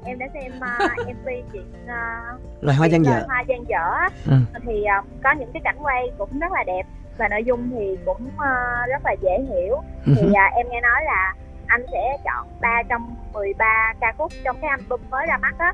Em 0.06 0.20
đã 0.20 0.28
xem 0.34 0.52
uh, 0.58 1.08
mv 1.08 1.28
chuyện 1.54 1.72
uh, 1.84 2.64
loài 2.64 2.78
hoa 2.78 2.88
gian 2.88 3.06
dở. 3.06 3.24
Hoa 3.28 3.44
gian 3.48 3.64
dở 3.70 3.86
Ừ. 4.28 4.36
thì 4.66 4.84
uh, 5.00 5.06
có 5.24 5.32
những 5.40 5.50
cái 5.54 5.62
cảnh 5.64 5.78
quay 5.82 6.12
cũng 6.18 6.40
rất 6.40 6.52
là 6.52 6.64
đẹp 6.64 6.84
và 7.18 7.28
nội 7.28 7.44
dung 7.44 7.70
thì 7.72 7.98
cũng 8.06 8.26
uh, 8.26 8.90
rất 8.90 9.06
là 9.06 9.16
dễ 9.22 9.40
hiểu. 9.50 9.76
Ừ. 10.06 10.14
Thì 10.18 10.34
à, 10.34 10.52
em 10.56 10.68
nghe 10.70 10.82
nói 10.82 11.02
là 11.06 11.36
anh 11.68 11.86
sẽ 11.92 12.18
chọn 12.26 12.48
3 12.62 12.84
trong 12.90 13.16
13 13.34 13.94
ca 14.02 14.14
khúc 14.18 14.32
trong 14.44 14.58
cái 14.62 14.70
album 14.70 15.00
mới 15.10 15.26
ra 15.28 15.38
mắt 15.38 15.56
á. 15.58 15.74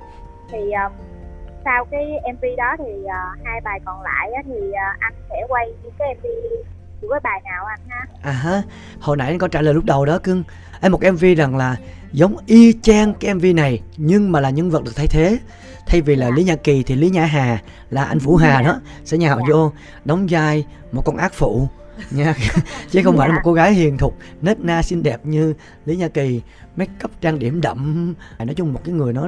Thì 0.52 0.72
à, 0.72 0.90
sau 1.66 1.86
cái 1.86 2.06
MV 2.34 2.46
đó 2.58 2.76
thì 2.78 3.06
à, 3.06 3.36
hai 3.44 3.62
bài 3.62 3.80
còn 3.86 4.02
lại 4.02 4.32
á, 4.36 4.42
thì 4.46 4.72
à, 4.72 4.96
anh 5.00 5.14
sẽ 5.30 5.46
quay 5.48 5.68
những 5.84 5.94
cái 6.00 6.16
MV 6.16 6.26
của 7.08 7.14
cái 7.14 7.20
bài 7.24 7.42
nào 7.46 7.66
anh 7.66 7.80
ha 7.90 8.06
à 8.22 8.32
ha 8.32 8.62
hồi 9.00 9.18
nãy 9.18 9.28
anh 9.28 9.38
có 9.38 9.48
trả 9.48 9.62
lời 9.62 9.74
lúc 9.74 9.86
đầu 9.86 10.06
đó 10.06 10.18
cưng 10.18 10.44
em 10.82 10.92
một 10.92 11.00
mv 11.14 11.26
rằng 11.38 11.56
là 11.58 11.76
giống 12.12 12.36
y 12.46 12.74
chang 12.82 13.14
cái 13.14 13.34
mv 13.34 13.46
này 13.56 13.82
nhưng 13.98 14.32
mà 14.32 14.40
là 14.40 14.50
nhân 14.50 14.70
vật 14.72 14.84
được 14.84 14.96
thay 14.96 15.08
thế 15.08 15.38
thay 15.88 16.02
vì 16.02 16.16
là 16.16 16.28
Dạ. 16.28 16.36
lý 16.36 16.44
nhã 16.44 16.56
kỳ 16.56 16.84
thì 16.84 16.96
lý 16.96 17.10
nhã 17.10 17.26
hà 17.26 17.62
là 17.90 18.04
anh 18.04 18.20
vũ 18.20 18.36
hà 18.36 18.54
Dạ. 18.62 18.62
đó 18.68 18.80
sẽ 19.06 19.18
nhào 19.18 19.38
Dạ. 19.40 19.46
vô 19.54 19.72
đóng 20.06 20.28
vai 20.30 20.66
một 20.92 21.02
con 21.06 21.18
ác 21.18 21.34
phụ 21.34 21.68
nha 22.12 22.34
chứ 22.92 23.02
không 23.04 23.18
phải 23.18 23.30
là 23.30 23.34
Dạ. 23.34 23.36
một 23.38 23.42
cô 23.44 23.54
gái 23.54 23.74
hiền 23.74 23.98
thục 23.98 24.18
nết 24.42 24.60
na 24.60 24.82
xinh 24.82 25.04
đẹp 25.04 25.26
như 25.26 25.54
lý 25.86 25.96
nhã 25.96 26.08
kỳ 26.08 26.42
make 26.76 26.92
up 27.04 27.12
trang 27.22 27.40
điểm 27.40 27.62
đậm. 27.62 28.14
Nói 28.40 28.56
chung 28.56 28.74
một 28.74 28.82
cái 28.84 28.94
người 28.94 29.14
nó 29.14 29.28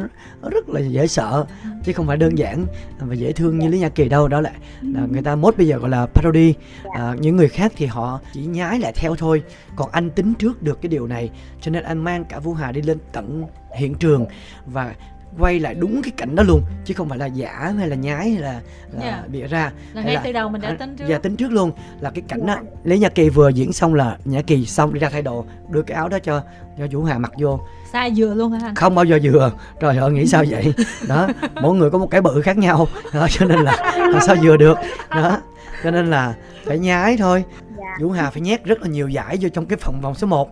rất 0.52 0.70
là 0.70 0.80
dễ 0.80 1.08
sợ 1.08 1.46
chứ 1.86 1.94
không 1.94 2.08
phải 2.08 2.18
đơn 2.18 2.38
giản 2.38 2.66
và 3.00 3.16
dễ 3.16 3.32
thương 3.32 3.60
như 3.60 3.68
lý 3.68 3.80
nhã 3.80 3.90
kỳ 3.90 4.10
đâu. 4.10 4.28
Đó 4.28 4.42
là, 4.42 4.52
là 4.82 5.02
người 5.12 5.22
ta 5.22 5.36
mốt 5.36 5.58
bây 5.58 5.68
giờ 5.68 5.78
gọi 5.78 5.90
là 5.90 6.06
parody. 6.06 6.54
À, 6.94 7.16
những 7.22 7.36
người 7.36 7.50
khác 7.50 7.72
thì 7.76 7.86
họ 7.86 8.20
chỉ 8.34 8.46
nhái 8.46 8.80
lại 8.80 8.94
theo 8.96 9.16
thôi. 9.16 9.44
Còn 9.76 9.90
anh 9.92 10.10
tính 10.10 10.34
trước 10.34 10.64
được 10.64 10.82
cái 10.82 10.90
điều 10.90 11.08
này 11.08 11.30
cho 11.62 11.72
nên 11.72 11.84
anh 11.84 12.04
mang 12.04 12.26
cả 12.26 12.40
vũ 12.40 12.54
hà 12.54 12.72
đi 12.72 12.82
lên 12.82 12.98
tận 13.12 13.44
hiện 13.76 13.96
trường. 13.96 14.26
Và 14.66 14.96
quay 15.40 15.60
lại 15.60 15.76
đúng 15.76 16.02
cái 16.02 16.12
cảnh 16.18 16.36
đó 16.36 16.44
luôn 16.44 16.62
chứ 16.86 16.94
không 16.94 17.10
phải 17.10 17.18
là 17.18 17.26
giả 17.26 17.74
hay 17.78 17.88
là 17.88 17.96
nhái 17.96 18.30
hay 18.30 18.42
là, 18.42 18.60
là 18.92 19.06
Dạ. 19.06 19.24
bịa 19.28 19.48
ra. 19.48 19.72
Là 19.94 20.02
Hay 20.02 20.04
ngay 20.04 20.16
là- 20.16 20.22
từ 20.26 20.32
đầu 20.32 20.50
mình 20.50 20.62
đã 20.62 20.76
tính 20.80 20.96
trước. 20.96 21.06
Dạ 21.08 21.18
tính 21.18 21.36
trước 21.36 21.52
luôn. 21.52 21.72
Là 22.00 22.10
cái 22.10 22.22
cảnh 22.28 22.46
đó 22.46 22.56
Lý 22.84 22.98
Nhã 23.00 23.10
Kỳ 23.10 23.30
vừa 23.30 23.50
diễn 23.50 23.74
xong 23.74 23.94
là 23.94 24.18
Nhã 24.26 24.42
Kỳ 24.42 24.66
xong 24.66 24.94
đi 24.94 25.00
ra 25.00 25.10
thay 25.10 25.22
đồ 25.22 25.46
đưa 25.70 25.82
cái 25.82 25.96
áo 25.98 26.10
đó 26.10 26.20
cho 26.24 26.42
cho 26.80 26.88
Vũ 26.92 27.04
Hà 27.04 27.18
mặc 27.18 27.32
vô. 27.40 27.60
Sai 27.94 28.12
vừa 28.18 28.34
luôn 28.34 28.52
hả? 28.52 28.68
Anh? 28.68 28.76
không 28.76 28.96
bao 28.96 29.06
giờ 29.06 29.20
vừa 29.24 29.52
trời 29.80 29.98
ơi 29.98 30.12
nghĩ 30.12 30.26
sao 30.28 30.44
vậy? 30.50 30.74
Đó 31.08 31.28
mỗi 31.62 31.76
người 31.76 31.90
có 31.90 31.98
một 31.98 32.08
cái 32.12 32.22
bự 32.22 32.42
khác 32.42 32.58
nhau. 32.58 32.88
Đó, 33.13 33.28
cho 33.30 33.46
nên 33.46 33.60
là 33.60 33.94
làm 33.96 34.22
sao 34.28 34.36
vừa 34.44 34.58
được. 34.58 34.78
Đó 35.10 35.42
cho 35.84 35.92
nên 35.92 36.10
là 36.10 36.36
phải 36.66 36.80
nhái 36.80 37.18
thôi. 37.18 37.44
Dạ. 37.78 37.84
Vũ 38.02 38.10
Hà 38.12 38.30
phải 38.30 38.42
nhét 38.42 38.63
rất 38.66 38.82
là 38.82 38.88
nhiều 38.88 39.08
giải 39.10 39.38
vô 39.42 39.50
trong 39.50 39.66
cái 39.66 39.78
phòng 39.82 40.02
vòng 40.02 40.16
số 40.16 40.28
1 40.28 40.50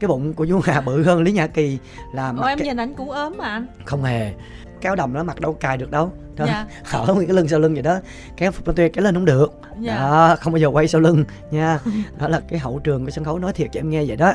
cái 0.00 0.08
bụng 0.08 0.34
của 0.34 0.46
Vũ 0.48 0.60
Hà 0.64 0.80
bự 0.80 1.02
hơn 1.02 1.22
Lý 1.22 1.32
Nhã 1.32 1.46
Kỳ 1.46 1.78
là 2.12 2.34
Ủa 2.36 2.46
em 2.46 2.58
cái... 2.58 2.68
nhìn 2.68 2.76
ảnh 2.76 2.94
cũng 2.94 3.10
ốm 3.10 3.34
mà 3.38 3.44
anh. 3.44 3.66
không 3.84 4.04
hề. 4.04 4.32
Áo 4.82 4.96
đầm 4.96 5.12
nó 5.12 5.22
mặc 5.22 5.40
đâu 5.40 5.52
cài 5.52 5.76
được 5.76 5.90
đâu. 5.90 6.12
Đó. 6.36 6.44
Dạ. 6.46 6.66
hở 6.84 7.14
nguyên 7.14 7.28
cái 7.28 7.36
lưng 7.36 7.48
sau 7.48 7.60
lưng 7.60 7.74
vậy 7.74 7.82
đó. 7.82 7.98
Kéo 8.36 8.50
phục 8.50 8.76
tuyệt 8.76 8.92
cái 8.92 9.02
lên 9.02 9.14
không 9.14 9.24
được. 9.24 9.60
Dạ. 9.80 9.94
đó 9.96 10.36
không 10.40 10.52
bao 10.52 10.58
giờ 10.58 10.68
quay 10.68 10.88
sau 10.88 11.00
lưng 11.00 11.24
nha. 11.50 11.78
Đó 12.18 12.28
là 12.28 12.40
cái 12.48 12.58
hậu 12.58 12.78
trường 12.78 13.04
của 13.04 13.10
sân 13.10 13.24
khấu 13.24 13.38
nói 13.38 13.52
thiệt 13.52 13.68
cho 13.72 13.80
em 13.80 13.90
nghe 13.90 14.04
vậy 14.04 14.16
đó. 14.16 14.32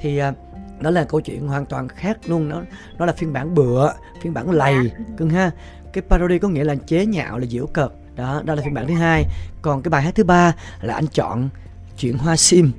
Thì 0.00 0.18
à, 0.18 0.32
đó 0.80 0.90
là 0.90 1.04
câu 1.04 1.20
chuyện 1.20 1.48
hoàn 1.48 1.66
toàn 1.66 1.88
khác 1.88 2.18
luôn. 2.26 2.48
Nó 2.48 2.62
nó 2.98 3.06
là 3.06 3.12
phiên 3.12 3.32
bản 3.32 3.54
bựa 3.54 3.92
phiên 4.22 4.34
bản 4.34 4.50
lầy 4.50 4.90
cưng 5.16 5.30
ha. 5.30 5.50
Cái 5.92 6.02
parody 6.08 6.38
có 6.38 6.48
nghĩa 6.48 6.64
là 6.64 6.74
chế 6.74 7.06
nhạo 7.06 7.38
là 7.38 7.46
giễu 7.46 7.66
cợt. 7.66 7.90
Đó 8.16 8.42
đó 8.44 8.54
là 8.54 8.62
phiên 8.62 8.74
bản 8.74 8.86
thứ 8.86 8.94
hai. 8.94 9.24
Còn 9.62 9.82
cái 9.82 9.90
bài 9.90 10.02
hát 10.02 10.14
thứ 10.14 10.24
ba 10.24 10.54
là 10.80 10.94
anh 10.94 11.06
chọn 11.06 11.48
chuyện 11.98 12.18
hoa 12.18 12.36
sim 12.36 12.72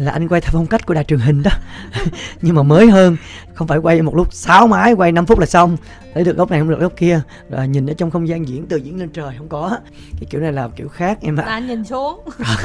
là 0.00 0.12
anh 0.12 0.28
quay 0.28 0.40
theo 0.40 0.50
phong 0.52 0.66
cách 0.66 0.86
của 0.86 0.94
đài 0.94 1.04
truyền 1.04 1.20
hình 1.20 1.42
đó. 1.42 1.50
Nhưng 2.42 2.54
mà 2.54 2.62
mới 2.62 2.90
hơn 2.90 3.16
không 3.54 3.68
phải 3.68 3.78
quay 3.78 4.02
một 4.02 4.14
lúc 4.14 4.32
6 4.32 4.66
máy 4.66 4.92
quay 4.92 5.12
5 5.12 5.26
phút 5.26 5.38
là 5.38 5.46
xong. 5.46 5.76
Lấy 6.14 6.24
được 6.24 6.36
góc 6.36 6.50
này 6.50 6.60
không 6.60 6.70
được 6.70 6.80
góc 6.80 6.92
kia. 6.96 7.20
Rồi 7.50 7.68
nhìn 7.68 7.86
ở 7.90 7.94
trong 7.94 8.10
không 8.10 8.28
gian 8.28 8.48
diễn 8.48 8.66
từ 8.66 8.76
diễn 8.76 9.00
lên 9.00 9.08
trời 9.08 9.34
không 9.38 9.48
có. 9.48 9.78
Cái 10.20 10.26
kiểu 10.30 10.40
này 10.40 10.52
là 10.52 10.68
kiểu 10.76 10.88
khác 10.88 11.18
em 11.20 11.36
ạ. 11.36 11.44
Anh 11.46 11.66
nhìn 11.66 11.84
xuống. 11.84 12.20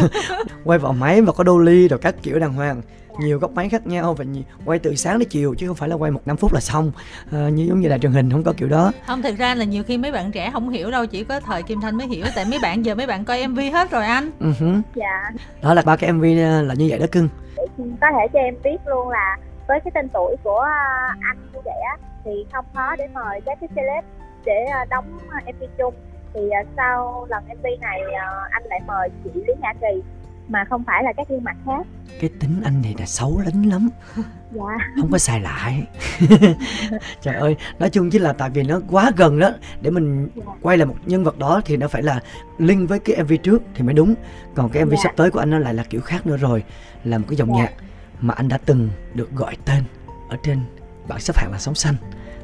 quay 0.63 0.79
vào 0.79 0.93
máy 0.93 1.21
và 1.21 1.33
có 1.33 1.43
đô 1.43 1.59
ly 1.59 1.87
rồi 1.87 1.99
các 1.99 2.15
kiểu 2.23 2.39
đàng 2.39 2.53
hoàng 2.53 2.81
nhiều 3.19 3.39
góc 3.39 3.51
máy 3.51 3.69
khác 3.69 3.87
nhau 3.87 4.13
và 4.13 4.25
quay 4.65 4.79
từ 4.79 4.95
sáng 4.95 5.19
đến 5.19 5.29
chiều 5.29 5.55
chứ 5.57 5.67
không 5.67 5.75
phải 5.75 5.89
là 5.89 5.95
quay 5.95 6.11
một 6.11 6.21
năm 6.25 6.37
phút 6.37 6.53
là 6.53 6.59
xong. 6.59 6.91
Ờ, 7.31 7.47
như 7.49 7.63
giống 7.63 7.79
như 7.79 7.89
đài 7.89 7.99
truyền 7.99 8.11
hình 8.11 8.31
không 8.31 8.43
có 8.43 8.53
kiểu 8.57 8.69
đó. 8.69 8.91
Không 9.07 9.21
thực 9.21 9.37
ra 9.37 9.55
là 9.55 9.65
nhiều 9.65 9.83
khi 9.83 9.97
mấy 9.97 10.11
bạn 10.11 10.31
trẻ 10.31 10.49
không 10.53 10.69
hiểu 10.69 10.91
đâu, 10.91 11.05
chỉ 11.05 11.23
có 11.23 11.39
thời 11.39 11.63
Kim 11.63 11.81
Thanh 11.81 11.97
mới 11.97 12.07
hiểu 12.07 12.25
tại 12.35 12.45
mấy 12.49 12.59
bạn 12.61 12.85
giờ 12.85 12.95
mấy 12.95 13.07
bạn 13.07 13.25
coi 13.25 13.47
MV 13.47 13.59
hết 13.73 13.91
rồi 13.91 14.05
anh. 14.05 14.31
Ừ 14.39 14.51
hứ. 14.59 14.67
dạ. 14.95 15.31
Đó 15.61 15.73
là 15.73 15.81
ba 15.85 15.95
cái 15.95 16.11
mv 16.13 16.23
là 16.63 16.73
như 16.73 16.87
vậy 16.89 16.99
đó 16.99 17.05
cưng. 17.11 17.29
Có 17.77 18.07
thể 18.11 18.27
cho 18.33 18.39
em 18.39 18.55
biết 18.63 18.77
luôn 18.85 19.09
là 19.09 19.37
với 19.67 19.79
cái 19.79 19.91
tên 19.95 20.09
tuổi 20.09 20.35
của 20.43 20.59
à, 20.59 21.15
anh 21.21 21.37
như 21.53 21.59
vậy 21.65 21.81
á 21.89 21.97
thì 22.25 22.31
không 22.53 22.65
khó 22.73 22.95
để 22.95 23.07
mời 23.13 23.41
các 23.45 23.57
cái 23.61 23.69
celeb 23.75 24.03
để 24.45 24.65
à, 24.73 24.85
đóng 24.89 25.19
à, 25.29 25.41
MV 25.45 25.63
chung. 25.77 25.93
Thì 26.33 26.49
à, 26.49 26.63
sau 26.77 27.25
lần 27.29 27.43
MV 27.47 27.65
này 27.81 28.01
à, 28.19 28.27
anh 28.49 28.63
lại 28.65 28.79
mời 28.87 29.09
chị 29.23 29.29
Lý 29.33 29.53
Nhã 29.61 29.73
Kỳ 29.81 30.01
mà 30.47 30.65
không 30.69 30.83
phải 30.87 31.03
là 31.03 31.13
các 31.17 31.29
gương 31.29 31.43
mặt 31.43 31.55
khác. 31.65 31.87
Cái 32.21 32.29
tính 32.39 32.61
anh 32.63 32.81
này 32.81 32.95
là 32.99 33.05
xấu 33.05 33.41
lính 33.45 33.69
lắm. 33.69 33.89
Dạ. 34.51 34.61
Không 35.01 35.11
có 35.11 35.17
xài 35.17 35.39
lại. 35.41 35.83
Trời 37.21 37.35
ơi 37.35 37.55
nói 37.79 37.89
chung 37.89 38.09
chỉ 38.09 38.19
là 38.19 38.33
tại 38.33 38.49
vì 38.49 38.63
nó 38.63 38.81
quá 38.89 39.11
gần 39.17 39.39
đó 39.39 39.49
để 39.81 39.89
mình 39.91 40.29
quay 40.61 40.77
lại 40.77 40.85
một 40.85 40.95
nhân 41.05 41.23
vật 41.23 41.37
đó 41.39 41.61
thì 41.65 41.77
nó 41.77 41.87
phải 41.87 42.03
là 42.03 42.19
link 42.57 42.89
với 42.89 42.99
cái 42.99 43.23
mv 43.23 43.33
trước 43.43 43.61
thì 43.75 43.83
mới 43.83 43.93
đúng. 43.93 44.15
Còn 44.55 44.69
cái 44.69 44.85
mv 44.85 44.91
Dạ. 44.91 44.97
sắp 45.03 45.13
tới 45.15 45.31
của 45.31 45.39
anh 45.39 45.49
nó 45.49 45.59
lại 45.59 45.73
là 45.73 45.83
kiểu 45.83 46.01
khác 46.01 46.27
nữa 46.27 46.37
rồi 46.37 46.63
là 47.03 47.17
một 47.17 47.25
cái 47.29 47.35
dòng 47.37 47.49
Dạ. 47.49 47.55
nhạc 47.63 47.71
mà 48.21 48.33
anh 48.33 48.47
đã 48.47 48.57
từng 48.65 48.89
được 49.13 49.31
gọi 49.31 49.57
tên 49.65 49.83
ở 50.29 50.37
trên 50.43 50.59
bảng 51.07 51.19
xếp 51.19 51.37
hạng 51.37 51.51
là 51.51 51.57
sóng 51.59 51.75
xanh 51.75 51.95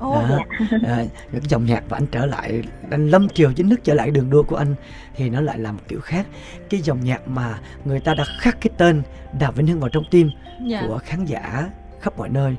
Ồ, 0.01 0.23
đó. 0.29 0.39
à, 0.87 1.03
những 1.31 1.43
dòng 1.49 1.65
nhạc 1.65 1.83
và 1.89 1.97
anh 1.97 2.05
trở 2.11 2.25
lại 2.25 2.63
anh 2.91 3.09
lâm 3.09 3.29
chiều 3.29 3.53
chính 3.53 3.69
thức 3.69 3.79
trở 3.83 3.93
lại 3.93 4.11
đường 4.11 4.29
đua 4.29 4.43
của 4.43 4.55
anh 4.55 4.75
thì 5.15 5.29
nó 5.29 5.41
lại 5.41 5.59
là 5.59 5.71
một 5.71 5.81
kiểu 5.87 5.99
khác. 5.99 6.27
Cái 6.69 6.81
dòng 6.81 7.03
nhạc 7.03 7.27
mà 7.27 7.59
người 7.85 7.99
ta 7.99 8.13
đã 8.13 8.23
khắc 8.39 8.61
cái 8.61 8.71
tên 8.77 9.01
Đàm 9.39 9.53
Vĩnh 9.55 9.67
Hưng 9.67 9.79
vào 9.79 9.89
trong 9.89 10.03
tim 10.11 10.29
dạ, 10.65 10.83
của 10.87 10.99
khán 11.05 11.25
giả 11.25 11.69
khắp 12.01 12.17
mọi 12.17 12.29
nơi 12.29 12.55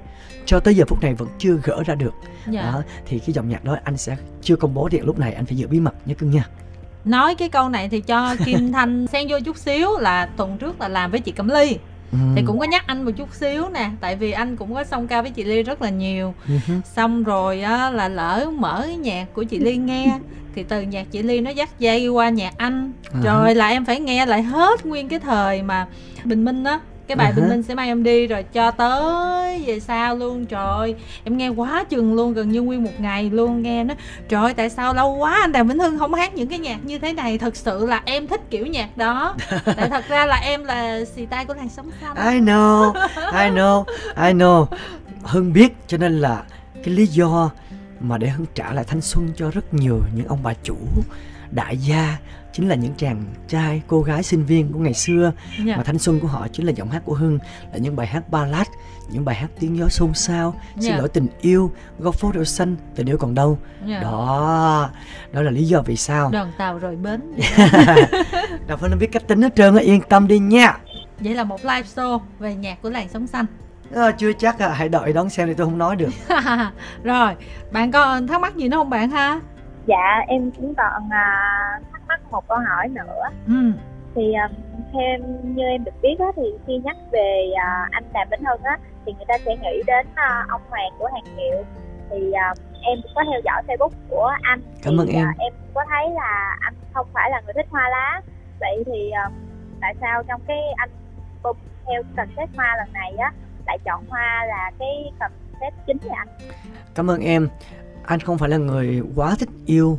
cho 0.46 0.60
tới 0.60 0.74
giờ 0.74 0.84
phút 0.88 1.02
này 1.02 1.14
vẫn 1.14 1.28
chưa 1.38 1.56
gỡ 1.64 1.82
ra 1.86 1.94
được. 1.94 2.14
Dạ. 2.50 2.62
đó 2.62 2.82
thì 3.06 3.18
cái 3.18 3.32
dòng 3.32 3.48
nhạc 3.48 3.64
đó 3.64 3.76
anh 3.84 3.96
sẽ 3.96 4.16
chưa 4.42 4.56
công 4.56 4.74
bố 4.74 4.88
điện 4.88 5.04
lúc 5.04 5.18
này 5.18 5.32
anh 5.32 5.46
phải 5.46 5.56
giữ 5.56 5.66
bí 5.68 5.80
mật 5.80 5.94
nhé 6.06 6.14
cưng 6.14 6.30
nha. 6.30 6.48
Nói 7.04 7.34
cái 7.34 7.48
câu 7.48 7.68
này 7.68 7.88
thì 7.88 8.00
cho 8.00 8.36
Kim 8.44 8.72
Thanh 8.72 9.06
xen 9.12 9.26
vô 9.30 9.38
chút 9.44 9.56
xíu 9.56 9.98
là 9.98 10.26
tuần 10.26 10.58
trước 10.58 10.80
là 10.80 10.88
làm 10.88 11.10
với 11.10 11.20
chị 11.20 11.32
Cẩm 11.32 11.48
Ly 11.48 11.78
ừ. 12.12 12.18
thì 12.36 12.42
cũng 12.46 12.58
có 12.58 12.64
nhắc 12.64 12.86
anh 12.86 13.04
một 13.04 13.10
chút 13.16 13.34
xíu 13.34 13.68
nè 13.68 13.90
tại 14.00 14.16
vì 14.16 14.30
anh 14.32 14.56
cũng 14.56 14.74
có 14.74 14.84
song 14.84 15.06
ca 15.06 15.22
với 15.22 15.30
chị 15.30 15.44
ly 15.44 15.62
rất 15.62 15.82
là 15.82 15.88
nhiều 15.88 16.34
ừ. 16.48 16.54
xong 16.84 17.22
rồi 17.22 17.62
á 17.62 17.90
là 17.90 18.08
lỡ 18.08 18.50
mở 18.58 18.86
nhạc 19.00 19.26
của 19.34 19.42
chị 19.42 19.58
ly 19.58 19.76
nghe 19.76 20.18
thì 20.54 20.62
từ 20.62 20.82
nhạc 20.82 21.06
chị 21.10 21.22
ly 21.22 21.40
nó 21.40 21.50
dắt 21.50 21.78
dây 21.78 22.08
qua 22.08 22.28
nhạc 22.28 22.54
anh 22.56 22.92
à. 23.12 23.20
rồi 23.24 23.54
là 23.54 23.68
em 23.68 23.84
phải 23.84 24.00
nghe 24.00 24.26
lại 24.26 24.42
hết 24.42 24.86
nguyên 24.86 25.08
cái 25.08 25.18
thời 25.18 25.62
mà 25.62 25.86
bình 26.24 26.44
minh 26.44 26.64
á 26.64 26.80
cái 27.06 27.16
bài 27.16 27.32
uh-huh. 27.32 27.36
bình 27.36 27.48
minh 27.48 27.62
sẽ 27.62 27.74
mang 27.74 27.88
em 27.88 28.02
đi 28.02 28.26
rồi 28.26 28.42
cho 28.42 28.70
tới 28.70 29.62
về 29.66 29.80
sau 29.80 30.16
luôn. 30.16 30.46
Trời 30.46 30.94
em 31.24 31.36
nghe 31.36 31.48
quá 31.48 31.84
chừng 31.84 32.14
luôn 32.14 32.32
gần 32.34 32.52
như 32.52 32.62
nguyên 32.62 32.84
một 32.84 32.90
ngày 32.98 33.30
luôn 33.30 33.62
nghe 33.62 33.84
nó. 33.84 33.94
Trời 34.28 34.54
tại 34.54 34.70
sao 34.70 34.94
lâu 34.94 35.16
quá 35.16 35.38
anh 35.40 35.52
đàm 35.52 35.68
vĩnh 35.68 35.78
hưng 35.78 35.98
không 35.98 36.14
hát 36.14 36.34
những 36.34 36.48
cái 36.48 36.58
nhạc 36.58 36.78
như 36.84 36.98
thế 36.98 37.12
này? 37.12 37.38
Thật 37.38 37.56
sự 37.56 37.86
là 37.86 38.02
em 38.04 38.26
thích 38.26 38.40
kiểu 38.50 38.66
nhạc 38.66 38.96
đó. 38.96 39.34
Tại 39.76 39.88
thật 39.90 40.04
ra 40.08 40.26
là 40.26 40.36
em 40.36 40.64
là 40.64 41.04
xì 41.14 41.26
tai 41.26 41.44
của 41.44 41.54
làng 41.54 41.68
sống 41.68 41.90
xanh. 42.00 42.32
I 42.34 42.40
know 42.40 42.92
I 43.32 43.50
know 43.50 43.84
I 44.16 44.32
know. 44.32 44.66
Hưng 45.22 45.52
biết 45.52 45.72
cho 45.86 45.98
nên 45.98 46.20
là 46.20 46.42
cái 46.84 46.94
lý 46.94 47.06
do 47.06 47.50
mà 48.00 48.18
để 48.18 48.28
hưng 48.28 48.46
trả 48.54 48.72
lại 48.72 48.84
thanh 48.84 49.00
xuân 49.00 49.28
cho 49.36 49.50
rất 49.50 49.74
nhiều 49.74 50.00
những 50.14 50.26
ông 50.26 50.38
bà 50.42 50.52
chủ 50.62 50.76
đại 51.50 51.76
gia 51.76 52.18
chính 52.52 52.68
là 52.68 52.74
những 52.74 52.94
chàng 52.96 53.24
trai 53.48 53.82
cô 53.86 54.02
gái 54.02 54.22
sinh 54.22 54.44
viên 54.44 54.72
của 54.72 54.78
ngày 54.78 54.94
xưa 54.94 55.22
yeah. 55.22 55.66
Dạ. 55.66 55.76
mà 55.76 55.82
thanh 55.82 55.98
xuân 55.98 56.20
của 56.20 56.28
họ 56.28 56.48
chính 56.52 56.66
là 56.66 56.72
giọng 56.72 56.90
hát 56.90 57.02
của 57.04 57.14
hưng 57.14 57.38
là 57.72 57.78
những 57.78 57.96
bài 57.96 58.06
hát 58.06 58.28
ballad 58.28 58.66
những 59.10 59.24
bài 59.24 59.34
hát 59.34 59.50
tiếng 59.60 59.78
gió 59.78 59.88
xôn 59.88 60.14
xao 60.14 60.50
yeah. 60.50 60.74
xin 60.74 60.92
dạ. 60.92 60.96
lỗi 60.96 61.08
tình 61.08 61.26
yêu 61.40 61.72
góc 61.98 62.14
phố 62.14 62.30
rêu 62.34 62.44
xanh 62.44 62.76
tình 62.94 63.06
yêu 63.06 63.18
còn 63.18 63.34
đâu 63.34 63.58
yeah. 63.86 64.02
Dạ. 64.02 64.10
đó 64.10 64.90
đó 65.32 65.42
là 65.42 65.50
lý 65.50 65.64
do 65.64 65.82
vì 65.82 65.96
sao 65.96 66.30
đoàn 66.32 66.52
tàu 66.58 66.78
rồi 66.78 66.96
bến 66.96 67.20
đâu 68.66 68.76
phải 68.76 68.90
nó 68.90 68.96
biết 68.96 69.08
cách 69.12 69.28
tính 69.28 69.42
hết 69.42 69.56
trơn 69.56 69.76
yên 69.76 70.00
tâm 70.08 70.28
đi 70.28 70.38
nha 70.38 70.78
vậy 71.20 71.34
là 71.34 71.44
một 71.44 71.60
live 71.60 71.82
show 71.82 72.20
về 72.38 72.54
nhạc 72.54 72.82
của 72.82 72.90
làng 72.90 73.08
sống 73.08 73.26
xanh 73.26 73.46
à, 73.94 74.10
chưa 74.10 74.32
chắc 74.32 74.58
à, 74.58 74.68
hãy 74.68 74.88
đợi 74.88 75.12
đón 75.12 75.30
xem 75.30 75.48
thì 75.48 75.54
tôi 75.54 75.66
không 75.66 75.78
nói 75.78 75.96
được 75.96 76.10
rồi 77.04 77.34
bạn 77.72 77.92
còn 77.92 78.26
thắc 78.26 78.40
mắc 78.40 78.56
gì 78.56 78.68
nữa 78.68 78.76
không 78.76 78.90
bạn 78.90 79.10
ha 79.10 79.40
dạ 79.86 80.18
em 80.28 80.50
cũng 80.50 80.74
còn 80.74 81.02
thắc 81.91 81.91
mắc 82.12 82.20
một 82.30 82.44
câu 82.48 82.58
hỏi 82.68 82.88
nữa. 82.88 83.24
Ừ. 83.46 83.62
thì 84.14 84.34
um, 84.42 84.52
theo 84.92 85.02
em 85.02 85.20
như 85.56 85.64
em 85.64 85.84
được 85.84 85.96
biết 86.02 86.16
á, 86.18 86.26
thì 86.36 86.42
khi 86.66 86.74
nhắc 86.84 86.96
về 87.12 87.30
uh, 87.52 87.90
anh 87.90 88.04
đàm 88.12 88.28
vĩnh 88.30 88.44
hưng 88.44 88.62
á 88.62 88.78
thì 89.06 89.12
người 89.12 89.24
ta 89.28 89.34
sẽ 89.44 89.56
nghĩ 89.56 89.82
đến 89.86 90.06
uh, 90.06 90.48
ông 90.48 90.62
hoàng 90.70 90.92
của 90.98 91.08
hàng 91.14 91.36
hiệu 91.36 91.64
thì 92.10 92.20
uh, 92.28 92.58
em 92.82 92.98
cũng 93.02 93.12
có 93.14 93.22
theo 93.30 93.40
dõi 93.44 93.62
facebook 93.68 93.94
của 94.08 94.30
anh. 94.42 94.60
Cảm 94.82 95.00
ơn 95.00 95.08
em. 95.08 95.28
uh, 95.28 95.38
em 95.38 95.52
có 95.74 95.84
thấy 95.90 96.10
là 96.14 96.56
anh 96.60 96.74
không 96.94 97.06
phải 97.12 97.30
là 97.30 97.40
người 97.44 97.52
thích 97.54 97.66
hoa 97.70 97.88
lá. 97.88 98.20
Vậy 98.60 98.82
thì 98.86 99.10
um, 99.10 99.32
tại 99.80 99.94
sao 100.00 100.22
trong 100.22 100.40
cái 100.48 100.58
anh 100.76 100.90
bum 101.42 101.56
theo 101.86 102.02
concept 102.16 102.56
hoa 102.56 102.76
lần 102.78 102.92
này 102.92 103.12
á 103.18 103.32
lại 103.66 103.78
chọn 103.84 104.04
hoa 104.08 104.44
là 104.48 104.70
cái 104.78 105.12
concept 105.20 105.86
chính 105.86 105.96
vậy 105.98 106.16
anh? 106.16 106.28
Cảm 106.94 107.10
ơn 107.10 107.20
em. 107.20 107.48
Anh 108.04 108.20
không 108.20 108.38
phải 108.38 108.48
là 108.48 108.56
người 108.56 109.02
quá 109.16 109.34
thích 109.38 109.48
yêu 109.66 109.98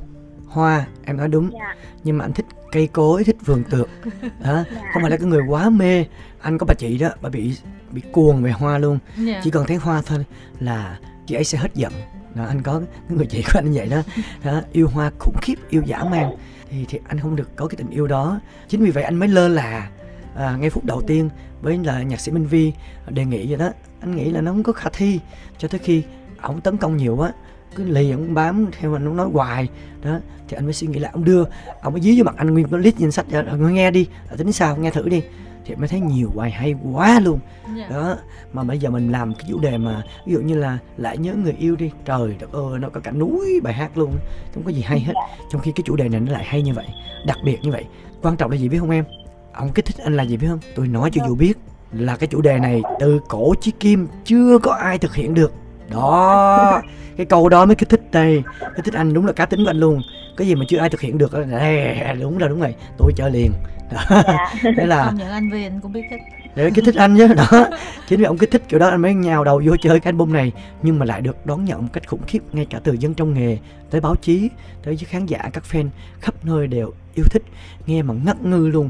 hoa 0.54 0.86
em 1.06 1.18
nói 1.18 1.28
đúng. 1.28 1.50
Dạ. 1.54 1.76
nhưng 2.04 2.18
mà 2.18 2.26
anh 2.26 2.34
thích 2.34 2.46
cây 2.72 2.88
cối 2.88 3.24
thích 3.24 3.38
vườn 3.46 3.64
tược 3.64 3.90
yeah. 4.22 4.34
Dạ. 4.44 4.64
không 4.94 5.02
phải 5.02 5.12
là 5.12 5.18
cái 5.18 5.28
người 5.28 5.42
quá 5.48 5.70
mê 5.70 6.06
anh 6.42 6.58
có 6.58 6.66
bà 6.66 6.74
chị 6.74 6.98
đó 6.98 7.10
bà 7.22 7.30
bị 7.30 7.58
bị 7.92 8.02
cuồng 8.12 8.44
về 8.44 8.52
hoa 8.52 8.78
luôn. 8.78 9.00
Dạ. 9.18 9.42
chỉ 9.44 9.52
cần 9.52 9.66
thấy 9.68 9.78
hoa 9.78 10.02
thôi 10.06 10.26
là 10.60 11.00
chị 11.26 11.36
ấy 11.36 11.44
sẽ 11.44 11.58
hết 11.58 11.76
giận 11.76 11.94
đó, 12.36 12.46
anh 12.46 12.62
có 12.62 12.82
cái 13.10 13.18
người 13.18 13.26
chị 13.26 13.42
của 13.42 13.60
anh 13.60 13.72
như 13.72 13.80
vậy 13.80 13.90
đó, 13.90 14.02
đó 14.44 14.62
yêu 14.72 14.88
hoa 14.88 15.12
khủng 15.20 15.36
khiếp 15.42 15.56
yêu 15.70 15.82
dã 15.86 16.04
man 16.04 16.36
thì 16.70 16.86
thì 16.90 17.00
anh 17.08 17.20
không 17.20 17.36
được 17.36 17.56
có 17.56 17.68
cái 17.68 17.76
tình 17.78 17.90
yêu 17.90 18.08
đó 18.08 18.40
chính 18.68 18.84
vì 18.84 18.92
vậy 18.92 19.04
anh 19.04 19.16
mới 19.16 19.30
lơ 19.30 19.48
là 19.48 19.90
à, 20.36 20.58
ngay 20.60 20.70
phút 20.70 20.86
đầu 20.86 21.02
tiên 21.02 21.30
với 21.62 21.78
là 21.78 22.04
nhạc 22.04 22.20
sĩ 22.20 22.32
Minh 22.32 22.46
Vi 22.46 22.74
đề 23.10 23.26
nghị 23.26 23.46
vậy 23.48 23.58
đó 23.58 23.70
anh 24.00 24.16
nghĩ 24.16 24.32
là 24.32 24.42
nó 24.42 24.52
không 24.52 24.64
có 24.64 24.74
khả 24.74 24.90
thi 24.94 25.20
cho 25.58 25.68
tới 25.68 25.80
khi 25.80 26.04
ổng 26.42 26.62
tấn 26.62 26.78
công 26.78 26.98
nhiều 26.98 27.16
quá 27.16 27.34
cứ 27.76 27.84
lì 27.84 28.12
ông 28.12 28.34
bám 28.34 28.68
theo 28.80 28.94
anh 28.94 29.08
ông 29.08 29.18
nói 29.18 29.30
hoài. 29.34 29.68
Đó 30.04 30.20
thì 30.48 30.56
anh 30.56 30.66
mới 30.66 30.74
suy 30.74 30.88
nghĩ 30.88 31.00
lại 31.00 31.12
ông 31.14 31.24
đưa 31.24 31.44
ông 31.82 31.94
mới 31.94 32.02
dí 32.02 32.18
vô 32.18 32.24
mặt 32.24 32.36
anh 32.38 32.54
nguyên 32.54 32.68
cái 32.68 32.80
list 32.80 32.98
danh 32.98 33.12
sách. 33.12 33.26
Ra 33.30 33.44
nghe 33.58 33.92
đi 33.92 34.08
tính 34.38 34.52
sao 34.52 34.78
nghe 34.78 34.92
thử 34.92 35.10
đi. 35.10 35.24
Thì 35.66 35.76
mới 35.76 35.88
thấy 35.88 36.00
nhiều 36.00 36.32
bài 36.36 36.52
hay 36.52 36.76
quá 36.94 37.20
luôn. 37.20 37.40
Yeah. 37.66 37.90
Dạ. 37.92 37.98
đó 37.98 38.16
mà 38.54 38.64
bây 38.64 38.80
giờ 38.80 38.90
mình 38.90 39.12
làm 39.12 39.34
cái 39.34 39.46
chủ 39.50 39.60
đề 39.60 39.78
mà 39.78 40.04
ví 40.26 40.34
dụ 40.34 40.40
như 40.40 40.56
là 40.56 40.78
lại 40.98 41.18
nhớ 41.18 41.34
người 41.34 41.56
yêu 41.60 41.76
đi. 41.76 41.92
Trời 42.06 42.36
đất 42.40 42.52
ơi 42.52 42.80
nó 42.80 42.90
có 42.90 43.00
cả 43.00 43.12
núi 43.12 43.60
bài 43.64 43.74
hát 43.74 43.98
luôn. 43.98 44.16
Không 44.54 44.64
có 44.64 44.70
gì 44.70 44.82
hay 44.82 45.00
hết. 45.00 45.14
Trong 45.52 45.62
khi 45.62 45.72
cái 45.76 45.84
chủ 45.86 45.96
đề 45.96 46.10
này 46.10 46.20
nó 46.20 46.32
lại 46.32 46.44
hay 46.46 46.62
như 46.62 46.74
vậy 46.74 46.88
đặc 47.26 47.38
biệt 47.46 47.60
như 47.62 47.72
vậy. 47.72 47.86
Quan 48.22 48.38
trọng 48.38 48.52
là 48.52 48.58
gì 48.58 48.70
biết 48.70 48.80
không 48.80 48.90
em? 48.90 49.06
Ông 49.54 49.70
kích 49.74 49.86
thích 49.86 49.98
anh 50.04 50.18
là 50.18 50.24
gì 50.24 50.38
biết 50.38 50.48
không? 50.48 50.60
Tôi 50.76 50.88
nói 50.88 51.10
cho 51.14 51.26
dù 51.28 51.36
biết 51.36 51.58
là 51.92 52.16
cái 52.16 52.28
chủ 52.28 52.42
đề 52.42 52.60
này 52.60 52.82
từ 53.00 53.20
cổ 53.30 53.54
chí 53.62 53.72
kim 53.72 54.08
chưa 54.26 54.58
có 54.60 54.72
ai 54.72 54.98
thực 54.98 55.16
hiện 55.16 55.34
được 55.34 55.54
đó. 55.94 56.82
Cái 57.18 57.26
câu 57.26 57.50
đó 57.50 57.66
mới 57.66 57.76
kích 57.76 57.90
thích 57.90 58.02
đây 58.12 58.44
kích 58.76 58.86
thích 58.86 58.94
anh 58.94 59.14
đúng 59.14 59.26
là 59.26 59.34
cá 59.34 59.46
tính 59.46 59.64
của 59.64 59.70
anh 59.70 59.80
luôn. 59.80 60.02
Cái 60.38 60.48
gì 60.48 60.56
mà 60.56 60.66
chưa 60.68 60.78
ai 60.78 60.90
thực 60.90 61.02
hiện 61.02 61.18
được 61.18 61.34
đây 61.34 61.98
đúng 62.20 62.38
rồi 62.38 62.50
đúng 62.50 62.60
rồi. 62.60 62.76
Tôi 62.98 63.12
chơi 63.16 63.32
liền. 63.32 63.52
Đó. 63.92 64.00
Dạ. 64.10 64.54
thế 64.78 64.86
là 64.86 65.06
không 65.06 65.20
anh 65.20 65.50
vì 65.50 65.64
anh 65.64 65.80
cũng 65.82 65.92
biết 65.92 66.02
thích 66.10 66.20
để 66.56 66.72
kích 66.76 66.86
thích 66.86 66.96
anh 66.96 67.18
chứ 67.18 67.28
đó. 67.34 67.68
Chính 68.08 68.20
vì 68.20 68.26
ông 68.26 68.38
kích 68.38 68.52
thích 68.52 68.64
kiểu 68.70 68.80
đó 68.80 68.88
anh 68.88 69.02
mới 69.02 69.14
nhào 69.14 69.44
đầu 69.44 69.62
vô 69.66 69.76
chơi 69.82 70.00
cái 70.00 70.12
album 70.12 70.34
này. 70.34 70.52
Nhưng 70.82 71.00
mà 71.00 71.06
lại 71.06 71.22
được 71.22 71.46
đón 71.46 71.66
nhận 71.66 71.82
một 71.82 71.90
cách 71.94 72.08
khủng 72.08 72.24
khiếp 72.28 72.40
ngay 72.54 72.66
cả 72.70 72.80
từ 72.84 72.94
dân 72.94 73.14
trong 73.14 73.34
nghề 73.34 73.58
tới 73.90 74.02
báo 74.02 74.16
chí 74.16 74.50
tới 74.84 74.96
với 74.96 75.06
khán 75.06 75.26
giả 75.26 75.50
các 75.54 75.64
fan 75.72 75.90
khắp 76.20 76.46
nơi 76.46 76.68
đều 76.68 76.94
yêu 77.16 77.26
thích. 77.32 77.44
Nghe 77.86 78.02
mà 78.02 78.14
ngất 78.26 78.42
ngư 78.42 78.68
luôn 78.68 78.90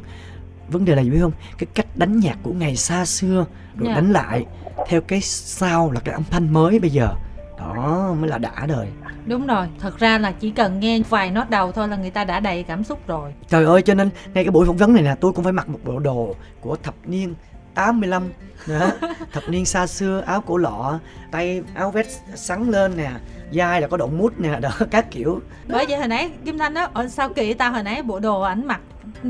vấn 0.70 0.86
đề 0.86 0.96
là 0.96 1.02
gì 1.02 1.10
biết 1.10 1.20
không? 1.22 1.32
Cái 1.58 1.68
cách 1.74 1.88
đánh 1.96 2.20
nhạc 2.20 2.38
của 2.44 2.54
ngày 2.54 2.76
xa 2.76 3.06
xưa 3.06 3.46
rồi 3.76 3.88
yeah. 3.88 3.88
Dạ. 3.88 3.96
đánh 3.96 4.12
lại 4.12 4.46
theo 4.88 5.02
cái 5.02 5.22
sao 5.22 5.92
là 5.92 6.00
cái 6.00 6.14
âm 6.14 6.24
thanh 6.32 6.54
mới 6.54 6.80
bây 6.80 6.90
giờ. 6.90 7.10
Đó 7.58 8.14
mới 8.20 8.30
là 8.30 8.38
đã 8.38 8.66
đời. 8.68 8.88
Đúng 9.26 9.48
rồi 9.48 9.68
thật 9.80 10.00
ra 10.00 10.18
là 10.18 10.32
chỉ 10.32 10.52
cần 10.52 10.80
nghe 10.80 11.00
vài 11.10 11.32
nốt 11.32 11.50
đầu 11.50 11.72
thôi 11.72 11.88
là 11.88 11.98
người 11.98 12.10
ta 12.10 12.24
đã 12.24 12.40
đầy 12.40 12.64
cảm 12.64 12.84
xúc 12.84 13.08
rồi. 13.08 13.34
Trời 13.50 13.66
ơi 13.66 13.82
cho 13.82 13.94
nên 13.94 14.10
ngay 14.34 14.44
cái 14.44 14.52
buổi 14.52 14.68
phỏng 14.68 14.78
vấn 14.78 14.94
này 14.94 15.04
nè 15.04 15.16
tôi 15.20 15.34
cũng 15.34 15.44
phải 15.44 15.54
mặc 15.54 15.70
một 15.70 15.80
bộ 15.84 16.00
đồ 16.00 16.36
của 16.62 16.76
thập 16.76 16.96
niên 17.06 17.34
85 17.74 18.30
nữa 18.68 18.92
thập 19.34 19.44
niên 19.50 19.66
xa 19.66 19.88
xưa 19.88 20.24
áo 20.26 20.42
cổ 20.42 20.58
lọ 20.58 21.00
tay 21.32 21.62
áo 21.74 21.92
vest 21.92 22.20
sắn 22.36 22.70
lên 22.70 22.98
nè 22.98 23.12
dai 23.54 23.82
là 23.82 23.88
có 23.88 23.98
động 23.98 24.18
mút 24.18 24.40
nè 24.40 24.60
đó 24.60 24.70
các 24.92 25.12
kiểu. 25.12 25.42
Bởi 25.68 25.86
vậy 25.90 25.98
hồi 25.98 26.08
nãy 26.08 26.32
kim 26.46 26.58
thanh 26.58 26.74
đó 26.74 26.88
sao 27.10 27.30
kỳ 27.30 27.54
ta 27.54 27.70
hồi 27.70 27.84
nãy 27.84 28.04
bộ 28.04 28.20
đồ 28.20 28.42
ảnh 28.42 28.68
mặc 28.68 28.82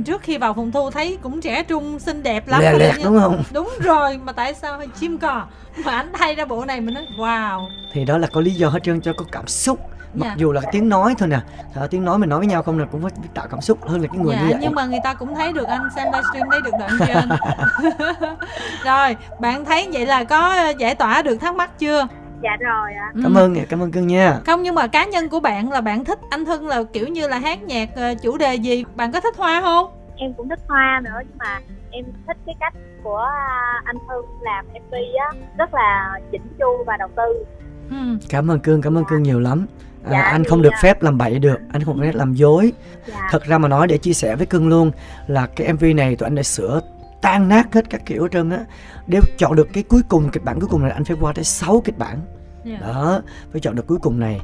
trước 0.04 0.22
khi 0.22 0.38
vào 0.38 0.54
phòng 0.54 0.72
thu 0.72 0.92
thấy 0.92 1.18
cũng 1.22 1.42
trẻ 1.42 1.64
trung 1.64 2.00
xinh 2.00 2.24
đẹp 2.24 2.48
lắm 2.48 2.62
lẹ 2.62 2.74
lẹt 2.74 2.96
đúng 3.04 3.20
không? 3.20 3.44
Đúng 3.52 3.70
rồi 3.80 4.20
mà 4.24 4.32
tại 4.32 4.54
sao 4.54 4.82
chim 5.00 5.18
cò? 5.18 5.46
Mà 5.86 5.96
anh 5.96 6.12
thay 6.14 6.36
ra 6.36 6.46
bộ 6.46 6.66
này 6.66 6.82
mình 6.82 6.94
nói 6.94 7.06
wow. 7.18 7.68
Thì 7.94 8.06
đó 8.06 8.18
là 8.18 8.28
có 8.34 8.42
lý 8.42 8.52
do 8.52 8.70
hết 8.70 8.84
trơn 8.84 9.02
cho 9.02 9.14
có 9.18 9.26
cảm 9.32 9.48
xúc. 9.48 9.80
Mặc 10.14 10.26
dạ. 10.28 10.36
dù 10.38 10.52
là 10.52 10.62
tiếng 10.72 10.90
nói 10.90 11.16
thôi 11.18 11.28
nè. 11.28 11.40
À, 11.76 11.88
tiếng 11.88 12.06
nói 12.06 12.18
mình 12.18 12.30
nói 12.30 12.40
với 12.40 12.48
nhau 12.48 12.64
không 12.64 12.80
là 12.80 12.86
cũng 12.86 13.02
phải 13.02 13.12
tạo 13.34 13.48
cảm 13.52 13.62
xúc 13.62 13.88
hơn 13.88 14.02
là 14.02 14.08
cái 14.08 14.18
người 14.18 14.36
dạ, 14.36 14.42
như 14.42 14.48
vậy. 14.48 14.58
nhưng 14.62 14.76
mà 14.76 14.86
người 14.86 15.00
ta 15.04 15.14
cũng 15.14 15.36
thấy 15.36 15.54
được 15.54 15.68
anh 15.68 15.82
xem 15.96 16.08
livestream 16.14 16.48
thấy 16.52 16.62
được 16.62 16.72
đoạn 16.80 16.92
trên. 17.08 17.30
Rồi 18.86 19.16
bạn 19.40 19.66
thấy 19.66 19.90
vậy 19.94 20.06
là 20.06 20.24
có 20.24 20.70
giải 20.78 20.96
tỏa 20.96 21.22
được 21.22 21.38
thắc 21.38 21.56
mắc 21.56 21.80
chưa 21.80 22.08
dạ 22.44 22.58
rồi 22.60 22.94
ạ. 22.94 23.12
Cảm 23.24 23.34
ừ. 23.34 23.40
ơn 23.40 23.56
cảm 23.70 23.80
ơn 23.80 23.92
cưng 23.92 24.08
nha. 24.08 24.40
Không 24.46 24.64
nhưng 24.64 24.76
mà 24.76 24.88
cá 24.88 25.06
nhân 25.06 25.30
của 25.30 25.40
bạn 25.40 25.72
là 25.72 25.82
bạn 25.82 26.06
thích 26.06 26.20
anh 26.30 26.46
hưng 26.46 26.68
là 26.68 26.84
kiểu 26.94 27.08
như 27.08 27.28
là 27.28 27.40
hát 27.40 27.64
nhạc 27.64 27.90
uh, 27.94 28.22
chủ 28.22 28.38
đề 28.38 28.56
gì? 28.56 28.86
Bạn 28.96 29.12
có 29.12 29.20
thích 29.20 29.38
hoa 29.38 29.62
không? 29.62 29.92
Em 30.16 30.34
cũng 30.34 30.50
thích 30.50 30.60
hoa 30.68 31.02
nữa 31.04 31.20
nhưng 31.20 31.38
mà 31.38 31.60
em 31.92 32.06
thích 32.28 32.38
cái 32.46 32.56
cách 32.60 32.74
của 33.04 33.30
à, 33.32 33.82
anh 33.86 33.98
hưng 34.10 34.26
làm 34.42 34.66
mv 34.68 34.94
á 35.20 35.40
rất 35.58 35.74
là 35.74 36.20
chỉnh 36.32 36.48
chu 36.60 36.84
và 36.88 36.98
đầu 36.98 37.10
tư. 37.16 37.46
Ừ. 37.90 38.18
cảm 38.30 38.52
ơn 38.52 38.60
cưng 38.60 38.82
cảm 38.82 38.98
ơn 38.98 39.06
cưng 39.06 39.24
nhiều 39.24 39.40
lắm. 39.40 39.66
À, 40.06 40.12
dạ, 40.12 40.22
anh 40.22 40.44
không 40.44 40.62
được 40.62 40.74
à, 40.74 40.80
phép 40.82 41.04
làm 41.04 41.18
bậy 41.18 41.40
được 41.40 41.58
anh 41.74 41.84
không 41.84 42.02
phép 42.02 42.12
làm 42.16 42.34
dối. 42.34 42.72
Dạ. 43.08 43.28
thật 43.32 43.44
ra 43.44 43.58
mà 43.58 43.68
nói 43.68 43.88
để 43.88 43.98
chia 43.98 44.14
sẻ 44.14 44.36
với 44.36 44.46
cưng 44.46 44.68
luôn 44.68 44.92
là 45.28 45.48
cái 45.56 45.74
mv 45.74 45.84
này 45.96 46.16
tụi 46.16 46.28
anh 46.28 46.36
đã 46.36 46.44
sửa 46.44 46.82
tan 47.24 47.50
nát 47.50 47.74
hết 47.74 47.90
các 47.90 48.06
kiểu 48.06 48.28
trơn 48.28 48.50
á. 48.50 48.66
Để 49.08 49.20
chọn 49.38 49.56
được 49.56 49.68
cái 49.74 49.84
cuối 49.84 50.02
cùng 50.10 50.30
kịch 50.30 50.44
bản 50.44 50.60
cuối 50.60 50.70
cùng 50.72 50.82
này 50.82 50.92
anh 50.92 51.06
phải 51.06 51.18
qua 51.20 51.34
tới 51.34 51.44
6 51.44 51.82
kịch 51.86 51.98
bản. 51.98 52.20
Yeah. 52.66 52.82
Dạ. 52.82 52.88
đó 52.88 53.22
phải 53.52 53.62
chọn 53.62 53.76
được 53.76 53.88
cuối 53.88 53.98
cùng 54.02 54.20
này. 54.20 54.42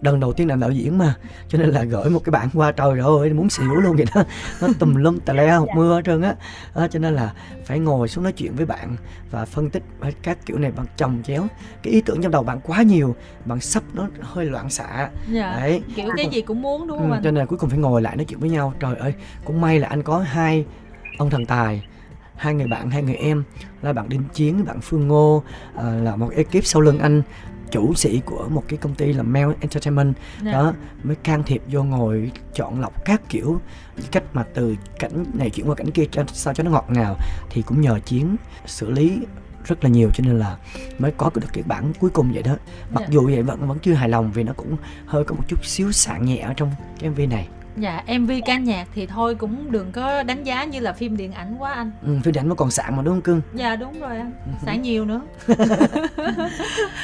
Lần 0.00 0.20
đầu 0.20 0.32
tiên 0.32 0.48
làm 0.48 0.60
đạo 0.60 0.70
diễn 0.70 0.98
mà 0.98 1.14
cho 1.48 1.58
nên 1.58 1.68
là 1.68 1.84
gửi 1.84 2.10
một 2.10 2.20
cái 2.24 2.30
bản 2.30 2.48
qua 2.54 2.72
trời 2.72 3.00
ơi 3.00 3.32
muốn 3.32 3.50
xỉu 3.50 3.74
luôn 3.74 3.96
vậy 3.96 4.06
đó. 4.14 4.24
Nó 4.60 4.68
tùm 4.78 4.94
lum 4.94 5.18
tà 5.18 5.32
le 5.32 5.50
học 5.50 5.68
mưa 5.74 5.94
hết 5.94 6.02
trơn 6.04 6.22
á. 6.22 6.34
Đó, 6.74 6.86
cho 6.90 6.98
nên 6.98 7.14
là 7.14 7.32
phải 7.64 7.78
ngồi 7.78 8.08
xuống 8.08 8.24
nói 8.24 8.32
chuyện 8.32 8.54
với 8.56 8.66
bạn 8.66 8.96
và 9.30 9.44
phân 9.44 9.70
tích 9.70 9.82
các 10.22 10.38
kiểu 10.46 10.58
này 10.58 10.72
bằng 10.76 10.86
chồng 10.96 11.22
chéo. 11.24 11.46
Cái 11.82 11.92
ý 11.92 12.00
tưởng 12.00 12.22
trong 12.22 12.32
đầu 12.32 12.42
bạn 12.42 12.60
quá 12.60 12.82
nhiều 12.82 13.14
bạn 13.44 13.60
sắp 13.60 13.82
nó 13.94 14.08
hơi 14.20 14.46
loạn 14.46 14.70
xạ. 14.70 15.10
Dạ. 15.30 15.56
đấy. 15.60 15.82
kiểu 15.96 16.08
cái 16.16 16.26
gì 16.26 16.40
cũng 16.40 16.62
muốn 16.62 16.86
đúng 16.86 16.98
không 16.98 17.10
ừ, 17.10 17.14
anh? 17.14 17.22
cho 17.24 17.30
nên 17.30 17.40
là 17.40 17.44
cuối 17.44 17.58
cùng 17.58 17.70
phải 17.70 17.78
ngồi 17.78 18.02
lại 18.02 18.16
nói 18.16 18.24
chuyện 18.24 18.40
với 18.40 18.50
nhau. 18.50 18.74
Trời 18.80 18.96
ơi 18.96 19.14
cũng 19.44 19.60
may 19.60 19.78
là 19.78 19.88
anh 19.88 20.02
có 20.02 20.18
hai 20.18 20.64
ông 21.18 21.30
thần 21.30 21.46
tài 21.46 21.82
hai 22.42 22.54
người 22.54 22.66
bạn 22.66 22.90
hai 22.90 23.02
người 23.02 23.14
em 23.14 23.44
là 23.82 23.92
bạn 23.92 24.08
Đinh 24.08 24.22
Chiến 24.34 24.64
bạn 24.64 24.80
Phương 24.80 25.08
Ngô 25.08 25.36
uh, 25.74 25.82
là 26.02 26.16
một 26.16 26.30
ekip 26.36 26.64
sau 26.64 26.82
lưng 26.82 26.98
anh 26.98 27.22
chủ 27.70 27.94
sĩ 27.94 28.20
của 28.24 28.48
một 28.48 28.64
cái 28.68 28.76
công 28.76 28.94
ty 28.94 29.12
là 29.12 29.22
Mel 29.22 29.48
Entertainment 29.60 30.14
yeah. 30.16 30.44
Dạ. 30.44 30.52
đó 30.52 30.72
mới 31.02 31.16
can 31.16 31.42
thiệp 31.42 31.62
vô 31.70 31.84
ngồi 31.84 32.30
chọn 32.54 32.80
lọc 32.80 33.04
các 33.04 33.22
kiểu 33.28 33.60
cách 34.12 34.22
mà 34.32 34.44
từ 34.54 34.76
cảnh 34.98 35.24
này 35.34 35.50
chuyển 35.50 35.68
qua 35.68 35.74
cảnh 35.74 35.90
kia 35.90 36.04
cho 36.10 36.24
sao 36.32 36.54
cho 36.54 36.64
nó 36.64 36.70
ngọt 36.70 36.86
ngào 36.88 37.16
thì 37.50 37.62
cũng 37.62 37.80
nhờ 37.80 37.98
chiến 38.04 38.36
xử 38.66 38.90
lý 38.90 39.18
rất 39.64 39.84
là 39.84 39.90
nhiều 39.90 40.10
cho 40.14 40.24
nên 40.24 40.38
là 40.38 40.56
mới 40.98 41.10
có 41.10 41.30
được 41.34 41.48
cái 41.52 41.64
bản 41.66 41.92
cuối 42.00 42.10
cùng 42.10 42.32
vậy 42.32 42.42
đó 42.42 42.56
mặc 42.90 43.00
yeah. 43.00 43.10
Dạ. 43.10 43.14
dù 43.14 43.26
vậy 43.26 43.42
vẫn 43.42 43.68
vẫn 43.68 43.78
chưa 43.78 43.94
hài 43.94 44.08
lòng 44.08 44.32
vì 44.32 44.42
nó 44.42 44.52
cũng 44.56 44.76
hơi 45.06 45.24
có 45.24 45.34
một 45.34 45.44
chút 45.48 45.64
xíu 45.64 45.92
sạn 45.92 46.24
nhẹ 46.24 46.38
ở 46.38 46.54
trong 46.56 46.70
cái 47.00 47.10
mv 47.10 47.20
này 47.30 47.48
Dạ, 47.76 48.02
MV 48.18 48.30
ca 48.46 48.58
nhạc 48.58 48.88
thì 48.94 49.06
thôi 49.06 49.34
cũng 49.34 49.72
đừng 49.72 49.92
có 49.92 50.22
đánh 50.22 50.44
giá 50.44 50.64
như 50.64 50.80
là 50.80 50.92
phim 50.92 51.16
điện 51.16 51.32
ảnh 51.32 51.56
quá 51.58 51.72
anh. 51.72 51.90
Ừ, 52.02 52.18
phim 52.24 52.34
điện 52.34 52.42
ảnh 52.42 52.48
nó 52.48 52.54
còn 52.54 52.70
sạn 52.70 52.96
mà 52.96 53.02
đúng 53.02 53.14
không 53.14 53.22
cưng? 53.22 53.40
Dạ 53.54 53.76
đúng 53.76 54.00
rồi 54.00 54.16
anh, 54.16 54.32
ừ. 54.46 54.52
sạn 54.66 54.82
nhiều 54.82 55.04
nữa. 55.04 55.20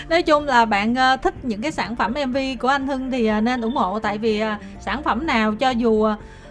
Nói 0.08 0.22
chung 0.22 0.44
là 0.44 0.64
bạn 0.64 0.92
uh, 0.92 1.22
thích 1.22 1.44
những 1.44 1.62
cái 1.62 1.72
sản 1.72 1.96
phẩm 1.96 2.14
MV 2.26 2.36
của 2.60 2.68
anh 2.68 2.86
Hưng 2.86 3.10
thì 3.10 3.30
uh, 3.38 3.42
nên 3.42 3.60
ủng 3.60 3.76
hộ 3.76 3.98
tại 3.98 4.18
vì 4.18 4.42
uh, 4.42 4.48
sản 4.80 5.02
phẩm 5.02 5.26
nào 5.26 5.54
cho 5.54 5.70
dù 5.70 6.06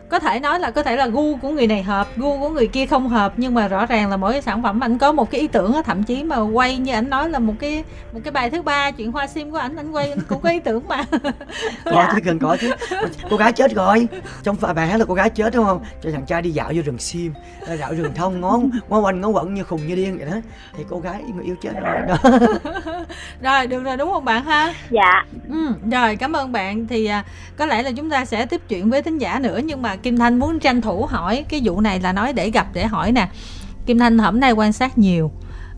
có 0.09 0.19
thể 0.19 0.39
nói 0.39 0.59
là 0.59 0.71
có 0.71 0.83
thể 0.83 0.95
là 0.95 1.07
gu 1.07 1.35
của 1.35 1.49
người 1.49 1.67
này 1.67 1.83
hợp 1.83 2.07
gu 2.17 2.39
của 2.39 2.49
người 2.49 2.67
kia 2.67 2.85
không 2.85 3.09
hợp 3.09 3.33
nhưng 3.37 3.53
mà 3.53 3.67
rõ 3.67 3.85
ràng 3.85 4.09
là 4.09 4.17
mỗi 4.17 4.31
cái 4.31 4.41
sản 4.41 4.63
phẩm 4.63 4.79
anh 4.79 4.97
có 4.97 5.11
một 5.11 5.31
cái 5.31 5.41
ý 5.41 5.47
tưởng 5.47 5.73
á 5.73 5.81
thậm 5.81 6.03
chí 6.03 6.23
mà 6.23 6.37
quay 6.39 6.77
như 6.77 6.93
anh 6.93 7.09
nói 7.09 7.29
là 7.29 7.39
một 7.39 7.53
cái 7.59 7.83
một 8.13 8.19
cái 8.23 8.31
bài 8.31 8.49
thứ 8.49 8.61
ba 8.61 8.91
chuyện 8.91 9.11
hoa 9.11 9.27
sim 9.27 9.51
của 9.51 9.57
anh 9.57 9.75
anh 9.75 9.91
quay 9.91 10.09
anh 10.09 10.19
cũng 10.27 10.41
có 10.41 10.49
ý 10.49 10.59
tưởng 10.59 10.87
mà. 10.87 11.03
Có 11.85 12.07
chứ 12.15 12.21
cần 12.25 12.39
có 12.39 12.57
chứ. 12.61 12.71
Cô 13.29 13.37
gái 13.37 13.51
chết 13.51 13.75
rồi. 13.75 14.07
Trong 14.43 14.55
bài 14.75 14.87
hát 14.87 14.97
là 14.97 15.05
cô 15.05 15.13
gái 15.13 15.29
chết 15.29 15.53
đúng 15.53 15.65
không? 15.65 15.83
Cho 16.03 16.11
thằng 16.11 16.25
trai 16.25 16.41
đi 16.41 16.49
dạo 16.49 16.71
vô 16.75 16.81
rừng 16.85 16.97
sim 16.97 17.33
dạo 17.79 17.93
rừng 17.93 18.13
thông 18.15 18.41
ngón 18.41 18.69
ngón 18.89 19.05
quanh 19.05 19.21
ngón 19.21 19.35
quẩn 19.35 19.53
như 19.53 19.63
khùng 19.63 19.87
như 19.87 19.95
điên 19.95 20.17
vậy 20.17 20.25
đó. 20.25 20.37
Thì 20.77 20.83
cô 20.89 20.99
gái 20.99 21.23
người 21.35 21.45
yêu 21.45 21.55
chết 21.61 21.73
rồi 21.81 21.95
đó. 22.07 22.17
Rồi 23.41 23.67
được 23.67 23.83
rồi 23.83 23.97
đúng 23.97 24.11
không 24.11 24.25
bạn 24.25 24.43
ha? 24.43 24.73
Dạ. 24.89 25.25
Ừ, 25.49 25.73
rồi 25.91 26.15
cảm 26.15 26.33
ơn 26.33 26.51
bạn. 26.51 26.87
Thì 26.87 27.05
à, 27.05 27.25
có 27.57 27.65
lẽ 27.65 27.83
là 27.83 27.91
chúng 27.91 28.09
ta 28.09 28.25
sẽ 28.25 28.45
tiếp 28.45 28.61
chuyện 28.69 28.89
với 28.89 29.01
thính 29.01 29.17
giả 29.17 29.39
nữa 29.39 29.59
nhưng 29.63 29.81
mà 29.81 29.95
Kim 30.03 30.17
Thanh 30.17 30.39
muốn 30.39 30.59
tranh 30.59 30.81
thủ 30.81 31.05
hỏi, 31.05 31.45
cái 31.49 31.61
vụ 31.63 31.81
này 31.81 31.99
là 31.99 32.13
nói 32.13 32.33
để 32.33 32.49
gặp 32.49 32.67
để 32.73 32.85
hỏi 32.85 33.11
nè. 33.11 33.29
Kim 33.85 33.99
Thanh 33.99 34.17
hôm 34.17 34.39
nay 34.39 34.51
quan 34.51 34.73
sát 34.73 34.97
nhiều 34.97 35.31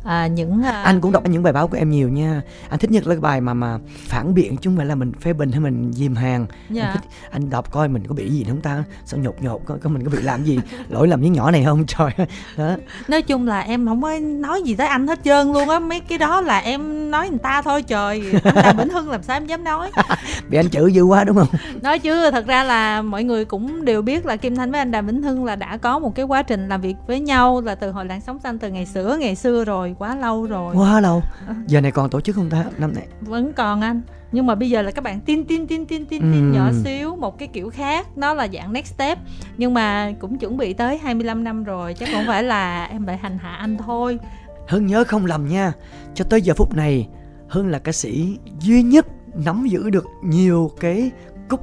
à, 0.03 0.27
những 0.27 0.63
à... 0.63 0.81
anh 0.81 1.01
cũng 1.01 1.11
đọc 1.11 1.29
những 1.29 1.43
bài 1.43 1.53
báo 1.53 1.67
của 1.67 1.77
em 1.77 1.89
nhiều 1.89 2.09
nha. 2.09 2.41
Anh 2.69 2.79
thích 2.79 2.91
nhất 2.91 3.07
là 3.07 3.15
cái 3.15 3.21
bài 3.21 3.41
mà 3.41 3.53
mà 3.53 3.79
phản 4.07 4.33
biện 4.33 4.57
chứ 4.57 4.69
không 4.69 4.77
phải 4.77 4.85
là 4.85 4.95
mình 4.95 5.11
phê 5.21 5.33
bình 5.33 5.51
hay 5.51 5.59
mình 5.59 5.91
dìm 5.93 6.15
hàng. 6.15 6.45
Dạ. 6.69 6.83
anh 6.83 6.93
thích 6.93 7.09
anh 7.31 7.49
đọc 7.49 7.71
coi 7.71 7.87
mình 7.87 8.07
có 8.07 8.15
bị 8.15 8.29
gì 8.29 8.45
không 8.47 8.61
ta? 8.61 8.83
Sao 9.05 9.19
nhột 9.19 9.43
nhột 9.43 9.61
coi, 9.65 9.79
coi 9.79 9.93
mình 9.93 10.03
có 10.03 10.11
bị 10.11 10.21
làm 10.21 10.43
gì? 10.43 10.59
Lỗi 10.89 11.07
lầm 11.07 11.21
với 11.21 11.29
nhỏ 11.29 11.51
này 11.51 11.63
không? 11.65 11.85
Trời 11.97 12.09
đó. 12.57 12.75
Nói 13.07 13.21
chung 13.21 13.47
là 13.47 13.59
em 13.59 13.87
không 13.87 14.01
có 14.01 14.19
nói 14.19 14.61
gì 14.61 14.75
tới 14.75 14.87
anh 14.87 15.07
hết 15.07 15.19
trơn 15.23 15.53
luôn 15.53 15.69
á. 15.69 15.79
Mấy 15.79 15.99
cái 15.99 16.17
đó 16.17 16.41
là 16.41 16.59
em 16.59 17.11
nói 17.11 17.29
người 17.29 17.39
ta 17.39 17.61
thôi 17.61 17.83
trời. 17.83 18.21
Là 18.43 18.73
Vĩnh 18.77 18.89
Hưng 18.89 19.09
làm 19.09 19.23
sao 19.23 19.37
em 19.37 19.45
dám 19.45 19.63
nói? 19.63 19.91
Bị 20.49 20.57
anh 20.57 20.69
chửi 20.69 20.93
dữ 20.93 21.03
quá 21.03 21.23
đúng 21.23 21.37
không? 21.37 21.47
Nói 21.81 21.99
chứ 21.99 22.31
thật 22.31 22.47
ra 22.47 22.63
là 22.63 23.01
mọi 23.01 23.23
người 23.23 23.45
cũng 23.45 23.85
đều 23.85 24.01
biết 24.01 24.25
là 24.25 24.35
Kim 24.35 24.55
Thanh 24.55 24.71
với 24.71 24.79
anh 24.79 24.91
Đàm 24.91 25.07
Vĩnh 25.07 25.21
Hưng 25.21 25.45
là 25.45 25.55
đã 25.55 25.77
có 25.77 25.99
một 25.99 26.15
cái 26.15 26.25
quá 26.25 26.43
trình 26.43 26.67
làm 26.67 26.81
việc 26.81 26.95
với 27.07 27.19
nhau 27.19 27.61
là 27.61 27.75
từ 27.75 27.91
hồi 27.91 28.05
làng 28.05 28.21
sống 28.21 28.39
xanh 28.39 28.59
từ 28.59 28.69
ngày 28.69 28.85
xưa 28.85 29.17
ngày 29.19 29.35
xưa 29.35 29.63
rồi 29.65 29.88
quá 29.95 30.15
lâu 30.15 30.45
rồi. 30.45 30.75
Quá 30.75 30.99
lâu. 30.99 31.23
Giờ 31.67 31.81
này 31.81 31.91
còn 31.91 32.09
tổ 32.09 32.21
chức 32.21 32.35
không 32.35 32.49
ta 32.49 32.65
năm 32.77 32.93
này 32.95 33.07
vẫn 33.21 33.53
còn 33.53 33.81
anh. 33.81 34.01
Nhưng 34.31 34.45
mà 34.45 34.55
bây 34.55 34.69
giờ 34.69 34.81
là 34.81 34.91
các 34.91 35.03
bạn 35.03 35.19
tin 35.19 35.45
tin 35.45 35.67
tin 35.67 35.85
tin 35.85 36.05
tin 36.05 36.21
tin 36.21 36.51
nhỏ 36.51 36.71
xíu 36.83 37.15
một 37.15 37.37
cái 37.39 37.47
kiểu 37.47 37.69
khác. 37.69 38.07
Nó 38.17 38.33
là 38.33 38.47
dạng 38.53 38.73
next 38.73 38.93
step. 38.93 39.19
Nhưng 39.57 39.73
mà 39.73 40.11
cũng 40.19 40.37
chuẩn 40.37 40.57
bị 40.57 40.73
tới 40.73 40.97
25 40.97 41.43
năm 41.43 41.63
rồi. 41.63 41.93
Chắc 41.93 42.09
không 42.13 42.23
phải 42.27 42.43
là 42.43 42.85
em 42.85 43.05
lại 43.05 43.17
hành 43.17 43.37
hạ 43.37 43.51
anh 43.51 43.77
thôi. 43.77 44.19
Hưng 44.67 44.85
nhớ 44.85 45.03
không 45.07 45.25
lầm 45.25 45.47
nha. 45.47 45.73
Cho 46.13 46.25
tới 46.29 46.41
giờ 46.41 46.53
phút 46.53 46.75
này 46.75 47.07
Hưng 47.49 47.67
là 47.67 47.79
ca 47.79 47.91
sĩ 47.91 48.37
duy 48.59 48.83
nhất 48.83 49.07
nắm 49.33 49.67
giữ 49.69 49.89
được 49.89 50.05
nhiều 50.23 50.71
cái 50.79 51.11
cúc 51.49 51.61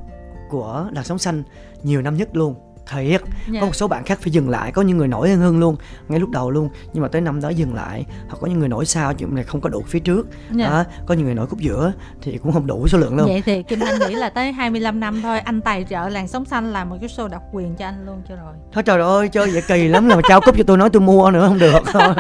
của 0.49 0.89
làn 0.93 1.05
sóng 1.05 1.19
xanh 1.19 1.43
nhiều 1.83 2.03
năm 2.03 2.17
nhất 2.17 2.37
luôn 2.37 2.55
thiệt 2.91 3.21
yeah. 3.21 3.23
Dạ. 3.53 3.61
có 3.61 3.67
một 3.67 3.75
số 3.75 3.89
bạn 3.89 4.05
khác 4.05 4.19
phải 4.23 4.31
dừng 4.31 4.49
lại 4.49 4.73
có 4.73 4.83
những 4.83 4.99
người 4.99 5.09
nổi 5.09 5.31
hơn 5.31 5.41
hơn 5.41 5.59
luôn 5.59 5.77
ngay 6.09 6.21
lúc 6.21 6.31
đầu 6.31 6.51
luôn 6.51 6.69
nhưng 6.93 7.03
mà 7.03 7.09
tới 7.09 7.21
năm 7.21 7.41
đó 7.41 7.49
dừng 7.49 7.75
lại 7.75 8.05
hoặc 8.29 8.39
có 8.41 8.47
những 8.47 8.59
người 8.59 8.69
nổi 8.69 8.87
sau 8.87 9.15
chuyện 9.15 9.35
này 9.35 9.45
không 9.45 9.61
có 9.61 9.69
đủ 9.69 9.83
phía 9.87 9.99
trước 9.99 10.27
yeah. 10.31 10.57
Dạ. 10.57 10.69
đó 10.71 10.85
có 11.07 11.15
những 11.15 11.25
người 11.25 11.35
nổi 11.35 11.47
khúc 11.47 11.59
giữa 11.59 11.93
thì 12.23 12.39
cũng 12.39 12.53
không 12.53 12.67
đủ 12.67 12.89
số 12.89 12.99
lượng 12.99 13.17
luôn 13.17 13.27
vậy 13.27 13.43
thì 13.45 13.63
kim 13.63 13.81
anh 13.81 13.99
nghĩ 14.09 14.15
là 14.15 14.31
tới 14.31 14.53
25 14.53 15.01
năm 15.01 15.23
thôi 15.23 15.41
anh 15.41 15.61
tài 15.61 15.85
trợ 15.91 16.09
làng 16.09 16.29
sống 16.29 16.45
xanh 16.45 16.73
làm 16.73 16.91
một 16.91 16.97
cái 17.01 17.09
show 17.09 17.29
độc 17.29 17.43
quyền 17.53 17.75
cho 17.75 17.87
anh 17.87 18.07
luôn 18.07 18.23
cho 18.29 18.37
rồi 18.37 18.55
thôi 18.73 18.83
trời 18.83 19.01
ơi 19.01 19.29
chơi 19.29 19.51
vậy 19.51 19.63
kỳ 19.69 19.89
lắm 19.89 20.09
là 20.09 20.17
mà 20.17 20.23
trao 20.29 20.41
cúp 20.41 20.57
cho 20.59 20.65
tôi 20.67 20.77
nói 20.77 20.91
tôi 20.91 21.03
mua 21.03 21.31
nữa 21.31 21.49
không 21.49 21.59
được 21.59 21.81
thôi 21.93 22.15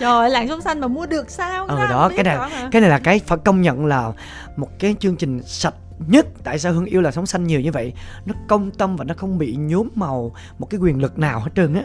trời 0.00 0.10
ơi 0.10 0.30
làng 0.30 0.48
sống 0.48 0.60
xanh 0.60 0.80
mà 0.80 0.88
mua 0.88 1.06
được 1.06 1.30
sao 1.30 1.66
ừ 1.66 1.76
đó 1.90 2.10
cái 2.16 2.24
này 2.24 2.38
cái 2.70 2.80
này 2.80 2.90
là 2.90 2.98
cái 2.98 3.20
phải 3.26 3.38
công 3.44 3.62
nhận 3.62 3.86
là 3.86 4.12
một 4.56 4.68
cái 4.78 4.94
chương 5.00 5.16
trình 5.16 5.42
sạch 5.42 5.74
nhất 6.06 6.26
tại 6.44 6.58
sao 6.58 6.72
hương 6.72 6.84
yêu 6.84 7.00
là 7.00 7.10
sống 7.10 7.26
xanh 7.26 7.46
nhiều 7.46 7.60
như 7.60 7.72
vậy 7.72 7.92
nó 8.26 8.34
công 8.48 8.70
tâm 8.70 8.96
và 8.96 9.04
nó 9.04 9.14
không 9.16 9.38
bị 9.38 9.56
nhuốm 9.56 9.88
màu 9.94 10.34
một 10.58 10.66
cái 10.70 10.80
quyền 10.80 11.02
lực 11.02 11.18
nào 11.18 11.40
hết 11.40 11.50
trơn 11.54 11.74
á 11.74 11.82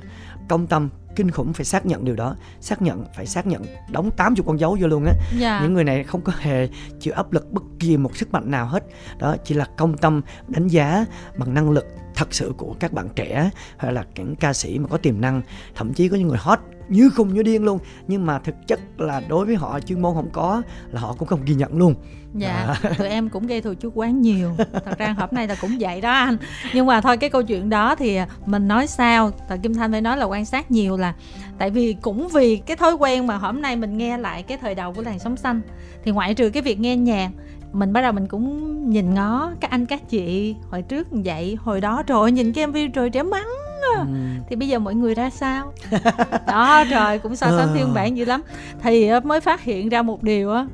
công 0.50 0.68
tâm 0.68 0.90
kinh 1.16 1.32
khủng 1.32 1.54
phải 1.54 1.66
xác 1.66 1.86
nhận 1.86 2.06
điều 2.06 2.16
đó 2.16 2.36
xác 2.62 2.82
nhận 2.82 3.06
phải 3.16 3.26
xác 3.26 3.48
nhận 3.48 3.66
đóng 3.92 4.12
80 4.12 4.44
con 4.48 4.60
dấu 4.60 4.78
vô 4.82 4.88
luôn 4.88 5.06
á 5.06 5.12
yeah. 5.12 5.40
Dạ. 5.40 5.60
những 5.64 5.74
người 5.74 5.84
này 5.84 6.04
không 6.04 6.22
có 6.22 6.34
hề 6.40 6.70
chịu 7.00 7.14
áp 7.14 7.34
lực 7.34 7.52
bất 7.52 7.64
kỳ 7.80 7.98
một 7.98 8.18
sức 8.18 8.32
mạnh 8.32 8.52
nào 8.52 8.66
hết 8.66 8.84
đó 9.20 9.36
chỉ 9.44 9.56
là 9.56 9.66
công 9.78 9.98
tâm 9.98 10.22
đánh 10.48 10.68
giá 10.68 11.06
bằng 11.38 11.54
năng 11.54 11.70
lực 11.70 11.86
thật 12.16 12.34
sự 12.34 12.54
của 12.58 12.76
các 12.80 12.94
bạn 12.94 13.10
trẻ 13.16 13.50
hay 13.78 13.94
là 13.94 14.06
những 14.16 14.36
ca 14.36 14.54
sĩ 14.54 14.80
mà 14.80 14.88
có 14.88 14.98
tiềm 14.98 15.22
năng. 15.22 15.42
Thậm 15.76 15.94
chí 15.94 16.10
có 16.10 16.18
những 16.18 16.28
người 16.28 16.38
hot 16.42 16.60
như 16.90 17.10
khùng 17.10 17.34
như 17.34 17.44
điên 17.44 17.64
luôn. 17.64 17.80
Nhưng 18.08 18.26
mà 18.26 18.40
thực 18.40 18.56
chất 18.68 18.80
là 18.98 19.22
đối 19.30 19.46
với 19.46 19.56
họ 19.56 19.80
chuyên 19.80 20.02
môn 20.02 20.14
không 20.16 20.30
có 20.32 20.62
là 20.92 21.02
họ 21.02 21.16
cũng 21.20 21.28
không 21.28 21.46
ghi 21.46 21.54
nhận 21.54 21.78
luôn. 21.78 21.96
Dạ 22.36 22.76
à. 22.84 22.90
tụi 22.98 23.08
em 23.08 23.30
cũng 23.30 23.48
gây 23.48 23.62
thù 23.62 23.74
chuốc 23.74 23.94
quán 23.96 24.22
nhiều. 24.22 24.56
Thật 24.58 24.98
ra 24.98 25.16
hôm 25.18 25.30
nay 25.32 25.48
là 25.48 25.56
cũng 25.62 25.78
vậy 25.80 26.02
đó 26.02 26.12
anh. 26.12 26.38
Nhưng 26.74 26.86
mà 26.86 27.02
thôi 27.02 27.18
cái 27.18 27.30
câu 27.30 27.44
chuyện 27.44 27.70
đó 27.70 27.96
thì 27.96 28.20
mình 28.46 28.68
nói 28.68 28.88
sao 28.88 29.32
tại 29.50 29.58
kim 29.58 29.74
thanh 29.74 29.92
phải 29.92 30.02
nói 30.02 30.18
là 30.18 30.26
quan 30.26 30.46
sát 30.46 30.72
nhiều 30.72 30.98
là 30.98 31.14
tại 31.58 31.70
vì 31.70 31.96
cũng 32.02 32.28
vì 32.28 32.58
cái 32.58 32.78
thói 32.78 32.94
quen 32.94 33.28
mà 33.28 33.38
hôm 33.38 33.62
nay 33.62 33.76
mình 33.76 33.98
nghe 33.98 34.18
lại 34.18 34.44
cái 34.44 34.58
thời 34.58 34.76
đầu 34.76 34.94
của 34.94 35.02
làng 35.02 35.20
sống 35.20 35.38
xanh 35.38 35.62
thì 36.04 36.12
ngoại 36.12 36.34
trừ 36.34 36.50
cái 36.50 36.64
việc 36.64 36.80
nghe 36.80 36.96
nhạc 36.96 37.30
mình 37.74 37.94
bắt 37.94 38.02
đầu 38.02 38.12
mình 38.12 38.28
cũng 38.28 38.90
nhìn 38.90 39.14
ngó 39.14 39.52
các 39.60 39.72
anh 39.72 39.86
các 39.86 40.10
chị 40.10 40.56
hồi 40.70 40.82
trước 40.82 41.08
vậy. 41.12 41.58
Hồi 41.62 41.82
đó 41.82 42.04
trời 42.08 42.32
nhìn 42.32 42.54
cái 42.54 42.68
mv 42.68 42.78
trời 42.94 43.10
trẻ 43.10 43.24
mắng 43.24 43.48
ừ. 43.96 44.04
thì 44.50 44.56
bây 44.56 44.68
giờ 44.68 44.80
mọi 44.80 44.96
người 44.96 45.16
ra 45.16 45.30
sao? 45.30 45.74
Đó 46.48 46.84
rồi 46.84 47.20
cũng 47.20 47.36
so 47.36 47.48
sánh 47.58 47.74
phiên 47.74 47.94
bản 47.94 48.18
dữ 48.18 48.26
lắm. 48.26 48.42
Thì 48.82 49.10
mới 49.24 49.42
phát 49.42 49.62
hiện 49.62 49.90
ra 49.90 50.02
một 50.02 50.24
điều 50.24 50.52
á. 50.52 50.66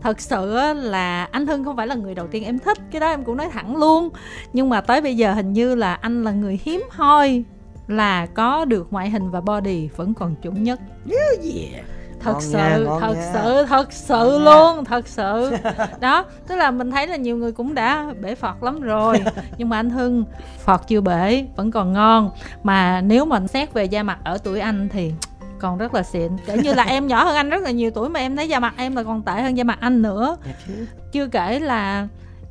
Thật 0.00 0.20
sự 0.20 0.56
là 0.74 1.24
anh 1.24 1.46
hưng 1.46 1.64
không 1.64 1.76
phải 1.76 1.86
là 1.86 1.94
người 1.94 2.14
đầu 2.14 2.26
tiên 2.26 2.44
em 2.44 2.58
thích. 2.58 2.78
Cái 2.90 3.00
đó 3.00 3.08
em 3.08 3.24
cũng 3.24 3.36
nói 3.36 3.48
thẳng 3.52 3.76
luôn. 3.76 4.08
Nhưng 4.52 4.68
mà 4.68 4.80
tới 4.80 5.00
bây 5.00 5.16
giờ 5.16 5.32
hình 5.32 5.52
như 5.52 5.74
là 5.74 5.94
anh 5.94 6.24
là 6.24 6.30
người 6.30 6.60
hiếm 6.62 6.82
hoi 6.90 7.44
là 7.88 8.26
có 8.26 8.64
được 8.64 8.86
ngoại 8.90 9.10
hình 9.10 9.30
và 9.30 9.40
body 9.40 9.88
vẫn 9.96 10.14
còn 10.14 10.36
chuẩn 10.36 10.62
nhất. 10.62 10.80
Yeah 11.10 11.84
thật 12.20 12.32
ngon 12.32 12.40
sự 12.40 12.84
nha, 12.84 12.98
thật 13.00 13.14
nha. 13.14 13.30
sự 13.32 13.64
thật 13.68 13.92
sự 13.92 14.38
ngon 14.44 14.44
luôn 14.44 14.76
nha. 14.76 14.82
thật 14.88 15.08
sự. 15.08 15.52
Đó 16.00 16.24
tức 16.46 16.56
là 16.56 16.70
mình 16.70 16.90
thấy 16.90 17.06
là 17.06 17.16
nhiều 17.16 17.36
người 17.36 17.52
cũng 17.52 17.74
đã 17.74 18.12
bể 18.20 18.34
phật 18.34 18.62
lắm 18.62 18.80
rồi. 18.80 19.22
Nhưng 19.58 19.68
mà 19.68 19.76
anh 19.76 19.90
hưng 19.90 20.24
phật 20.64 20.88
chưa 20.88 21.00
bể 21.00 21.44
vẫn 21.56 21.70
còn 21.70 21.92
ngon. 21.92 22.30
Mà 22.62 23.00
nếu 23.00 23.24
mình 23.24 23.48
xét 23.48 23.72
về 23.72 23.84
da 23.84 24.02
mặt 24.02 24.18
ở 24.24 24.38
tuổi 24.38 24.60
anh 24.60 24.88
thì 24.88 25.12
còn 25.60 25.78
rất 25.78 25.94
là 25.94 26.02
xịn. 26.02 26.32
Kể 26.46 26.56
như 26.56 26.74
là 26.74 26.82
em 26.82 27.06
nhỏ 27.06 27.24
hơn 27.24 27.36
anh 27.36 27.50
rất 27.50 27.62
là 27.62 27.70
nhiều 27.70 27.90
tuổi 27.90 28.08
mà 28.08 28.20
em 28.20 28.36
thấy 28.36 28.48
da 28.48 28.60
mặt 28.60 28.74
em 28.76 28.96
là 28.96 29.02
còn 29.02 29.22
tệ 29.22 29.42
hơn 29.42 29.56
da 29.56 29.64
mặt 29.64 29.78
anh 29.80 30.02
nữa. 30.02 30.36
Dạ 30.46 30.74
chưa 31.12 31.26
kể 31.26 31.60
là 31.60 32.08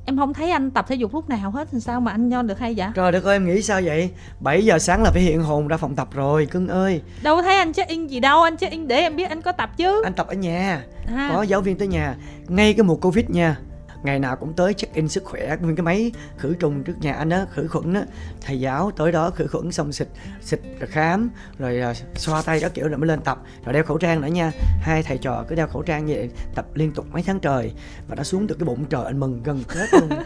em 0.08 0.18
không 0.18 0.34
thấy 0.34 0.51
anh 0.51 0.72
tập 0.72 0.86
thể 0.88 0.95
dục 0.95 1.14
lúc 1.14 1.30
nào 1.30 1.51
hết 1.51 1.68
thì 1.72 1.80
sao 1.80 2.01
mà 2.01 2.12
anh 2.12 2.30
nhon 2.30 2.47
được 2.47 2.60
hay 2.60 2.74
vậy? 2.78 2.88
Trời 2.95 3.12
đất 3.12 3.24
ơi 3.24 3.36
em 3.36 3.45
nghĩ 3.45 3.62
sao 3.62 3.82
vậy? 3.84 4.10
7 4.39 4.66
giờ 4.66 4.80
sáng 4.80 5.03
là 5.03 5.12
phải 5.12 5.22
hiện 5.22 5.41
hồn 5.41 5.68
ra 5.68 5.78
phòng 5.78 5.95
tập 5.95 6.08
rồi 6.12 6.45
cưng 6.45 6.68
ơi. 6.68 7.01
Đâu 7.24 7.41
thấy 7.41 7.58
anh 7.58 7.74
check 7.74 7.89
in 7.89 8.08
gì 8.08 8.20
đâu 8.20 8.41
anh 8.41 8.58
check 8.58 8.72
in 8.72 8.88
để 8.88 8.95
em 8.95 9.16
biết 9.16 9.30
anh 9.30 9.41
có 9.41 9.51
tập 9.51 9.70
chứ. 9.78 10.01
Anh 10.03 10.14
tập 10.14 10.28
ở 10.28 10.34
nhà. 10.34 10.84
À. 11.16 11.30
có 11.34 11.41
giáo 11.41 11.62
viên 11.62 11.78
tới 11.78 11.88
nhà. 11.88 12.16
Ngay 12.47 12.74
cái 12.74 12.84
mùa 12.84 12.95
covid 12.95 13.26
nha 13.30 13.58
ngày 14.04 14.20
nào 14.20 14.36
cũng 14.36 14.54
tới 14.54 14.74
check 14.74 14.93
in 14.93 15.08
sức 15.08 15.24
khỏe. 15.26 15.58
Nguyên 15.62 15.76
cái 15.76 15.84
máy 15.84 16.12
khử 16.38 16.54
trùng 16.54 16.84
trước 16.84 16.93
nhà 17.02 17.14
anh 17.14 17.30
á 17.30 17.45
khử 17.54 17.68
khuẩn 17.68 17.93
á. 17.93 18.04
Thầy 18.41 18.60
giáo 18.60 18.91
tới 18.91 19.12
đó 19.12 19.30
khử 19.30 19.48
khuẩn 19.48 19.72
xong 19.72 19.91
xịt 19.91 20.08
xịt 20.41 20.60
rồi 20.80 20.88
khám 20.88 21.30
rồi 21.60 21.82
uh, 21.91 22.18
xoa 22.18 22.41
tay 22.41 22.60
các 22.60 22.74
kiểu 22.74 22.88
rồi 22.88 22.98
mới 22.98 23.08
lên 23.08 23.22
tập. 23.22 23.41
Rồi 23.66 23.74
đeo 23.74 23.84
khẩu 23.84 23.98
trang 23.98 24.22
nữa 24.22 24.28
nha. 24.28 24.52
Hai 24.82 25.04
thầy 25.04 25.18
trò 25.18 25.45
cứ 25.48 25.56
đeo 25.56 25.68
khẩu 25.68 25.82
trang 25.82 26.06
như 26.06 26.14
vậy 26.14 26.30
tập 26.56 26.66
liên 26.74 26.93
tục 26.93 27.06
mấy 27.12 27.24
tháng 27.24 27.39
trời 27.39 27.72
và 28.08 28.16
đã 28.16 28.24
xuống 28.24 28.48
được 28.48 28.56
cái 28.60 28.66
bụng 28.66 28.86
trời 28.86 29.06
anh 29.06 29.20
mừng 29.20 29.43
gần 29.43 29.64
chết 29.74 29.88
luôn. 29.91 30.10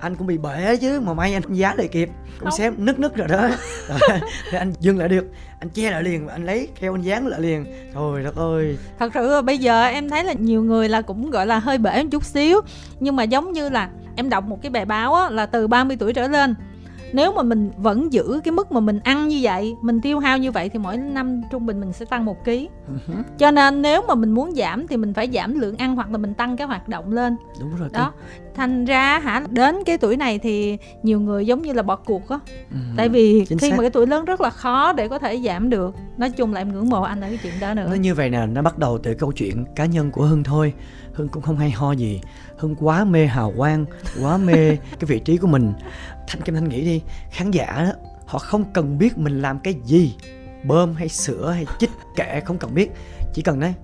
Anh 0.00 0.16
cũng 0.16 0.26
bị 0.26 0.38
bể 0.38 0.76
chứ 0.76 1.00
mà 1.00 1.14
may 1.14 1.34
anh 1.34 1.42
giá 1.50 1.74
lại 1.74 1.88
kịp. 1.88 2.08
Cũng 2.40 2.50
xém 2.58 2.74
nứt 2.78 2.98
nứt 2.98 3.14
rồi 3.14 3.28
đó. 3.28 3.48
Rồi 4.50 4.58
anh 4.58 4.72
dừng 4.80 4.98
lại 4.98 5.08
được 5.08 5.26
anh 5.62 5.68
che 5.68 5.90
lại 5.90 6.02
liền 6.02 6.26
và 6.26 6.32
anh 6.32 6.46
lấy 6.46 6.68
keo 6.80 6.94
anh 6.94 7.02
dán 7.02 7.26
lại 7.26 7.40
liền. 7.40 7.66
Thôi 7.94 8.22
đất 8.22 8.36
ơi. 8.36 8.78
Thật 8.98 9.10
sự 9.14 9.42
bây 9.42 9.58
giờ 9.58 9.84
em 9.84 10.08
thấy 10.08 10.24
là 10.24 10.32
nhiều 10.32 10.62
người 10.62 10.88
là 10.88 11.02
cũng 11.02 11.30
gọi 11.30 11.46
là 11.46 11.58
hơi 11.58 11.78
bể 11.78 12.02
một 12.02 12.08
chút 12.12 12.24
xíu. 12.24 12.60
Nhưng 13.00 13.16
mà 13.16 13.22
giống 13.22 13.52
như 13.52 13.68
là 13.68 13.88
em 14.16 14.28
đọc 14.28 14.44
một 14.44 14.62
cái 14.62 14.70
bài 14.70 14.84
báo 14.84 15.14
á, 15.14 15.30
là 15.30 15.46
từ 15.46 15.66
30 15.66 15.96
tuổi 16.00 16.12
trở 16.12 16.28
lên 16.28 16.54
nếu 17.12 17.32
mà 17.32 17.42
mình 17.42 17.70
vẫn 17.76 18.12
giữ 18.12 18.40
cái 18.44 18.52
mức 18.52 18.72
mà 18.72 18.80
mình 18.80 19.00
ăn 19.04 19.28
như 19.28 19.38
vậy 19.42 19.74
mình 19.82 20.00
tiêu 20.00 20.18
hao 20.18 20.38
như 20.38 20.50
vậy 20.50 20.68
thì 20.68 20.78
mỗi 20.78 20.96
năm 20.96 21.42
trung 21.50 21.66
bình 21.66 21.80
mình 21.80 21.92
sẽ 21.92 22.04
tăng 22.04 22.24
một 22.24 22.44
ký. 22.44 22.68
Uh 22.94 23.38
cho 23.38 23.50
nên 23.50 23.82
nếu 23.82 24.02
mà 24.08 24.14
mình 24.14 24.30
muốn 24.30 24.54
giảm 24.54 24.86
thì 24.86 24.96
mình 24.96 25.14
phải 25.14 25.28
giảm 25.34 25.60
lượng 25.60 25.76
ăn 25.76 25.96
hoặc 25.96 26.10
là 26.10 26.18
mình 26.18 26.34
tăng 26.34 26.56
cái 26.56 26.66
hoạt 26.66 26.88
động 26.88 27.12
lên. 27.12 27.36
Đúng 27.60 27.76
rồi 27.78 27.88
đó. 27.92 28.12
Thành 28.54 28.84
ra 28.84 29.18
hả 29.18 29.42
đến 29.50 29.76
cái 29.86 29.98
tuổi 29.98 30.16
này 30.16 30.38
thì 30.38 30.78
nhiều 31.02 31.20
người 31.20 31.46
giống 31.46 31.62
như 31.62 31.72
là 31.72 31.82
bỏ 31.82 31.96
cuộc 31.96 32.28
á. 32.28 32.38
Ừ, 32.70 32.76
tại 32.96 33.08
vì 33.08 33.44
khi 33.44 33.56
xác. 33.60 33.70
mà 33.70 33.80
cái 33.80 33.90
tuổi 33.90 34.06
lớn 34.06 34.24
rất 34.24 34.40
là 34.40 34.50
khó 34.50 34.92
để 34.92 35.08
có 35.08 35.18
thể 35.18 35.40
giảm 35.44 35.70
được. 35.70 35.94
Nói 36.16 36.30
chung 36.30 36.52
là 36.52 36.60
em 36.60 36.72
ngưỡng 36.72 36.88
mộ 36.88 37.02
anh 37.02 37.20
ở 37.20 37.28
cái 37.28 37.38
chuyện 37.42 37.52
đó 37.60 37.74
nữa. 37.74 37.86
Nó 37.90 37.94
như 37.94 38.14
vậy 38.14 38.30
nè 38.30 38.46
nó 38.46 38.62
bắt 38.62 38.78
đầu 38.78 38.98
từ 38.98 39.14
câu 39.14 39.32
chuyện 39.32 39.64
cá 39.76 39.86
nhân 39.86 40.10
của 40.10 40.24
hưng 40.24 40.44
thôi. 40.44 40.74
Hưng 41.12 41.28
cũng 41.28 41.42
không 41.42 41.56
hay 41.56 41.70
ho 41.70 41.92
gì. 41.92 42.20
Hưng 42.56 42.74
quá 42.74 43.04
mê 43.04 43.26
hào 43.26 43.52
quang 43.56 43.84
quá 44.22 44.36
mê 44.36 44.76
cái 45.00 45.06
vị 45.06 45.18
trí 45.18 45.36
của 45.36 45.46
mình 45.46 45.72
thanh 46.32 46.42
kim 46.42 46.54
thanh 46.54 46.68
nghĩ 46.68 46.84
đi 46.84 47.02
khán 47.30 47.50
giả 47.50 47.66
đó 47.66 47.92
họ 48.26 48.38
không 48.38 48.72
cần 48.72 48.98
biết 48.98 49.18
mình 49.18 49.42
làm 49.42 49.58
cái 49.58 49.74
gì 49.84 50.14
bơm 50.64 50.94
hay 50.94 51.08
sữa 51.08 51.50
hay 51.50 51.66
chích 51.78 51.90
kệ 52.16 52.40
không 52.40 52.58
cần 52.58 52.74
biết. 52.74 52.90
Chỉ 53.34 53.42
cần 53.42 53.60
nói 53.60 53.74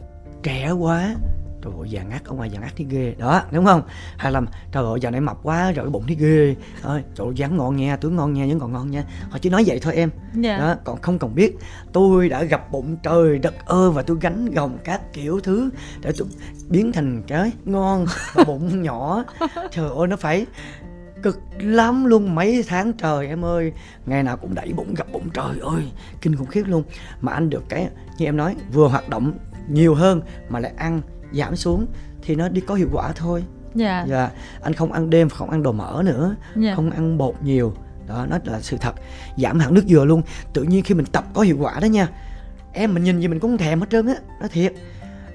trẻ 0.42 0.70
quá. 0.70 1.14
Trời 1.62 1.72
ơi 1.80 1.90
già 1.90 2.03
ngắt 2.03 2.24
ở 2.24 2.32
ngoài 2.32 2.51
già 2.51 2.61
ngắt 2.61 2.72
thì 2.76 2.86
ghê. 2.90 3.14
Đó 3.18 3.42
đúng 3.51 3.64
không? 3.64 3.82
Hay 4.16 4.32
là 4.32 4.40
trời 4.72 4.84
ơi 4.84 4.99
giờ 5.01 5.11
này 5.11 5.20
mập 5.20 5.38
quá 5.42 5.72
rồi 5.72 5.86
cái 5.86 5.90
bụng 5.90 6.05
thấy 6.07 6.16
ghê. 6.16 6.55
Ơi 6.82 7.03
trời 7.14 7.26
ơi 7.26 7.32
dáng 7.36 7.57
ngon 7.57 7.76
nha 7.76 7.96
tướng 7.96 8.16
ngon 8.16 8.32
nha 8.32 8.46
vẫn 8.49 8.61
còn 8.61 8.72
ngon 8.72 8.90
nha. 8.90 9.05
Họ 9.30 9.38
chỉ 9.38 9.51
nói 9.51 9.64
vậy 9.66 9.78
thôi 9.82 9.94
em. 9.94 10.11
Yeah. 10.11 10.44
Dạ. 10.44 10.59
đó 10.59 10.74
còn 10.84 11.01
không 11.03 11.18
cần 11.18 11.34
biết. 11.34 11.57
Tôi 11.92 12.28
đã 12.28 12.42
gặp 12.42 12.72
bụng 12.72 12.96
trời 13.03 13.38
đất 13.38 13.66
ơi 13.66 13.90
và 13.90 14.03
tôi 14.03 14.16
gánh 14.20 14.51
gồng 14.55 14.78
các 14.84 15.12
kiểu 15.12 15.40
thứ 15.40 15.70
để 16.01 16.12
tôi 16.18 16.28
biến 16.68 16.92
thành 16.92 17.22
cái 17.26 17.53
ngon 17.64 18.07
và 18.34 18.44
bụng 18.44 18.82
nhỏ. 18.82 19.24
Trời 19.70 19.90
ơi 19.96 20.07
nó 20.09 20.16
phải 20.16 20.46
cực 21.23 21.41
lắm 21.59 22.05
luôn 22.05 22.35
mấy 22.35 22.64
tháng 22.69 22.93
trời 22.93 23.27
em 23.27 23.45
ơi. 23.45 23.73
Ngày 24.07 24.23
nào 24.23 24.37
cũng 24.37 24.55
đẩy 24.55 24.73
bụng 24.73 24.95
gặp 24.95 25.07
bụng. 25.12 25.29
Trời 25.35 25.59
ơi 25.61 25.83
kinh 26.21 26.37
khủng 26.37 26.47
khiếp 26.47 26.62
luôn. 26.66 26.83
Mà 27.21 27.33
anh 27.33 27.51
được 27.51 27.64
cái 27.69 27.89
như 28.19 28.27
em 28.27 28.37
nói 28.37 28.57
vừa 28.73 28.89
hoạt 28.89 29.09
động 29.09 29.33
nhiều 29.69 29.95
hơn 29.95 30.21
mà 30.49 30.61
lại 30.61 30.73
ăn 30.77 31.01
giảm 31.33 31.57
xuống 31.57 31.87
thì 32.23 32.35
nó 32.35 32.49
đi 32.49 32.61
có 32.61 32.75
hiệu 32.75 32.89
quả 32.93 33.12
thôi. 33.12 33.45
Dạ. 33.75 34.05
Dạ. 34.09 34.31
Anh 34.62 34.73
không 34.73 34.93
ăn 34.93 35.11
đêm 35.11 35.29
không 35.29 35.51
ăn 35.51 35.62
đồ 35.62 35.73
mỡ 35.73 36.03
nữa. 36.05 36.37
Dạ. 36.57 36.75
không 36.75 36.91
ăn 36.91 37.19
bột 37.19 37.35
nhiều. 37.43 37.75
Đó 38.09 38.27
nó 38.31 38.39
là 38.45 38.61
sự 38.61 38.77
thật. 38.81 38.95
Giảm 39.37 39.59
hẳn 39.59 39.75
nước 39.75 39.85
dừa 39.89 40.05
luôn. 40.05 40.23
Tự 40.53 40.62
nhiên 40.62 40.83
khi 40.83 40.95
mình 40.95 41.07
tập 41.07 41.25
có 41.35 41.43
hiệu 41.43 41.57
quả 41.61 41.81
đó 41.81 41.87
nha. 41.87 42.09
Em 42.73 42.95
mình 42.95 43.05
nhìn 43.05 43.21
gì 43.21 43.29
mình 43.29 43.41
cũng 43.41 43.59
thèm 43.59 43.81
hết 43.81 43.87
trơn 43.91 44.07
á. 44.07 44.14
Nó 44.41 44.49
thiệt. 44.49 44.73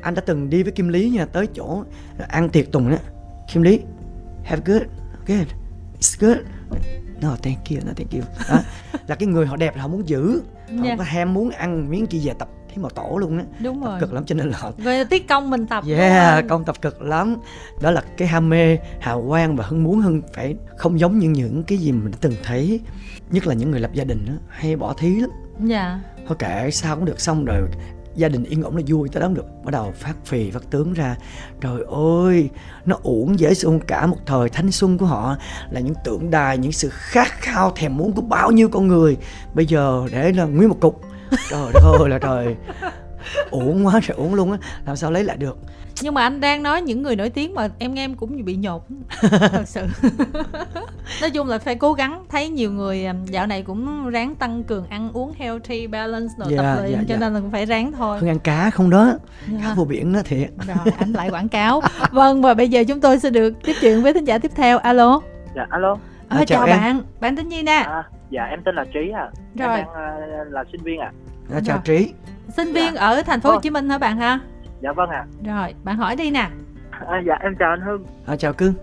Anh 0.02 0.16
đã 0.16 0.22
từng 0.26 0.50
đi 0.50 0.64
với 0.64 0.72
kim 0.72 0.88
lý 0.88 1.10
nha 1.10 1.26
tới 1.26 1.48
chỗ 1.56 1.84
ăn 2.28 2.50
tiệc 2.50 2.72
tùng 2.72 2.90
á. 2.90 2.98
Kim 3.54 3.64
lý 3.64 3.80
have 4.44 4.62
good 4.66 4.82
good 5.28 5.63
good. 6.20 6.38
No 7.22 7.36
thank 7.36 7.70
you 7.70 7.80
no 7.86 7.92
thank 7.96 8.12
you. 8.12 8.22
Đó. 8.50 8.60
là 9.08 9.16
cái 9.16 9.28
người 9.28 9.46
họ 9.46 9.56
đẹp 9.56 9.76
là 9.76 9.82
họ 9.82 9.88
muốn 9.88 10.08
giữ. 10.08 10.42
Họ 10.78 10.86
yeah. 10.86 10.98
có 10.98 11.04
ham 11.04 11.34
muốn 11.34 11.50
ăn 11.50 11.90
miếng 11.90 12.08
kia 12.08 12.20
về 12.24 12.34
tập 12.40 12.50
thấy 12.68 12.78
màu 12.78 12.90
tổ 12.90 13.18
luôn 13.18 13.38
á. 13.38 13.44
Đúng 13.60 13.82
tập 13.82 13.90
rồi. 13.90 14.00
cực 14.00 14.14
lắm 14.14 14.26
cho 14.26 14.36
nên 14.36 14.50
là 14.50 14.72
về 14.78 15.04
tiết 15.04 15.28
công 15.28 15.50
mình 15.50 15.68
tập 15.68 15.84
yeah 15.88 16.46
công 16.50 16.66
tập 16.66 16.82
cực 16.82 17.02
lắm. 17.02 17.36
Đó 17.82 17.92
là 17.92 18.04
cái 18.18 18.28
ham 18.28 18.50
mê 18.50 18.78
hào 19.00 19.26
quang 19.28 19.56
và 19.56 19.66
hưng 19.66 19.84
muốn 19.84 20.00
hưng 20.00 20.22
phải 20.34 20.56
không 20.78 21.00
giống 21.00 21.20
như 21.20 21.30
những 21.30 21.64
cái 21.64 21.78
gì 21.78 21.92
mình 21.92 22.12
đã 22.12 22.18
từng 22.22 22.36
thấy. 22.44 22.80
Nhất 23.32 23.48
là 23.48 23.54
những 23.54 23.72
người 23.72 23.80
lập 23.80 23.92
gia 23.94 24.04
đình 24.04 24.26
đó, 24.26 24.34
hay 24.50 24.76
bỏ 24.76 24.94
thí 24.94 25.16
lắm. 25.16 25.30
Dạ. 25.60 26.00
Thôi 26.28 26.38
kệ 26.40 26.72
sao 26.72 26.96
cũng 26.96 27.06
được 27.06 27.22
xong 27.22 27.46
rồi 27.46 27.68
gia 28.16 28.30
đình 28.30 28.44
yên 28.44 28.64
ổn 28.64 28.76
nó 28.76 28.82
vui, 28.88 29.10
tới 29.10 29.22
đó 29.22 29.28
được 29.28 29.46
bắt 29.64 29.72
đầu 29.72 29.92
phát 29.96 30.16
phì, 30.26 30.52
phát 30.52 30.64
tướng 30.70 30.94
ra. 30.94 31.16
Trời 31.62 31.82
ơi, 32.24 32.50
nó 32.86 32.98
uổng 33.04 33.40
dễ 33.40 33.54
xuống 33.54 33.80
cả 33.80 34.06
một 34.06 34.18
thời 34.26 34.50
thanh 34.50 34.72
xuân 34.72 34.98
của 34.98 35.06
họ, 35.06 35.36
là 35.72 35.80
những 35.80 35.96
tượng 36.04 36.32
đài, 36.32 36.58
những 36.58 36.72
sự 36.72 36.90
khát 36.92 37.28
khao 37.28 37.72
thèm 37.76 37.98
muốn 37.98 38.14
của 38.14 38.22
bao 38.22 38.52
nhiêu 38.52 38.70
con 38.70 38.88
người. 38.88 39.18
Bây 39.54 39.66
giờ 39.66 40.06
để 40.12 40.32
là 40.32 40.46
nguyên 40.46 40.70
một 40.70 40.78
cục. 40.82 41.02
Trời 41.50 41.72
ơi 42.00 42.10
là 42.10 42.20
trời, 42.20 42.56
uổng 43.52 43.86
quá 43.86 44.00
trời 44.08 44.18
uổng 44.18 44.34
luôn 44.34 44.52
á, 44.52 44.58
làm 44.86 44.96
sao 44.96 45.12
lấy 45.12 45.24
lại 45.24 45.38
được? 45.38 45.58
Nhưng 46.02 46.14
mà 46.14 46.22
anh 46.22 46.40
đang 46.40 46.64
nói 46.64 46.82
những 46.82 47.02
người 47.02 47.16
nổi 47.16 47.30
tiếng 47.30 47.54
mà 47.56 47.70
em 47.80 47.94
nghe 47.94 48.04
em 48.04 48.16
cũng 48.16 48.46
bị 48.46 48.56
nhột. 48.56 48.82
Thật 49.22 49.64
sự. 49.66 49.88
Nói 51.22 51.32
chung 51.32 51.48
là 51.48 51.58
phải 51.58 51.76
cố 51.76 51.94
gắng. 51.94 52.26
Thấy 52.30 52.50
nhiều 52.50 52.72
người 52.72 53.06
à, 53.06 53.14
dạo 53.26 53.48
này 53.48 53.64
cũng 53.64 54.10
ráng 54.10 54.36
tăng 54.36 54.64
cường 54.64 54.88
ăn 54.90 55.10
uống 55.14 55.34
healthy 55.38 55.88
balance 55.88 56.34
rồi 56.38 56.54
yeah, 56.54 56.64
tập 56.64 56.82
luyện 56.82 56.94
yeah, 56.94 57.08
cho 57.08 57.14
yeah. 57.14 57.22
nên 57.22 57.34
là 57.34 57.40
cũng 57.40 57.52
phải 57.52 57.66
ráng 57.66 57.92
thôi. 57.92 58.20
Không 58.20 58.30
ăn 58.30 58.40
cá 58.40 58.70
không 58.70 58.90
đó. 58.90 59.04
Yeah. 59.06 59.64
cá 59.64 59.74
vô 59.74 59.86
biển 59.86 60.14
đó 60.14 60.20
thiệt. 60.26 60.50
Rồi 60.68 60.94
anh 61.00 61.14
lại 61.14 61.30
quảng 61.30 61.50
cáo. 61.50 61.82
Vâng 62.12 62.42
và 62.42 62.54
bây 62.54 62.70
giờ 62.70 62.84
chúng 62.88 63.02
tôi 63.02 63.20
sẽ 63.20 63.30
được 63.30 63.54
tiếp 63.64 63.74
chuyện 63.82 64.04
với 64.04 64.14
thính 64.14 64.26
giả 64.26 64.38
tiếp 64.38 64.52
theo. 64.56 64.78
Alo. 64.78 65.22
Dạ 65.56 65.66
alo. 65.70 65.98
À, 66.28 66.38
chào, 66.38 66.46
chào 66.46 66.68
bạn. 66.68 67.02
Bạn 67.20 67.36
tên 67.36 67.50
gì 67.50 67.64
nè? 67.64 67.84
À, 67.88 68.04
dạ 68.30 68.44
em 68.44 68.60
tên 68.66 68.76
là 68.76 68.86
trí 68.94 69.12
à. 69.16 69.30
Rồi. 69.56 69.78
em 69.78 69.86
đang 69.96 70.48
uh, 70.48 70.54
là 70.54 70.64
sinh 70.72 70.84
viên 70.84 71.00
à 71.00 71.12
à, 71.54 71.60
chào 71.66 71.78
rồi. 71.78 71.84
trí. 71.86 72.14
Sinh 72.56 72.74
viên 72.74 72.94
dạ. 72.94 73.02
ở 73.02 73.22
thành 73.22 73.42
phố 73.42 73.52
Hồ 73.52 73.60
Chí 73.60 73.70
Minh 73.70 73.90
hả 73.90 73.98
bạn 73.98 74.18
ha 74.18 74.40
dạ 74.84 74.92
vâng 74.92 75.10
ạ. 75.10 75.26
À. 75.46 75.54
rồi 75.54 75.74
bạn 75.84 75.96
hỏi 75.96 76.16
đi 76.16 76.32
nè. 76.32 76.50
À, 77.08 77.22
dạ 77.28 77.36
em 77.42 77.56
chào 77.60 77.70
anh 77.70 77.82
Hưng. 77.82 78.06
À, 78.26 78.36
chào 78.36 78.54
cưng. 78.54 78.74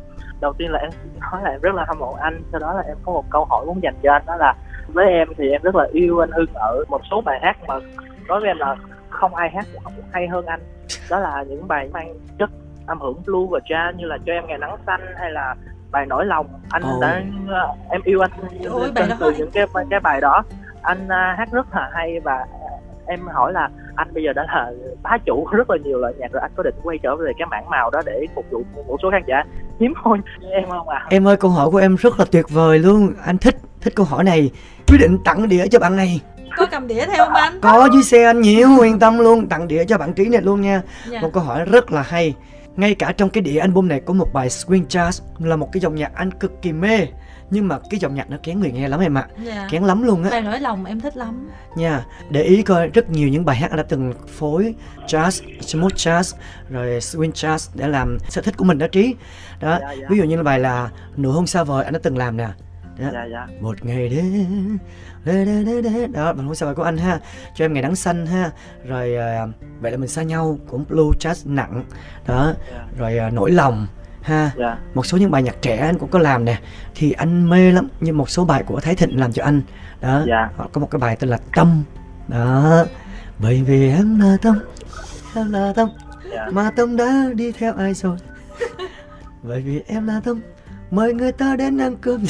Đầu 0.41 0.53
tiên 0.59 0.71
là 0.71 0.79
em 0.79 0.91
nói 1.21 1.43
là 1.43 1.51
em 1.51 1.61
rất 1.61 1.75
là 1.75 1.85
hâm 1.89 1.99
mộ 1.99 2.13
anh 2.21 2.43
sau 2.53 2.61
đó 2.61 2.73
là 2.75 2.83
em 2.83 2.97
có 3.05 3.13
một 3.13 3.25
câu 3.31 3.45
hỏi 3.45 3.67
muốn 3.67 3.83
dành 3.83 3.95
cho 4.03 4.13
anh 4.13 4.23
đó 4.27 4.37
là 4.37 4.55
với 4.89 5.07
em 5.07 5.29
thì 5.37 5.49
em 5.49 5.63
rất 5.63 5.75
là 5.75 5.89
yêu 5.93 6.19
anh 6.19 6.31
Hưng 6.31 6.53
ở 6.55 6.85
một 6.89 7.01
số 7.11 7.21
bài 7.21 7.41
hát 7.43 7.57
mà 7.67 7.75
đối 8.29 8.41
với 8.41 8.49
em 8.49 8.59
là 8.59 8.77
không 9.09 9.35
ai 9.35 9.51
hát 9.51 9.67
hay 10.13 10.29
hơn 10.29 10.47
anh. 10.47 10.61
Đó 11.11 11.19
là 11.19 11.45
những 11.49 11.69
bài 11.69 11.89
mang 11.93 12.15
chất 12.39 12.51
âm 12.87 13.01
hưởng 13.01 13.23
blue 13.27 13.47
và 13.51 13.59
jazz 13.59 13.97
như 13.97 14.07
là 14.07 14.19
cho 14.27 14.33
em 14.33 14.47
ngày 14.47 14.59
nắng 14.59 14.77
xanh 14.87 15.01
hay 15.17 15.31
là 15.31 15.55
bài 15.91 16.07
nỗi 16.07 16.27
lòng. 16.27 16.47
Anh 16.71 16.83
oh. 16.97 17.03
đã 17.03 17.23
em 17.91 18.01
yêu 18.05 18.21
anh 18.21 18.31
Ôi, 18.71 18.93
từ, 18.95 19.03
từ 19.21 19.33
những 19.39 19.51
cái 19.51 19.67
cái 19.91 20.01
bài 20.01 20.21
đó. 20.21 20.43
Anh 20.83 21.05
uh, 21.05 21.39
hát 21.39 21.49
rất 21.53 21.67
là 21.75 21.91
hay 21.93 22.21
và 22.21 22.47
em 23.11 23.27
hỏi 23.27 23.53
là 23.53 23.69
anh 23.95 24.15
bây 24.15 24.23
giờ 24.25 24.33
đã 24.33 24.43
là 24.49 24.73
bá 25.03 25.11
chủ 25.27 25.47
rất 25.51 25.71
là 25.71 25.77
nhiều 25.85 25.99
loại 25.99 26.15
nhạc 26.19 26.33
rồi 26.33 26.41
anh 26.43 26.51
có 26.57 26.63
định 26.63 26.75
quay 26.83 26.99
trở 27.03 27.17
về 27.17 27.33
cái 27.39 27.47
mảng 27.51 27.71
màu 27.71 27.91
đó 27.91 28.01
để 28.07 28.27
phục 28.35 28.45
vụ 28.51 28.65
một 28.87 28.97
số 29.03 29.11
khán 29.11 29.23
giả? 29.27 29.43
Hiếm 29.81 29.93
hoi 29.97 30.19
như 30.41 30.49
em 30.49 30.69
không 30.69 30.89
ạ? 30.89 30.99
À? 30.99 31.07
em 31.11 31.29
ơi 31.29 31.37
câu 31.37 31.51
hỏi 31.51 31.71
của 31.71 31.79
em 31.79 31.97
rất 31.97 32.19
là 32.19 32.25
tuyệt 32.31 32.47
vời 32.49 32.79
luôn. 32.79 33.13
Anh 33.25 33.39
thích 33.39 33.57
thích 33.81 33.95
câu 33.97 34.07
hỏi 34.07 34.25
này. 34.25 34.51
Quyết 34.87 34.99
định 35.01 35.19
tặng 35.25 35.49
đĩa 35.49 35.67
cho 35.67 35.79
bạn 35.79 35.97
này. 35.97 36.21
Có 36.57 36.67
cầm 36.71 36.87
đĩa 36.87 37.07
theo 37.07 37.25
không 37.25 37.35
anh? 37.35 37.61
Có 37.63 37.89
dưới 37.93 38.03
xe 38.03 38.25
anh 38.25 38.41
nhiều 38.41 38.81
yên 38.81 38.99
tâm 38.99 39.19
luôn. 39.19 39.49
Tặng 39.49 39.69
đĩa 39.69 39.85
cho 39.85 39.99
bạn 39.99 40.13
trí 40.13 40.29
này 40.29 40.43
luôn 40.43 40.61
nha. 40.61 40.83
Dạ. 41.11 41.21
một 41.21 41.31
câu 41.33 41.43
hỏi 41.43 41.65
rất 41.65 41.93
là 41.93 42.03
hay. 42.03 42.35
Ngay 42.77 42.95
cả 42.95 43.13
trong 43.13 43.31
cái 43.31 43.43
đĩa 43.43 43.59
album 43.59 43.89
này 43.89 44.01
có 44.01 44.15
một 44.15 44.33
bài 44.33 44.49
swing 44.49 44.87
jazz 44.87 45.23
là 45.39 45.57
một 45.57 45.69
cái 45.73 45.81
dòng 45.81 45.95
nhạc 45.95 46.15
anh 46.15 46.31
cực 46.31 46.63
kỳ 46.63 46.73
mê 46.73 47.07
nhưng 47.51 47.69
mà 47.69 47.79
cái 47.91 48.01
dòng 48.01 48.15
nhạc 48.15 48.31
nó 48.31 48.37
kén 48.43 48.61
người 48.61 48.73
nghe 48.73 48.89
lắm 48.89 49.01
em 49.01 49.19
ạ 49.19 49.29
à. 49.37 49.45
yeah. 49.45 49.71
kén 49.71 49.85
lắm 49.85 50.03
luôn 50.03 50.23
á 50.23 50.31
bài 50.31 50.41
nỗi 50.41 50.61
lòng 50.61 50.85
em 50.85 51.01
thích 51.01 51.17
lắm 51.17 51.51
nha 51.77 52.05
để 52.31 52.43
ý 52.43 52.63
coi 52.63 52.89
rất 52.89 53.11
nhiều 53.11 53.29
những 53.29 53.45
bài 53.45 53.57
hát 53.57 53.71
anh 53.71 53.77
đã 53.77 53.83
từng 53.83 54.13
phối 54.39 54.75
jazz 55.07 55.61
smooth 55.61 55.95
jazz 55.95 56.37
rồi 56.69 56.87
swing 56.87 57.33
jazz 57.33 57.71
để 57.75 57.89
làm 57.89 58.19
sở 58.29 58.43
thích 58.43 58.57
của 58.57 58.65
mình 58.65 58.79
đó 58.79 58.87
trí 58.87 59.15
đó 59.61 59.71
yeah, 59.71 59.83
yeah. 59.83 60.11
ví 60.11 60.19
dụ 60.19 60.25
như 60.25 60.37
là 60.37 60.43
bài 60.43 60.59
là 60.59 60.91
nụ 61.17 61.31
hôn 61.31 61.47
xa 61.47 61.65
vời 61.65 61.85
anh 61.85 61.93
đã 61.93 62.01
từng 62.03 62.19
làm 62.19 62.37
nè 62.37 62.49
đó. 62.99 63.09
Dạ, 63.13 63.25
dạ. 63.33 63.47
một 63.61 63.85
ngày 63.85 64.09
đến 65.25 66.13
đó 66.13 66.33
bạn 66.33 66.47
hôn 66.47 66.55
xa 66.55 66.67
vời 66.67 66.75
của 66.75 66.83
anh 66.83 66.97
ha 66.97 67.21
cho 67.55 67.65
em 67.65 67.73
ngày 67.73 67.83
nắng 67.83 67.97
xanh 67.97 68.27
ha 68.27 68.51
rồi 68.85 69.17
uh, 69.45 69.51
vậy 69.81 69.91
là 69.91 69.97
mình 69.97 70.09
xa 70.09 70.23
nhau 70.23 70.59
cũng 70.69 70.85
blue 70.89 71.19
jazz 71.21 71.55
nặng 71.55 71.85
đó. 72.27 72.53
Dạ. 72.73 72.85
rồi 72.99 73.19
uh, 73.27 73.33
nỗi 73.33 73.51
lòng 73.51 73.87
ha 74.23 74.41
yeah. 74.41 74.57
Dạ. 74.59 74.79
một 74.95 75.07
số 75.07 75.19
những 75.19 75.31
bài 75.31 75.43
nhạc 75.43 75.63
trẻ 75.63 75.77
anh 75.77 75.99
cũng 75.99 76.11
có 76.11 76.19
làm 76.19 76.45
nè 76.45 76.59
thì 76.95 77.13
anh 77.13 77.51
mê 77.51 77.73
lắm 77.73 77.89
như 78.01 78.13
một 78.13 78.31
số 78.31 78.45
bài 78.45 78.63
của 78.63 78.81
thái 78.81 78.95
thịnh 78.95 79.21
làm 79.21 79.33
cho 79.33 79.45
anh 79.45 79.63
đó 80.01 80.15
yeah. 80.15 80.27
Dạ. 80.29 80.49
họ 80.57 80.69
có 80.73 80.81
một 80.81 80.89
cái 80.91 80.99
bài 80.99 81.17
tên 81.17 81.31
là 81.31 81.39
tâm 81.55 81.85
đó 82.29 82.85
bởi 83.39 83.63
vì 83.63 83.91
em 83.91 84.21
là 84.21 84.37
tâm 84.43 84.59
em 85.35 85.53
là 85.53 85.73
tâm 85.77 85.89
yeah. 85.89 86.33
Dạ. 86.35 86.47
mà 86.53 86.71
tâm 86.77 86.97
đã 86.97 87.25
đi 87.35 87.53
theo 87.53 87.75
ai 87.75 87.95
rồi 87.95 88.17
bởi 89.43 89.61
vì 89.61 89.83
em 89.87 90.07
là 90.07 90.21
tâm 90.25 90.41
mời 90.91 91.15
người 91.15 91.33
ta 91.33 91.57
đến 91.57 91.79
ăn 91.79 91.97
cơm 91.97 92.25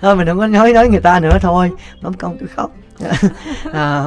thôi 0.00 0.16
mình 0.16 0.26
không 0.26 0.38
có 0.38 0.46
nói 0.46 0.72
nói 0.72 0.88
người 0.88 1.00
ta 1.00 1.20
nữa 1.20 1.38
thôi 1.40 1.70
bấm 2.02 2.14
công 2.14 2.38
tôi 2.38 2.48
khóc 2.48 2.70
à, 3.72 4.04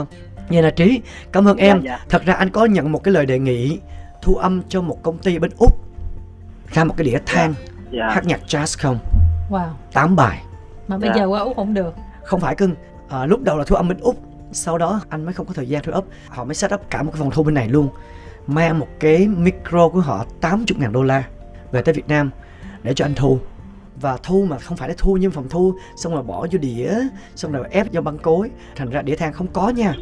như 0.49 0.61
là 0.61 0.69
trí 0.69 1.01
cảm 1.31 1.47
ơn 1.47 1.57
em 1.57 1.81
dạ, 1.83 1.91
dạ. 1.91 2.05
thật 2.09 2.25
ra 2.25 2.33
anh 2.33 2.49
có 2.49 2.65
nhận 2.65 2.91
một 2.91 3.03
cái 3.03 3.13
lời 3.13 3.25
đề 3.25 3.39
nghị 3.39 3.79
thu 4.21 4.35
âm 4.35 4.61
cho 4.69 4.81
một 4.81 5.03
công 5.03 5.17
ty 5.17 5.39
bên 5.39 5.51
úc 5.59 5.73
ra 6.73 6.83
một 6.83 6.93
cái 6.97 7.05
đĩa 7.05 7.19
than 7.25 7.53
yeah. 7.53 7.91
Dạ. 7.91 7.99
yeah. 7.99 8.13
hát 8.13 8.25
nhạc 8.25 8.39
jazz 8.47 8.77
không 8.81 8.99
wow 9.49 9.69
8 9.93 10.15
bài 10.15 10.43
mà 10.87 10.97
bây 10.97 11.09
yeah. 11.09 11.17
giờ 11.17 11.27
qua 11.27 11.39
úc 11.39 11.55
không 11.55 11.73
được 11.73 11.95
không 12.23 12.39
phải 12.39 12.55
cưng 12.55 12.75
à, 13.09 13.25
lúc 13.25 13.43
đầu 13.43 13.57
là 13.57 13.63
thu 13.67 13.75
âm 13.75 13.87
bên 13.87 13.97
úc 13.97 14.15
sau 14.51 14.77
đó 14.77 15.01
anh 15.09 15.25
mới 15.25 15.33
không 15.33 15.45
có 15.45 15.53
thời 15.53 15.69
gian 15.69 15.83
thu 15.83 15.91
ấp 15.91 16.03
họ 16.29 16.43
mới 16.43 16.55
set 16.55 16.73
up 16.73 16.81
cả 16.89 17.03
một 17.03 17.11
cái 17.11 17.19
phòng 17.19 17.31
thu 17.31 17.43
bên 17.43 17.53
này 17.53 17.69
luôn 17.69 17.89
mang 18.47 18.79
một 18.79 18.87
cái 18.99 19.27
micro 19.27 19.89
của 19.89 19.99
họ 19.99 20.25
80 20.41 20.65
ngàn 20.79 20.93
đô 20.93 21.03
la 21.03 21.23
về 21.71 21.81
tới 21.81 21.93
Việt 21.93 22.07
Nam 22.07 22.31
để 22.83 22.93
cho 22.93 23.05
anh 23.05 23.15
thu 23.15 23.39
và 24.01 24.17
thu 24.23 24.45
mà 24.49 24.57
không 24.57 24.77
phải 24.77 24.89
là 24.89 24.95
thu 24.97 25.17
như 25.17 25.29
phòng 25.29 25.49
thu 25.49 25.73
xong 25.95 26.13
rồi 26.13 26.23
bỏ 26.23 26.47
vô 26.51 26.57
đĩa 26.57 26.93
xong 27.35 27.51
rồi 27.51 27.67
ép 27.71 27.87
vô 27.93 28.01
băng 28.01 28.17
cối 28.17 28.51
thành 28.75 28.89
ra 28.89 29.01
đĩa 29.01 29.15
than 29.15 29.33
không 29.33 29.47
có 29.47 29.69
nha 29.69 29.93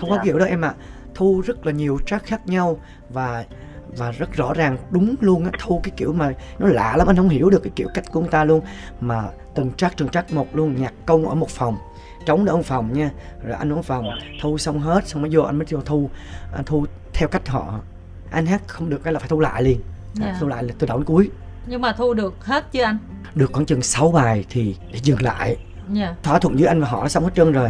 không 0.00 0.10
có 0.10 0.18
kiểu 0.24 0.38
đó 0.38 0.44
em 0.44 0.64
ạ 0.64 0.74
à 0.78 0.97
thu 1.18 1.42
rất 1.46 1.66
là 1.66 1.72
nhiều 1.72 1.98
track 2.06 2.26
khác 2.26 2.46
nhau 2.46 2.80
và 3.10 3.44
và 3.96 4.10
rất 4.10 4.32
rõ 4.32 4.52
ràng 4.54 4.76
đúng 4.90 5.14
luôn 5.20 5.44
á 5.44 5.50
thu 5.58 5.80
cái 5.82 5.92
kiểu 5.96 6.12
mà 6.12 6.32
nó 6.58 6.66
lạ 6.66 6.96
lắm 6.96 7.06
anh 7.06 7.16
không 7.16 7.28
hiểu 7.28 7.50
được 7.50 7.62
cái 7.62 7.72
kiểu 7.76 7.88
cách 7.94 8.04
của 8.12 8.20
người 8.20 8.28
ta 8.28 8.44
luôn 8.44 8.60
mà 9.00 9.24
từng 9.54 9.72
trắc 9.76 9.96
từng 9.96 10.08
trắc 10.08 10.32
một 10.32 10.46
luôn 10.56 10.76
nhạc 10.76 10.92
công 11.06 11.28
ở 11.28 11.34
một 11.34 11.50
phòng 11.50 11.76
trống 12.26 12.46
ở 12.46 12.56
một 12.56 12.64
phòng 12.64 12.92
nha 12.92 13.10
rồi 13.44 13.56
anh 13.58 13.72
ở 13.72 13.82
phòng 13.82 14.06
thu 14.42 14.58
xong 14.58 14.80
hết 14.80 15.08
xong 15.08 15.22
mới 15.22 15.30
vô 15.34 15.42
anh 15.42 15.58
mới 15.58 15.66
vô 15.70 15.80
thu 15.84 16.10
anh 16.52 16.64
thu 16.64 16.86
theo 17.12 17.28
cách 17.28 17.48
họ 17.48 17.80
anh 18.30 18.46
hát 18.46 18.62
không 18.66 18.90
được 18.90 19.00
cái 19.04 19.12
là 19.12 19.18
phải 19.18 19.28
thu 19.28 19.40
lại 19.40 19.62
liền 19.62 19.80
yeah. 20.20 20.32
Dạ. 20.32 20.36
thu 20.40 20.46
lại 20.46 20.62
là 20.62 20.74
từ 20.78 20.86
đầu 20.86 20.98
đến 20.98 21.04
cuối 21.04 21.30
nhưng 21.66 21.80
mà 21.80 21.92
thu 21.92 22.14
được 22.14 22.44
hết 22.44 22.72
chưa 22.72 22.82
anh 22.82 22.98
được 23.34 23.52
khoảng 23.52 23.66
chừng 23.66 23.82
6 23.82 24.12
bài 24.12 24.44
thì 24.50 24.76
để 24.92 24.98
dừng 25.02 25.22
lại 25.22 25.46
yeah. 25.46 25.58
Dạ. 25.92 26.14
thỏa 26.22 26.38
thuận 26.38 26.56
với 26.56 26.66
anh 26.66 26.80
và 26.80 26.88
họ 26.88 27.08
xong 27.08 27.24
hết 27.24 27.30
trơn 27.34 27.52
rồi 27.52 27.68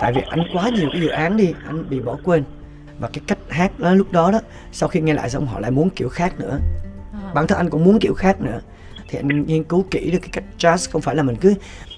tại 0.00 0.12
vì 0.12 0.22
anh 0.28 0.40
quá 0.52 0.68
nhiều 0.68 0.88
cái 0.92 1.00
dự 1.00 1.08
án 1.08 1.36
đi 1.36 1.54
anh 1.66 1.90
bị 1.90 2.00
bỏ 2.00 2.16
quên 2.24 2.44
và 2.98 3.08
cái 3.12 3.22
cách 3.26 3.38
hát 3.48 3.78
đó 3.78 3.94
lúc 3.94 4.12
đó 4.12 4.30
đó 4.30 4.40
sau 4.72 4.88
khi 4.88 5.00
nghe 5.00 5.14
lại 5.14 5.30
xong 5.30 5.46
họ 5.46 5.60
lại 5.60 5.70
muốn 5.70 5.90
kiểu 5.90 6.08
khác 6.08 6.40
nữa. 6.40 6.58
À. 7.12 7.30
bản 7.34 7.46
thân 7.46 7.58
anh 7.58 7.70
cũng 7.70 7.84
muốn 7.84 7.98
kiểu 8.00 8.14
khác 8.14 8.40
nữa. 8.40 8.60
Thì 9.08 9.18
anh 9.18 9.46
nghiên 9.46 9.64
cứu 9.64 9.84
kỹ 9.90 10.10
được 10.10 10.18
cái 10.22 10.30
cách 10.32 10.44
jazz 10.58 10.90
không 10.92 11.02
phải 11.02 11.16
là 11.16 11.22
mình 11.22 11.36
cứ 11.36 11.54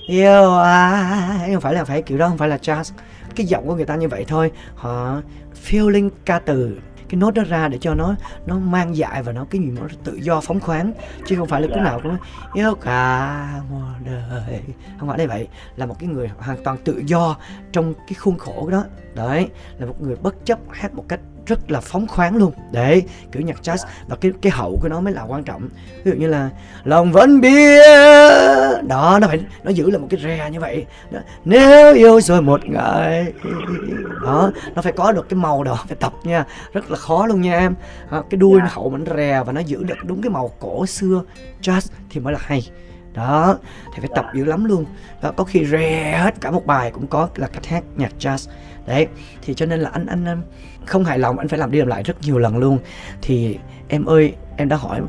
yêu 0.06 0.54
ai 0.58 1.52
không 1.52 1.60
phải 1.60 1.74
là 1.74 1.84
phải 1.84 2.02
kiểu 2.02 2.18
đó 2.18 2.28
không 2.28 2.38
phải 2.38 2.48
là 2.48 2.56
jazz. 2.56 2.92
Cái 3.36 3.46
giọng 3.46 3.66
của 3.66 3.74
người 3.74 3.84
ta 3.84 3.96
như 3.96 4.08
vậy 4.08 4.24
thôi. 4.28 4.50
Họ 4.74 5.20
feeling 5.68 6.10
ca 6.24 6.38
từ 6.38 6.78
cái 7.08 7.20
nốt 7.20 7.30
đó 7.30 7.42
ra 7.48 7.68
để 7.68 7.78
cho 7.80 7.94
nó 7.94 8.14
nó 8.46 8.58
mang 8.58 8.96
dại 8.96 9.22
và 9.22 9.32
nó 9.32 9.46
cái 9.50 9.60
gì 9.60 9.70
nó 9.70 9.82
tự 10.04 10.14
do 10.14 10.40
phóng 10.40 10.60
khoáng, 10.60 10.92
chứ 11.26 11.36
không 11.36 11.48
phải 11.48 11.62
là 11.62 11.68
cái 11.74 11.84
nào 11.84 12.00
cũng 12.02 12.16
yêu 12.54 12.74
cả 12.74 13.60
một 13.70 13.94
đời. 14.04 14.60
Không 14.98 15.08
phải 15.08 15.18
là 15.18 15.26
vậy, 15.26 15.48
là 15.76 15.86
một 15.86 15.96
cái 15.98 16.08
người 16.08 16.30
hoàn 16.38 16.64
toàn 16.64 16.78
tự 16.84 17.02
do 17.06 17.36
trong 17.72 17.94
cái 17.94 18.14
khuôn 18.14 18.38
khổ 18.38 18.68
đó. 18.70 18.84
Đấy, 19.14 19.48
là 19.78 19.86
một 19.86 20.00
người 20.00 20.16
bất 20.16 20.34
chấp, 20.44 20.58
hát 20.70 20.94
một 20.94 21.04
cách 21.08 21.20
rất 21.48 21.70
là 21.70 21.80
phóng 21.80 22.06
khoáng 22.06 22.36
luôn. 22.36 22.52
Để 22.72 23.02
kiểu 23.32 23.42
nhạc 23.42 23.56
jazz. 23.62 23.86
Và 24.08 24.16
cái 24.16 24.32
cái 24.42 24.52
hậu 24.52 24.78
của 24.82 24.88
nó 24.88 25.00
mới 25.00 25.14
là 25.14 25.22
quan 25.22 25.44
trọng. 25.44 25.68
Ví 26.04 26.12
dụ 26.12 26.18
như 26.18 26.26
là 26.26 26.50
lòng 26.84 27.12
vẫn 27.12 27.40
biết. 27.40 27.80
Đó 28.88 29.18
nó 29.20 29.28
phải 29.28 29.40
nó 29.62 29.70
giữ 29.70 29.90
là 29.90 29.98
một 29.98 30.06
cái 30.10 30.20
re 30.22 30.50
như 30.50 30.60
vậy. 30.60 30.86
Đó. 31.10 31.20
nếu 31.44 31.94
yêu 31.94 32.20
rồi 32.20 32.42
một 32.42 32.60
ngày. 32.64 33.32
Đó 34.22 34.50
nó 34.74 34.82
phải 34.82 34.92
có 34.92 35.12
được 35.12 35.28
cái 35.28 35.38
màu 35.38 35.64
đó 35.64 35.84
phải 35.88 35.96
tập 36.00 36.12
nha. 36.24 36.44
Rất 36.72 36.90
là 36.90 36.96
khó 36.96 37.26
luôn 37.26 37.40
nha 37.40 37.58
em. 37.58 37.74
Đó, 38.10 38.24
cái 38.30 38.38
đuôi 38.38 38.60
nó 38.60 38.66
hậu 38.70 38.90
mình 38.90 39.04
rè 39.16 39.42
và 39.46 39.52
nó 39.52 39.60
giữ 39.60 39.82
được 39.82 39.96
đúng 40.04 40.22
cái 40.22 40.30
màu 40.30 40.50
cổ 40.60 40.86
xưa 40.86 41.22
jazz 41.62 41.88
thì 42.10 42.20
mới 42.20 42.32
là 42.32 42.38
hay. 42.42 42.70
Đó 43.14 43.58
thì 43.94 44.00
phải 44.00 44.10
tập 44.14 44.26
dữ 44.34 44.44
lắm 44.44 44.64
luôn. 44.64 44.84
Đó 45.22 45.32
có 45.36 45.44
khi 45.44 45.66
re 45.66 46.18
hết 46.18 46.34
cả 46.40 46.50
một 46.50 46.66
bài 46.66 46.90
cũng 46.90 47.06
có 47.06 47.28
là 47.36 47.46
cách 47.46 47.66
hát 47.66 47.84
nhạc 47.96 48.12
jazz 48.18 48.50
đấy 48.88 49.06
thì 49.42 49.54
cho 49.54 49.66
nên 49.66 49.80
là 49.80 49.90
anh 49.92 50.06
anh, 50.06 50.42
không 50.86 51.04
hài 51.04 51.18
lòng 51.18 51.38
anh 51.38 51.48
phải 51.48 51.58
làm 51.58 51.70
đi 51.70 51.78
làm 51.78 51.88
lại 51.88 52.02
rất 52.02 52.22
nhiều 52.22 52.38
lần 52.38 52.58
luôn. 52.58 52.78
Thì 53.22 53.58
em 53.88 54.04
ơi 54.04 54.34
em 54.56 54.68
đã 54.68 54.76
hỏi 54.76 55.00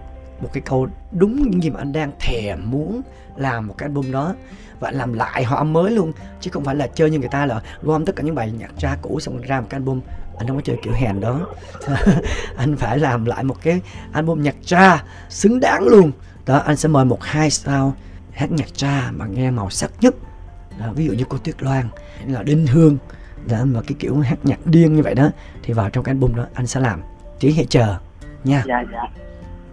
một 0.41 0.49
cái 0.53 0.61
câu 0.65 0.87
đúng 1.11 1.49
những 1.49 1.63
gì 1.63 1.69
mà 1.69 1.79
anh 1.79 1.91
đang 1.91 2.11
thèm 2.19 2.71
muốn 2.71 3.01
làm 3.35 3.67
một 3.67 3.75
cái 3.77 3.87
album 3.87 4.11
đó. 4.11 4.35
Và 4.79 4.91
làm 4.91 5.13
lại 5.13 5.43
họ 5.43 5.57
âm 5.57 5.73
mới 5.73 5.91
luôn 5.91 6.11
chứ 6.41 6.51
không 6.53 6.63
phải 6.63 6.75
là 6.75 6.87
chơi 6.87 7.09
như 7.09 7.19
người 7.19 7.29
ta 7.29 7.45
là 7.45 7.61
gom 7.81 8.05
tất 8.05 8.15
cả 8.15 8.23
những 8.23 8.35
bài 8.35 8.51
nhạc 8.59 8.71
ra 8.79 8.97
cũ 9.01 9.19
xong 9.19 9.41
ra 9.41 9.61
một 9.61 9.67
cái 9.69 9.77
album. 9.77 10.01
Anh 10.37 10.47
không 10.47 10.57
có 10.57 10.61
chơi 10.65 10.77
kiểu 10.83 10.93
hèn 10.93 11.19
đó. 11.19 11.47
Anh 12.57 12.75
phải 12.75 12.99
làm 12.99 13.25
lại 13.25 13.43
một 13.43 13.55
cái 13.61 13.81
album 14.11 14.41
nhạc 14.41 14.55
cha 14.65 15.03
xứng 15.29 15.59
đáng 15.59 15.87
luôn. 15.87 16.11
Đó 16.45 16.57
anh 16.57 16.77
sẽ 16.77 16.89
mời 16.89 17.05
một 17.05 17.23
hai 17.23 17.49
sao 17.49 17.95
hát 18.31 18.51
nhạc 18.51 18.67
cha 18.73 19.11
mà 19.11 19.25
nghe 19.25 19.51
màu 19.51 19.69
sắc 19.69 19.91
nhất. 20.01 20.15
Đó, 20.79 20.85
ví 20.95 21.05
dụ 21.05 21.13
như 21.13 21.23
cô 21.29 21.37
tuyết 21.37 21.63
loan 21.63 21.89
là 22.27 22.43
đinh 22.43 22.67
hương 22.67 22.97
đó, 23.47 23.57
mà 23.65 23.79
cái 23.87 23.95
kiểu 23.99 24.19
hát 24.19 24.37
nhạc 24.43 24.59
điên 24.65 24.95
như 24.95 25.03
vậy 25.03 25.15
đó 25.15 25.29
thì 25.63 25.73
vào 25.73 25.89
trong 25.89 26.03
cái 26.03 26.13
album 26.13 26.35
đó 26.35 26.45
anh 26.53 26.67
sẽ 26.67 26.79
làm. 26.79 27.01
Chỉ 27.39 27.53
hãy 27.53 27.65
chờ 27.69 27.95
nha. 28.43 28.63
Dạ 28.67 28.83
dạ. 28.91 29.03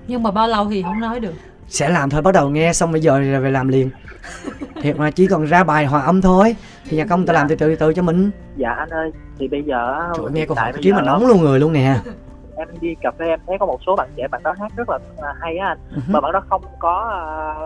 Nhưng 0.06 0.22
mà 0.22 0.30
bao 0.30 0.48
lâu 0.48 0.66
thì 0.70 0.82
không 0.82 1.00
nói 1.00 1.20
được. 1.20 1.34
Sẽ 1.68 1.88
làm 1.88 2.10
thôi 2.10 2.22
bắt 2.22 2.34
đầu 2.34 2.50
nghe 2.50 2.72
xong 2.72 2.92
bây 2.92 3.00
giờ 3.00 3.18
rồi 3.18 3.40
về 3.40 3.50
làm 3.50 3.68
liền. 3.68 3.90
Thiệt 4.82 4.96
mà 4.96 5.10
chỉ 5.10 5.26
còn 5.26 5.44
ra 5.44 5.64
bài 5.64 5.86
hòa 5.86 6.00
âm 6.00 6.22
thôi. 6.22 6.56
Thì 6.88 6.96
nhạc 6.96 7.08
công 7.08 7.26
ta 7.26 7.32
làm 7.32 7.48
từ 7.48 7.56
từ 7.56 7.76
từ 7.76 7.94
cho 7.94 8.02
mình. 8.02 8.30
Dạ 8.56 8.70
anh 8.70 8.90
ơi 8.90 9.10
thì 9.38 9.48
bây 9.48 9.62
giờ 9.62 10.10
Trời, 10.16 10.26
nghe 10.32 10.46
câu 10.46 10.56
hỏi 10.56 10.72
chứ 10.82 10.94
mà 10.94 11.02
nóng 11.02 11.26
luôn 11.26 11.40
người 11.40 11.60
luôn 11.60 11.72
nè. 11.72 12.00
Em 12.58 12.68
đi 12.80 12.94
cà 13.00 13.10
phê 13.18 13.26
em 13.26 13.40
thấy 13.46 13.56
có 13.60 13.66
một 13.66 13.80
số 13.86 13.96
bạn 13.96 14.08
trẻ 14.16 14.28
bạn 14.28 14.42
đó 14.42 14.54
hát 14.60 14.72
rất 14.76 14.88
là 14.88 14.98
hay 15.40 15.56
á 15.56 15.66
anh. 15.68 15.78
Uh-huh. 15.90 16.12
mà 16.12 16.20
bạn 16.20 16.32
đó 16.32 16.42
không 16.48 16.62
có 16.78 17.22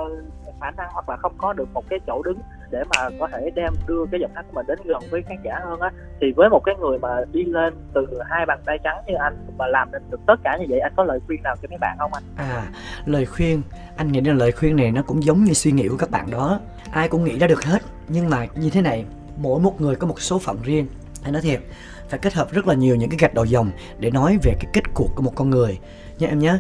uh, 0.07 0.61
khả 0.61 0.71
năng 0.71 0.89
hoặc 0.93 1.09
là 1.09 1.17
không 1.17 1.33
có 1.39 1.53
được 1.53 1.69
một 1.73 1.85
cái 1.91 1.99
chỗ 2.07 2.23
đứng 2.23 2.39
để 2.71 2.83
mà 2.91 3.09
có 3.21 3.29
thể 3.33 3.51
đem 3.55 3.73
đưa 3.87 4.05
cái 4.11 4.21
giọng 4.21 4.31
hát 4.35 4.45
của 4.49 4.55
mình 4.55 4.67
đến 4.67 4.79
gần 4.85 5.03
với 5.11 5.23
khán 5.23 5.37
giả 5.45 5.61
hơn 5.65 5.81
á. 5.81 5.91
Thì 6.21 6.33
với 6.37 6.49
một 6.49 6.61
cái 6.65 6.75
người 6.81 6.99
mà 6.99 7.09
đi 7.33 7.45
lên 7.45 7.75
từ 7.95 8.07
hai 8.31 8.47
bàn 8.47 8.61
tay 8.67 8.79
trắng 8.85 8.97
như 9.07 9.15
anh 9.15 9.47
mà 9.59 9.67
làm 9.67 9.93
nên 9.93 10.03
được 10.11 10.21
tất 10.27 10.37
cả 10.45 10.57
như 10.61 10.67
vậy, 10.69 10.81
anh 10.81 10.93
có 10.97 11.05
lời 11.05 11.21
khuyên 11.27 11.43
nào 11.43 11.57
cho 11.63 11.69
mấy 11.71 11.79
bạn 11.79 11.97
không 11.99 12.15
anh? 12.15 12.23
À 12.37 12.67
lời 13.07 13.27
khuyên. 13.27 13.63
Anh 13.97 14.13
nghĩ 14.13 14.21
là 14.21 14.33
lời 14.33 14.53
khuyên 14.53 14.77
này 14.77 14.91
nó 14.91 15.03
cũng 15.03 15.25
giống 15.25 15.45
như 15.45 15.53
suy 15.53 15.73
nghĩ 15.73 15.89
của 15.89 15.97
các 15.97 16.11
bạn 16.11 16.31
đó. 16.31 16.61
Ai 16.93 17.09
cũng 17.09 17.25
nghĩ 17.25 17.39
ra 17.39 17.47
được 17.47 17.65
hết, 17.65 17.83
nhưng 18.09 18.31
mà 18.31 18.47
như 18.55 18.71
thế 18.71 18.83
này, 18.83 19.05
mỗi 19.37 19.61
một 19.61 19.81
người 19.81 19.97
có 19.97 20.07
một 20.07 20.21
số 20.21 20.39
phận 20.39 20.59
riêng. 20.65 20.87
Anh 21.25 21.33
nói 21.33 21.43
thiệt, 21.43 21.61
phải 22.09 22.19
kết 22.19 22.35
hợp 22.35 22.53
rất 22.53 22.67
là 22.67 22.75
nhiều 22.75 22.97
những 22.97 23.11
cái 23.11 23.19
gạch 23.21 23.35
đầu 23.35 23.45
dòng 23.45 23.71
để 23.99 24.11
nói 24.11 24.39
về 24.43 24.53
cái 24.61 24.71
kết 24.73 24.85
cuộc 24.95 25.09
của 25.15 25.23
một 25.23 25.33
con 25.35 25.51
người. 25.51 25.79
Nha 26.19 26.29
em 26.29 26.39
nhé 26.39 26.59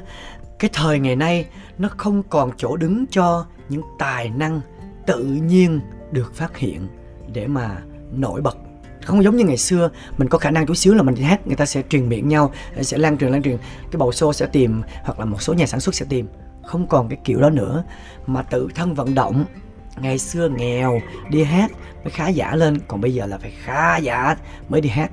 cái 0.59 0.71
thời 0.73 0.99
ngày 0.99 1.17
nay 1.17 1.47
nó 1.79 1.89
không 1.97 2.23
còn 2.23 2.51
chỗ 2.57 2.77
đứng 2.77 3.07
cho 3.11 3.47
những 3.69 3.83
tài 3.99 4.31
năng 4.31 4.61
tự 5.07 5.25
nhiên 5.25 5.81
được 6.13 6.35
phát 6.35 6.57
hiện 6.57 6.89
để 7.33 7.47
mà 7.47 7.83
nổi 8.13 8.41
bật. 8.41 8.57
Không 9.05 9.25
giống 9.25 9.37
như 9.37 9.45
ngày 9.45 9.57
xưa, 9.57 9.91
mình 10.19 10.29
có 10.29 10.39
khả 10.39 10.51
năng 10.51 10.67
chút 10.67 10.75
xíu 10.75 10.95
là 10.95 11.03
mình 11.03 11.17
hát, 11.17 11.47
người 11.47 11.57
ta 11.57 11.67
sẽ 11.67 11.83
truyền 11.89 12.09
miệng 12.09 12.29
nhau 12.29 12.53
ờ, 12.77 12.83
sẽ 12.83 12.99
lan 12.99 13.19
truyền 13.19 13.31
lan 13.33 13.43
truyền. 13.43 13.57
Cái 13.91 13.99
bầu 13.99 14.11
show 14.11 14.33
sẽ 14.33 14.47
tìm, 14.47 14.83
hoặc 15.03 15.19
là 15.19 15.25
một 15.25 15.43
số 15.43 15.55
nhà 15.55 15.67
sản 15.67 15.81
xuất 15.81 15.95
sẽ 15.95 16.07
tìm. 16.09 16.27
Không 16.63 16.87
còn 16.87 17.09
cái 17.09 17.19
kiểu 17.25 17.41
đó 17.41 17.51
nữa. 17.51 17.85
Mà 18.27 18.43
tự 18.43 18.69
thân 18.75 18.95
vận 18.95 19.15
động, 19.15 19.45
ngày 20.01 20.19
xưa 20.19 20.49
nghèo, 20.49 21.01
đi 21.31 21.43
hát 21.43 21.71
mới 22.05 22.11
khá 22.11 22.29
giả 22.29 22.55
lên, 22.55 22.79
còn 22.89 23.01
bây 23.01 23.15
giờ 23.15 23.27
là 23.27 23.39
phải 23.39 23.53
khá 23.63 23.97
giả 23.97 24.37
mới 24.69 24.81
đi 24.81 24.89
hát 24.89 25.11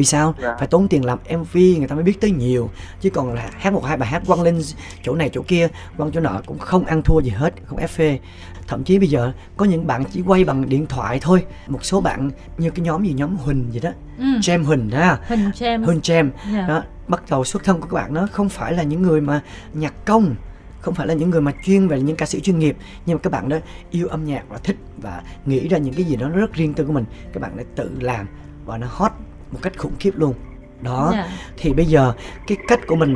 vì 0.00 0.04
sao? 0.04 0.34
Dạ. 0.42 0.56
phải 0.58 0.68
tốn 0.68 0.88
tiền 0.88 1.04
làm 1.04 1.18
mv 1.38 1.54
người 1.54 1.88
ta 1.88 1.94
mới 1.94 2.04
biết 2.04 2.20
tới 2.20 2.30
nhiều. 2.30 2.70
Chứ 3.00 3.10
còn 3.10 3.34
là 3.34 3.50
hát 3.58 3.72
một 3.72 3.84
hai 3.84 3.96
bài 3.96 4.08
hát 4.08 4.22
quăng 4.26 4.42
lên 4.42 4.62
chỗ 5.02 5.14
này 5.14 5.30
chỗ 5.32 5.42
kia 5.42 5.68
quăng 5.96 6.10
chỗ 6.10 6.20
nọ 6.20 6.40
cũng 6.46 6.58
không 6.58 6.84
ăn 6.84 7.02
thua 7.02 7.20
gì 7.20 7.30
hết 7.30 7.54
không 7.64 7.78
ép 7.78 7.90
phê. 7.90 8.18
Thậm 8.66 8.84
chí 8.84 8.98
bây 8.98 9.08
giờ 9.08 9.32
có 9.56 9.64
những 9.64 9.86
bạn 9.86 10.04
chỉ 10.12 10.22
quay 10.26 10.44
bằng 10.44 10.68
điện 10.68 10.86
thoại 10.86 11.18
thôi. 11.22 11.44
Một 11.68 11.84
số 11.84 12.00
bạn 12.00 12.30
như 12.58 12.70
cái 12.70 12.84
nhóm 12.84 13.04
gì 13.04 13.12
nhóm 13.12 13.36
huỳnh 13.36 13.72
gì 13.72 13.80
đó. 13.80 13.90
Ừ. 14.18 14.24
jam 14.24 14.64
huỳnh 14.64 14.90
ha 14.90 15.18
huỳnh 15.28 15.50
jam 15.50 15.84
huỳnh 15.84 16.00
jam 16.00 16.30
yeah. 16.44 16.54
Dạ. 16.54 16.66
đó 16.68 16.82
bắt 17.08 17.22
đầu 17.30 17.44
xuất 17.44 17.64
thân 17.64 17.80
của 17.80 17.86
các 17.86 17.94
bạn 17.94 18.14
nó 18.14 18.28
không 18.32 18.48
phải 18.48 18.72
là 18.72 18.82
những 18.82 19.02
người 19.02 19.20
mà 19.20 19.40
nhạc 19.72 19.94
công 20.04 20.34
không 20.80 20.94
phải 20.94 21.06
là 21.06 21.14
những 21.14 21.30
người 21.30 21.40
mà 21.40 21.52
chuyên 21.64 21.88
về 21.88 22.00
những 22.00 22.16
ca 22.16 22.26
sĩ 22.26 22.40
chuyên 22.40 22.58
nghiệp. 22.58 22.76
Nhưng 23.06 23.16
mà 23.16 23.20
các 23.22 23.32
bạn 23.32 23.48
đó 23.48 23.56
yêu 23.90 24.08
âm 24.08 24.24
nhạc 24.24 24.42
và 24.48 24.58
thích 24.58 24.76
và 24.98 25.22
nghĩ 25.46 25.68
ra 25.68 25.78
những 25.78 25.94
cái 25.94 26.04
gì 26.04 26.16
đó 26.16 26.28
rất 26.28 26.52
riêng 26.52 26.74
tư 26.74 26.84
của 26.84 26.92
mình. 26.92 27.04
Các 27.32 27.40
bạn 27.42 27.56
đã 27.56 27.64
tự 27.76 27.90
làm 28.00 28.26
và 28.64 28.78
nó 28.78 28.86
hot 28.90 29.12
một 29.52 29.58
cách 29.62 29.78
khủng 29.78 29.96
khiếp 30.00 30.12
luôn 30.16 30.34
đó 30.82 31.10
yeah. 31.14 31.26
Dạ. 31.26 31.36
thì 31.56 31.72
bây 31.72 31.86
giờ 31.86 32.12
cái 32.46 32.58
cách 32.68 32.80
của 32.86 32.96
mình 32.96 33.14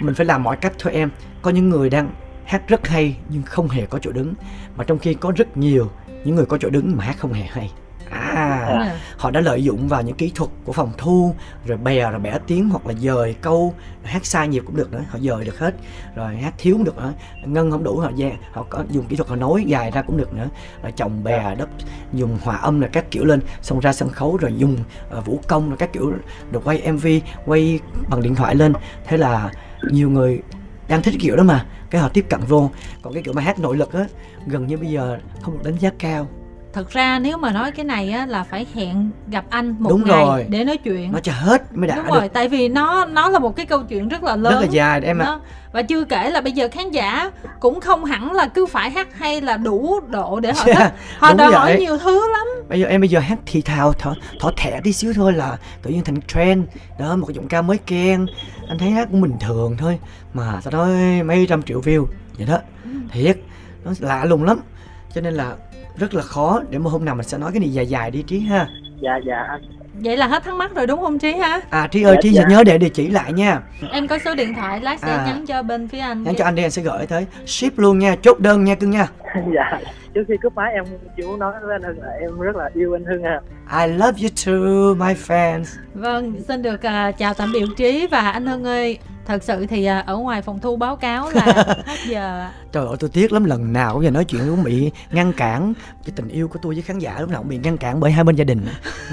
mình 0.00 0.14
phải 0.14 0.26
làm 0.26 0.42
mọi 0.42 0.56
cách 0.56 0.72
thôi 0.78 0.92
em 0.92 1.10
có 1.42 1.50
những 1.50 1.68
người 1.68 1.90
đang 1.90 2.10
hát 2.44 2.68
rất 2.68 2.88
hay 2.88 3.16
nhưng 3.28 3.42
không 3.42 3.68
hề 3.68 3.86
có 3.86 3.98
chỗ 3.98 4.12
đứng 4.12 4.34
mà 4.76 4.84
trong 4.84 4.98
khi 4.98 5.14
có 5.14 5.32
rất 5.36 5.56
nhiều 5.56 5.90
những 6.24 6.34
người 6.34 6.46
có 6.46 6.58
chỗ 6.58 6.70
đứng 6.70 6.96
mà 6.96 7.04
hát 7.04 7.16
không 7.18 7.32
hề 7.32 7.42
hay 7.42 7.70
à 8.10 8.66
ừ. 8.68 8.96
họ 9.16 9.30
đã 9.30 9.40
lợi 9.40 9.64
dụng 9.64 9.88
vào 9.88 10.02
những 10.02 10.16
kỹ 10.16 10.32
thuật 10.34 10.50
của 10.64 10.72
phòng 10.72 10.92
thu 10.98 11.34
rồi 11.66 11.78
bè 11.78 12.10
rồi 12.10 12.20
bẻ 12.20 12.38
tiếng 12.46 12.68
hoặc 12.70 12.86
là 12.86 12.94
dời 12.94 13.34
câu 13.40 13.74
hát 14.02 14.26
sai 14.26 14.48
nhịp 14.48 14.62
cũng 14.66 14.76
được 14.76 14.92
nữa 14.92 15.04
họ 15.08 15.18
dời 15.18 15.44
được 15.44 15.58
hết. 15.58 15.74
Rồi 16.14 16.36
hát 16.36 16.54
thiếu 16.58 16.74
cũng 16.74 16.84
được 16.84 16.96
nữa 16.96 17.12
ngân 17.44 17.70
không 17.70 17.84
đủ 17.84 17.98
họ 17.98 18.10
yeah, 18.18 18.32
họ 18.52 18.66
có 18.70 18.84
dùng 18.90 19.06
kỹ 19.06 19.16
thuật 19.16 19.28
họ 19.28 19.36
nối 19.36 19.64
dài 19.64 19.90
ra 19.90 20.02
cũng 20.02 20.16
được 20.16 20.34
nữa. 20.34 20.48
Rồi 20.82 20.92
chồng 20.92 21.24
bè 21.24 21.42
dạ. 21.44 21.54
đất 21.54 21.68
dùng 22.12 22.38
hòa 22.42 22.56
âm 22.56 22.80
rồi 22.80 22.90
các 22.92 23.10
kiểu 23.10 23.24
lên 23.24 23.40
xong 23.62 23.80
ra 23.80 23.92
sân 23.92 24.08
khấu 24.08 24.36
rồi 24.36 24.54
dùng 24.56 24.76
uh, 25.18 25.26
vũ 25.26 25.40
công 25.48 25.68
rồi 25.68 25.76
các 25.76 25.92
kiểu 25.92 26.12
được 26.50 26.60
quay 26.64 26.92
mv 26.92 27.06
quay 27.46 27.80
bằng 28.08 28.22
điện 28.22 28.34
thoại 28.34 28.54
lên. 28.54 28.72
Thế 29.04 29.16
là 29.16 29.50
nhiều 29.90 30.10
người 30.10 30.42
đang 30.88 31.02
thích 31.02 31.14
kiểu 31.20 31.36
đó 31.36 31.42
mà 31.42 31.66
cái 31.90 32.00
họ 32.00 32.08
tiếp 32.08 32.26
cận 32.30 32.40
vô. 32.40 32.70
Còn 33.02 33.12
cái 33.12 33.22
kiểu 33.22 33.34
mà 33.34 33.42
hát 33.42 33.58
nội 33.58 33.76
lực 33.76 33.92
á 33.92 34.04
gần 34.46 34.66
như 34.66 34.76
bây 34.76 34.88
giờ 34.88 35.18
không 35.42 35.54
được 35.54 35.64
đánh 35.64 35.78
giá 35.78 35.90
cao 35.98 36.28
thật 36.76 36.90
ra 36.90 37.18
nếu 37.18 37.38
mà 37.38 37.52
nói 37.52 37.72
cái 37.72 37.84
này 37.84 38.10
á 38.10 38.26
là 38.26 38.44
phải 38.44 38.66
hẹn 38.74 39.10
gặp 39.30 39.44
anh 39.50 39.76
một 39.78 39.90
Đúng 39.90 40.04
ngày 40.04 40.24
rồi. 40.24 40.46
để 40.48 40.64
nói 40.64 40.76
chuyện. 40.76 41.12
Nó 41.12 41.20
cho 41.20 41.32
hết 41.32 41.76
mới 41.76 41.88
đã 41.88 41.96
Đúng 41.96 42.06
được. 42.06 42.12
rồi 42.14 42.28
tại 42.28 42.48
vì 42.48 42.68
nó 42.68 43.04
nó 43.04 43.28
là 43.28 43.38
một 43.38 43.56
cái 43.56 43.66
câu 43.66 43.82
chuyện 43.82 44.08
rất 44.08 44.22
là 44.22 44.36
lớn. 44.36 44.52
Rất 44.52 44.60
là 44.60 44.66
dài 44.70 45.00
em 45.04 45.18
ạ. 45.18 45.38
Và 45.72 45.82
chưa 45.82 46.04
kể 46.04 46.30
là 46.30 46.40
bây 46.40 46.52
giờ 46.52 46.68
khán 46.72 46.90
giả 46.90 47.30
cũng 47.60 47.80
không 47.80 48.04
hẳn 48.04 48.32
là 48.32 48.48
cứ 48.48 48.66
phải 48.66 48.90
hát 48.90 49.08
hay 49.18 49.40
là 49.40 49.56
đủ 49.56 50.00
độ 50.08 50.40
để 50.40 50.52
họ 50.52 50.64
yeah, 50.66 50.78
thích. 50.78 50.92
Họ 51.18 51.34
đòi 51.34 51.52
hỏi 51.52 51.76
nhiều 51.80 51.98
thứ 51.98 52.32
lắm. 52.32 52.46
Bây 52.68 52.80
giờ 52.80 52.86
em 52.86 53.00
bây 53.00 53.08
giờ 53.08 53.20
hát 53.20 53.38
thì 53.46 53.62
thào 53.62 53.92
thỏ, 53.92 54.14
thỏ 54.40 54.50
thẻ 54.56 54.80
đi 54.84 54.92
xíu 54.92 55.12
thôi 55.12 55.32
là 55.32 55.58
tự 55.82 55.90
nhiên 55.90 56.04
thành 56.04 56.20
trend. 56.22 56.64
Đó 56.98 57.16
một 57.16 57.30
giọng 57.32 57.48
ca 57.48 57.62
mới 57.62 57.78
khen. 57.86 58.26
Anh 58.68 58.78
thấy 58.78 58.90
hát 58.90 59.08
cũng 59.10 59.20
bình 59.20 59.36
thường 59.40 59.76
thôi 59.78 59.98
mà 60.34 60.60
sao 60.64 60.72
nói 60.72 61.22
mấy 61.22 61.46
trăm 61.48 61.62
triệu 61.62 61.80
view. 61.80 62.06
Vậy 62.38 62.46
đó. 62.46 62.58
Ừ. 62.84 62.90
thiệt. 63.10 63.36
Nó 63.84 63.92
lạ 63.98 64.24
lùng 64.24 64.44
lắm. 64.44 64.60
Cho 65.14 65.20
nên 65.20 65.34
là 65.34 65.54
rất 65.98 66.14
là 66.14 66.22
khó 66.22 66.62
để 66.70 66.78
mà 66.78 66.90
hôm 66.90 67.04
nào 67.04 67.14
mình 67.14 67.26
sẽ 67.26 67.38
nói 67.38 67.50
cái 67.52 67.60
này 67.60 67.68
dài 67.68 67.86
dài 67.86 68.10
đi 68.10 68.22
trí 68.22 68.40
ha. 68.40 68.68
Dạ 69.02 69.20
dạ. 69.26 69.36
Anh 69.48 69.60
vậy 70.04 70.16
là 70.16 70.26
hết 70.26 70.44
thắc 70.44 70.54
mắc 70.54 70.74
rồi 70.74 70.86
đúng 70.86 71.00
không 71.00 71.18
trí 71.18 71.32
ha? 71.32 71.60
À 71.70 71.86
trí 71.86 72.02
ơi 72.02 72.14
dạ, 72.14 72.20
trí 72.22 72.30
dạ. 72.32 72.44
nhớ 72.48 72.64
để 72.64 72.78
địa 72.78 72.88
chỉ 72.88 73.08
lại 73.08 73.32
nha. 73.32 73.60
Em 73.90 74.08
có 74.08 74.18
số 74.18 74.34
điện 74.34 74.54
thoại 74.54 74.80
lát 74.80 75.00
sẽ 75.00 75.12
à. 75.12 75.24
nhắn 75.26 75.46
cho 75.46 75.62
bên 75.62 75.88
phía 75.88 75.98
anh 75.98 76.22
nhắn 76.22 76.34
cho 76.38 76.44
anh 76.44 76.54
đi 76.54 76.62
anh 76.62 76.70
sẽ 76.70 76.82
gửi 76.82 77.06
tới. 77.06 77.26
Ship 77.46 77.78
luôn 77.78 77.98
nha 77.98 78.16
chốt 78.22 78.40
đơn 78.40 78.64
nha 78.64 78.74
cưng 78.74 78.90
nha. 78.90 79.06
Dạ. 79.54 79.78
Trước 80.14 80.24
khi 80.28 80.34
cúp 80.42 80.54
máy 80.54 80.72
em 80.72 80.84
chỉ 81.16 81.22
muốn 81.22 81.38
nói 81.38 81.52
với 81.62 81.74
anh 81.74 81.82
Hưng 81.82 81.98
là 82.02 82.10
em 82.20 82.40
rất 82.40 82.56
là 82.56 82.70
yêu 82.74 82.96
anh 82.96 83.04
Hưng 83.04 83.22
ha. 83.24 83.40
I 83.80 83.92
love 83.92 84.22
you 84.22 84.28
too 84.46 85.06
my 85.06 85.14
fans 85.14 85.64
vâng 85.94 86.34
xin 86.48 86.62
được 86.62 86.74
uh, 86.74 87.18
chào 87.18 87.34
tạm 87.34 87.52
biệt 87.52 87.64
trí 87.76 88.06
và 88.10 88.30
anh 88.30 88.46
Hưng 88.46 88.64
ơi 88.64 88.98
thật 89.26 89.42
sự 89.42 89.66
thì 89.66 89.84
à, 89.84 89.98
ở 90.06 90.16
ngoài 90.16 90.42
phòng 90.42 90.58
thu 90.58 90.76
báo 90.76 90.96
cáo 90.96 91.30
là 91.30 91.44
hết 91.86 91.96
giờ 92.08 92.48
trời 92.72 92.86
ơi 92.86 92.96
tôi 93.00 93.10
tiếc 93.10 93.32
lắm 93.32 93.44
lần 93.44 93.72
nào 93.72 93.94
cũng 93.94 94.04
giờ 94.04 94.10
nói 94.10 94.24
chuyện 94.24 94.42
cũng 94.46 94.64
bị 94.64 94.90
ngăn 95.10 95.32
cản 95.32 95.72
cái 96.04 96.12
tình 96.16 96.28
yêu 96.28 96.48
của 96.48 96.58
tôi 96.62 96.74
với 96.74 96.82
khán 96.82 96.98
giả 96.98 97.20
lúc 97.20 97.30
nào 97.30 97.40
cũng 97.40 97.48
bị 97.48 97.58
ngăn 97.58 97.76
cản 97.78 98.00
bởi 98.00 98.12
hai 98.12 98.24
bên 98.24 98.36
gia 98.36 98.44
đình 98.44 98.66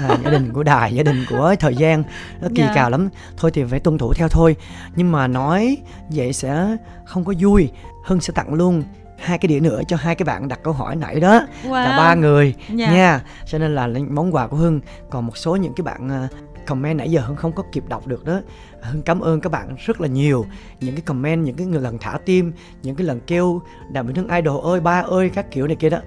à, 0.08 0.18
gia 0.24 0.30
đình 0.30 0.52
của 0.52 0.62
đài 0.62 0.94
gia 0.94 1.02
đình 1.02 1.24
của 1.30 1.54
thời 1.60 1.74
gian 1.74 2.02
nó 2.40 2.48
kỳ 2.54 2.62
yeah. 2.62 2.74
Dạ. 2.74 2.74
cào 2.74 2.90
lắm 2.90 3.08
thôi 3.36 3.50
thì 3.54 3.64
phải 3.64 3.80
tuân 3.80 3.98
thủ 3.98 4.12
theo 4.14 4.28
thôi 4.28 4.56
nhưng 4.96 5.12
mà 5.12 5.26
nói 5.26 5.76
vậy 6.10 6.32
sẽ 6.32 6.76
không 7.04 7.24
có 7.24 7.34
vui 7.38 7.70
hưng 8.04 8.20
sẽ 8.20 8.32
tặng 8.36 8.54
luôn 8.54 8.82
hai 9.18 9.38
cái 9.38 9.48
đĩa 9.48 9.60
nữa 9.60 9.80
cho 9.88 9.96
hai 9.96 10.14
cái 10.14 10.24
bạn 10.24 10.48
đặt 10.48 10.60
câu 10.62 10.72
hỏi 10.72 10.96
nãy 10.96 11.20
đó 11.20 11.46
wow. 11.64 11.72
là 11.72 11.96
ba 11.96 12.14
người 12.14 12.54
yeah. 12.68 12.78
Dạ. 12.78 12.92
nha 12.92 13.20
cho 13.46 13.58
nên 13.58 13.74
là 13.74 13.88
món 14.10 14.34
quà 14.34 14.46
của 14.46 14.56
hưng 14.56 14.80
còn 15.10 15.26
một 15.26 15.36
số 15.36 15.56
những 15.56 15.72
cái 15.76 15.84
bạn 15.84 16.08
à, 16.08 16.28
comment 16.66 16.98
nãy 16.98 17.10
giờ 17.10 17.20
hưng 17.20 17.36
không 17.36 17.52
có 17.52 17.62
kịp 17.72 17.84
đọc 17.88 18.06
được 18.06 18.24
đó. 18.24 18.40
Hưng 18.80 19.02
cảm 19.02 19.20
ơn 19.20 19.40
các 19.40 19.52
bạn 19.52 19.76
rất 19.78 20.00
là 20.00 20.08
nhiều. 20.08 20.46
Những 20.80 20.94
cái 20.94 21.02
comment, 21.02 21.44
những 21.44 21.56
cái 21.56 21.66
người 21.66 21.80
lần 21.80 21.98
thả 21.98 22.18
tim 22.26 22.52
những 22.82 22.96
cái 22.96 23.06
lần 23.06 23.20
kêu 23.20 23.62
đàm 23.92 24.06
vĩnh 24.06 24.16
hưng 24.16 24.28
idol 24.28 24.64
ơi, 24.64 24.80
ba 24.80 25.00
ơi, 25.00 25.30
các 25.34 25.50
kiểu 25.50 25.66
này 25.66 25.76
kia 25.76 25.90
đó 25.90 25.98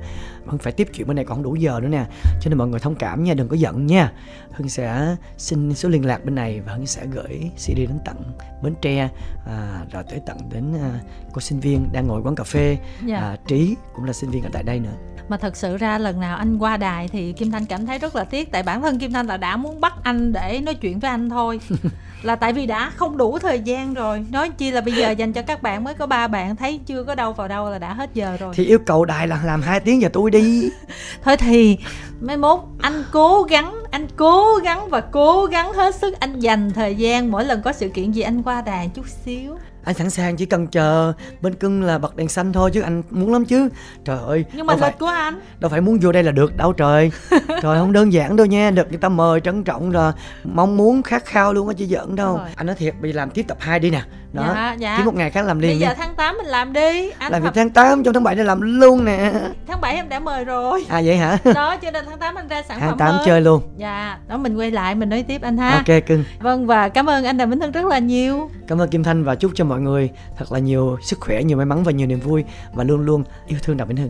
hưng 0.48 0.60
phải 0.60 0.74
tiếp 0.74 0.88
chuyện 0.94 1.08
bên 1.08 1.16
này 1.16 1.26
còn 1.26 1.38
không 1.38 1.44
đủ 1.44 1.56
giờ 1.56 1.80
nữa 1.82 1.88
nè. 1.88 2.06
Cho 2.42 2.50
nên 2.50 2.58
mọi 2.58 2.68
người 2.68 2.80
thông 2.80 2.96
cảm 2.96 3.24
nha 3.24 3.34
đừng 3.34 3.48
có 3.48 3.56
giận 3.56 3.88
nha. 3.88 4.12
Hưng 4.52 4.70
sẽ 4.70 5.16
xin 5.38 5.74
số 5.76 5.90
liên 5.90 6.06
lạc 6.06 6.26
bên 6.26 6.36
này 6.36 6.62
và 6.62 6.74
hưng 6.74 6.86
sẽ 6.86 7.06
gửi 7.06 7.52
cd 7.56 7.78
đến 7.78 8.00
tận 8.06 8.24
bến 8.64 8.76
tre. 8.82 9.10
À, 9.46 9.86
rồi 9.92 10.04
tới 10.10 10.22
tận 10.26 10.38
đến 10.54 10.74
à, 10.82 11.00
cô 11.34 11.42
sinh 11.42 11.60
viên 11.60 11.90
đang 11.94 12.08
ngồi 12.08 12.22
quán 12.22 12.36
cà 12.36 12.44
phê. 12.44 12.68
Yeah. 12.68 12.82
Dạ. 13.06 13.18
à, 13.18 13.38
trí 13.48 13.76
cũng 13.96 14.06
là 14.06 14.14
sinh 14.14 14.30
viên 14.30 14.44
ở 14.44 14.50
tại 14.54 14.64
đây 14.64 14.80
nữa. 14.80 14.94
Mà 15.30 15.38
thật 15.38 15.56
sự 15.56 15.78
ra 15.78 15.98
lần 15.98 16.20
nào 16.20 16.38
anh 16.38 16.58
qua 16.58 16.78
đài 16.78 17.08
thì 17.08 17.34
kim 17.34 17.52
thanh 17.52 17.66
cảm 17.66 17.86
thấy 17.86 18.00
rất 18.00 18.16
là 18.16 18.24
tiếc 18.24 18.52
tại 18.52 18.64
bản 18.64 18.82
thân 18.82 19.00
kim 19.00 19.14
thanh 19.14 19.28
là 19.28 19.38
đã 19.38 19.58
muốn 19.58 19.82
bắt 19.82 19.94
anh 20.04 20.34
để 20.34 20.62
nói 20.66 20.76
chuyện 20.76 21.00
với 21.00 21.10
anh 21.10 21.30
thôi 21.30 21.60
là 22.22 22.36
tại 22.36 22.54
vì 22.54 22.66
đã 22.66 22.92
không 22.96 23.18
đủ 23.18 23.40
thời 23.40 23.60
gian 23.60 23.94
rồi. 23.94 24.26
Nói 24.32 24.50
chi 24.50 24.72
là 24.72 24.82
bây 24.82 24.94
giờ 24.94 25.12
dành 25.12 25.34
cho 25.34 25.42
các 25.42 25.62
bạn 25.62 25.84
mới 25.84 25.94
có 25.94 26.06
ba 26.08 26.28
bạn 26.28 26.56
thấy 26.56 26.80
chưa 26.86 27.04
có 27.04 27.16
đâu 27.16 27.34
vào 27.34 27.48
đâu 27.48 27.70
là 27.70 27.80
đã 27.80 27.94
hết 27.94 28.10
giờ 28.14 28.38
rồi. 28.40 28.54
Thì 28.58 28.66
yêu 28.66 28.80
cầu 28.86 29.06
đài 29.06 29.28
là 29.28 29.40
làm 29.46 29.62
hai 29.62 29.80
tiếng 29.80 30.02
giờ 30.02 30.10
tôi 30.14 30.32
đi. 30.32 30.70
Thôi 31.24 31.38
thì 31.38 31.78
mai 32.22 32.38
mốt 32.38 32.60
anh 32.82 33.04
cố 33.12 33.44
gắng 33.44 33.76
anh 33.92 34.08
cố 34.16 34.56
gắng 34.64 34.90
và 34.90 35.02
cố 35.02 35.46
gắng 35.46 35.74
hết 35.74 35.96
sức 35.96 36.20
anh 36.20 36.40
dành 36.40 36.72
thời 36.72 36.96
gian 36.96 37.32
mỗi 37.32 37.46
lần 37.46 37.62
có 37.62 37.74
sự 37.74 37.90
kiện 37.90 38.12
gì 38.12 38.22
anh 38.22 38.44
qua 38.44 38.62
đài 38.62 38.90
chút 38.94 39.06
xíu 39.26 39.58
anh 39.88 39.96
sẵn 39.96 40.10
sàng 40.10 40.36
chỉ 40.36 40.46
cần 40.46 40.68
chờ 40.68 41.14
bên 41.42 41.56
cưng 41.56 41.84
là 41.84 41.98
bật 41.98 42.16
đèn 42.16 42.30
xanh 42.30 42.54
thôi 42.54 42.72
chứ 42.74 42.82
anh 42.82 43.04
muốn 43.10 43.34
lắm 43.34 43.46
chứ. 43.46 43.70
Trời 44.06 44.18
ơi 44.20 44.46
nhưng 44.54 44.66
mà 44.66 44.76
lịch 44.76 45.00
của 45.00 45.06
anh. 45.06 45.40
đâu 45.60 45.70
phải 45.70 45.82
muốn 45.82 46.00
vô 46.02 46.12
đây 46.12 46.24
là 46.24 46.32
được 46.32 46.58
đâu 46.58 46.74
trời. 46.74 47.12
Trời 47.32 47.78
không 47.78 47.94
đơn 47.94 48.14
giản 48.14 48.36
đâu 48.36 48.46
nha 48.46 48.72
được 48.72 48.90
người 48.90 48.98
ta 48.98 49.10
mời 49.10 49.40
trân 49.40 49.64
trọng 49.64 49.92
rồi 49.92 50.14
mong 50.44 50.78
muốn 50.78 51.04
khát 51.04 51.26
khao 51.26 51.54
luôn 51.54 51.68
á 51.68 51.74
chứ 51.78 51.86
giỡn 51.86 52.16
đâu. 52.16 52.40
Anh 52.56 52.68
nói 52.68 52.76
thiệt 52.76 52.94
bây 53.02 53.14
làm 53.14 53.30
tiếp 53.30 53.46
tập 53.48 53.58
2 53.60 53.80
đi 53.80 53.90
nè 53.90 54.02
đó 54.34 54.54
dạ, 54.56 54.76
dạ. 54.80 54.98
kiếm 54.98 55.06
một 55.06 55.16
ngày 55.16 55.30
khác 55.30 55.46
làm 55.46 55.60
liền 55.60 55.72
bây 55.72 55.80
giờ 55.80 55.94
tháng 55.98 56.16
8 56.16 56.38
mình 56.38 56.46
làm 56.46 56.74
đi. 56.74 57.12
Anh 57.18 57.32
làm 57.32 57.42
việc 57.42 57.50
tháng 57.56 57.70
8 57.70 58.04
trong 58.04 58.14
tháng 58.14 58.24
7 58.24 58.36
này 58.36 58.46
làm 58.46 58.62
luôn 58.62 59.06
nè. 59.06 59.34
Tháng 59.68 59.82
7 59.82 59.96
em 59.96 60.10
đã 60.10 60.20
mời 60.20 60.46
rồi. 60.46 60.86
À 60.90 61.02
vậy 61.06 61.18
hả? 61.18 61.38
Đó 61.56 61.78
cho 61.78 61.92
nên 61.92 62.06
tháng 62.06 62.20
8 62.20 62.36
anh 62.36 62.48
ra 62.48 62.64
sản 62.68 62.80
tháng 62.80 62.90
phẩm 62.90 63.00
8 63.00 63.16
mới. 63.16 63.26
chơi 63.26 63.42
luôn. 63.42 63.62
Dạ 63.78 64.18
đó 64.28 64.38
mình 64.38 64.58
quay 64.58 64.72
lại 64.72 64.96
mình 64.96 65.10
nói 65.10 65.24
tiếp 65.28 65.42
anh 65.42 65.58
ha. 65.58 65.72
Ok 65.72 66.06
cưng. 66.08 66.24
Vâng 66.40 66.68
và 66.68 66.90
cảm 66.90 67.10
ơn 67.10 67.26
anh 67.26 67.38
đàm 67.38 67.50
vĩnh 67.50 67.60
thân 67.60 67.72
rất 67.72 67.86
là 67.86 68.00
nhiều. 68.00 68.50
Cảm 68.68 68.82
ơn 68.82 68.90
kim 68.90 69.04
thanh 69.04 69.24
và 69.24 69.36
chúc 69.36 69.52
cho 69.56 69.66
mọi 69.66 69.80
người 69.80 70.10
thật 70.38 70.52
là 70.52 70.60
nhiều 70.60 70.98
sức 71.02 71.20
khỏe 71.20 71.44
nhiều 71.44 71.58
may 71.58 71.66
mắn 71.66 71.84
và 71.84 71.92
nhiều 71.92 72.08
niềm 72.08 72.20
vui. 72.20 72.44
Và 72.74 72.84
luôn 72.84 73.02
luôn 73.02 73.24
yêu 73.48 73.60
thương 73.64 73.78
đàm 73.78 73.88
vĩnh 73.88 73.98
hưng 73.98 74.10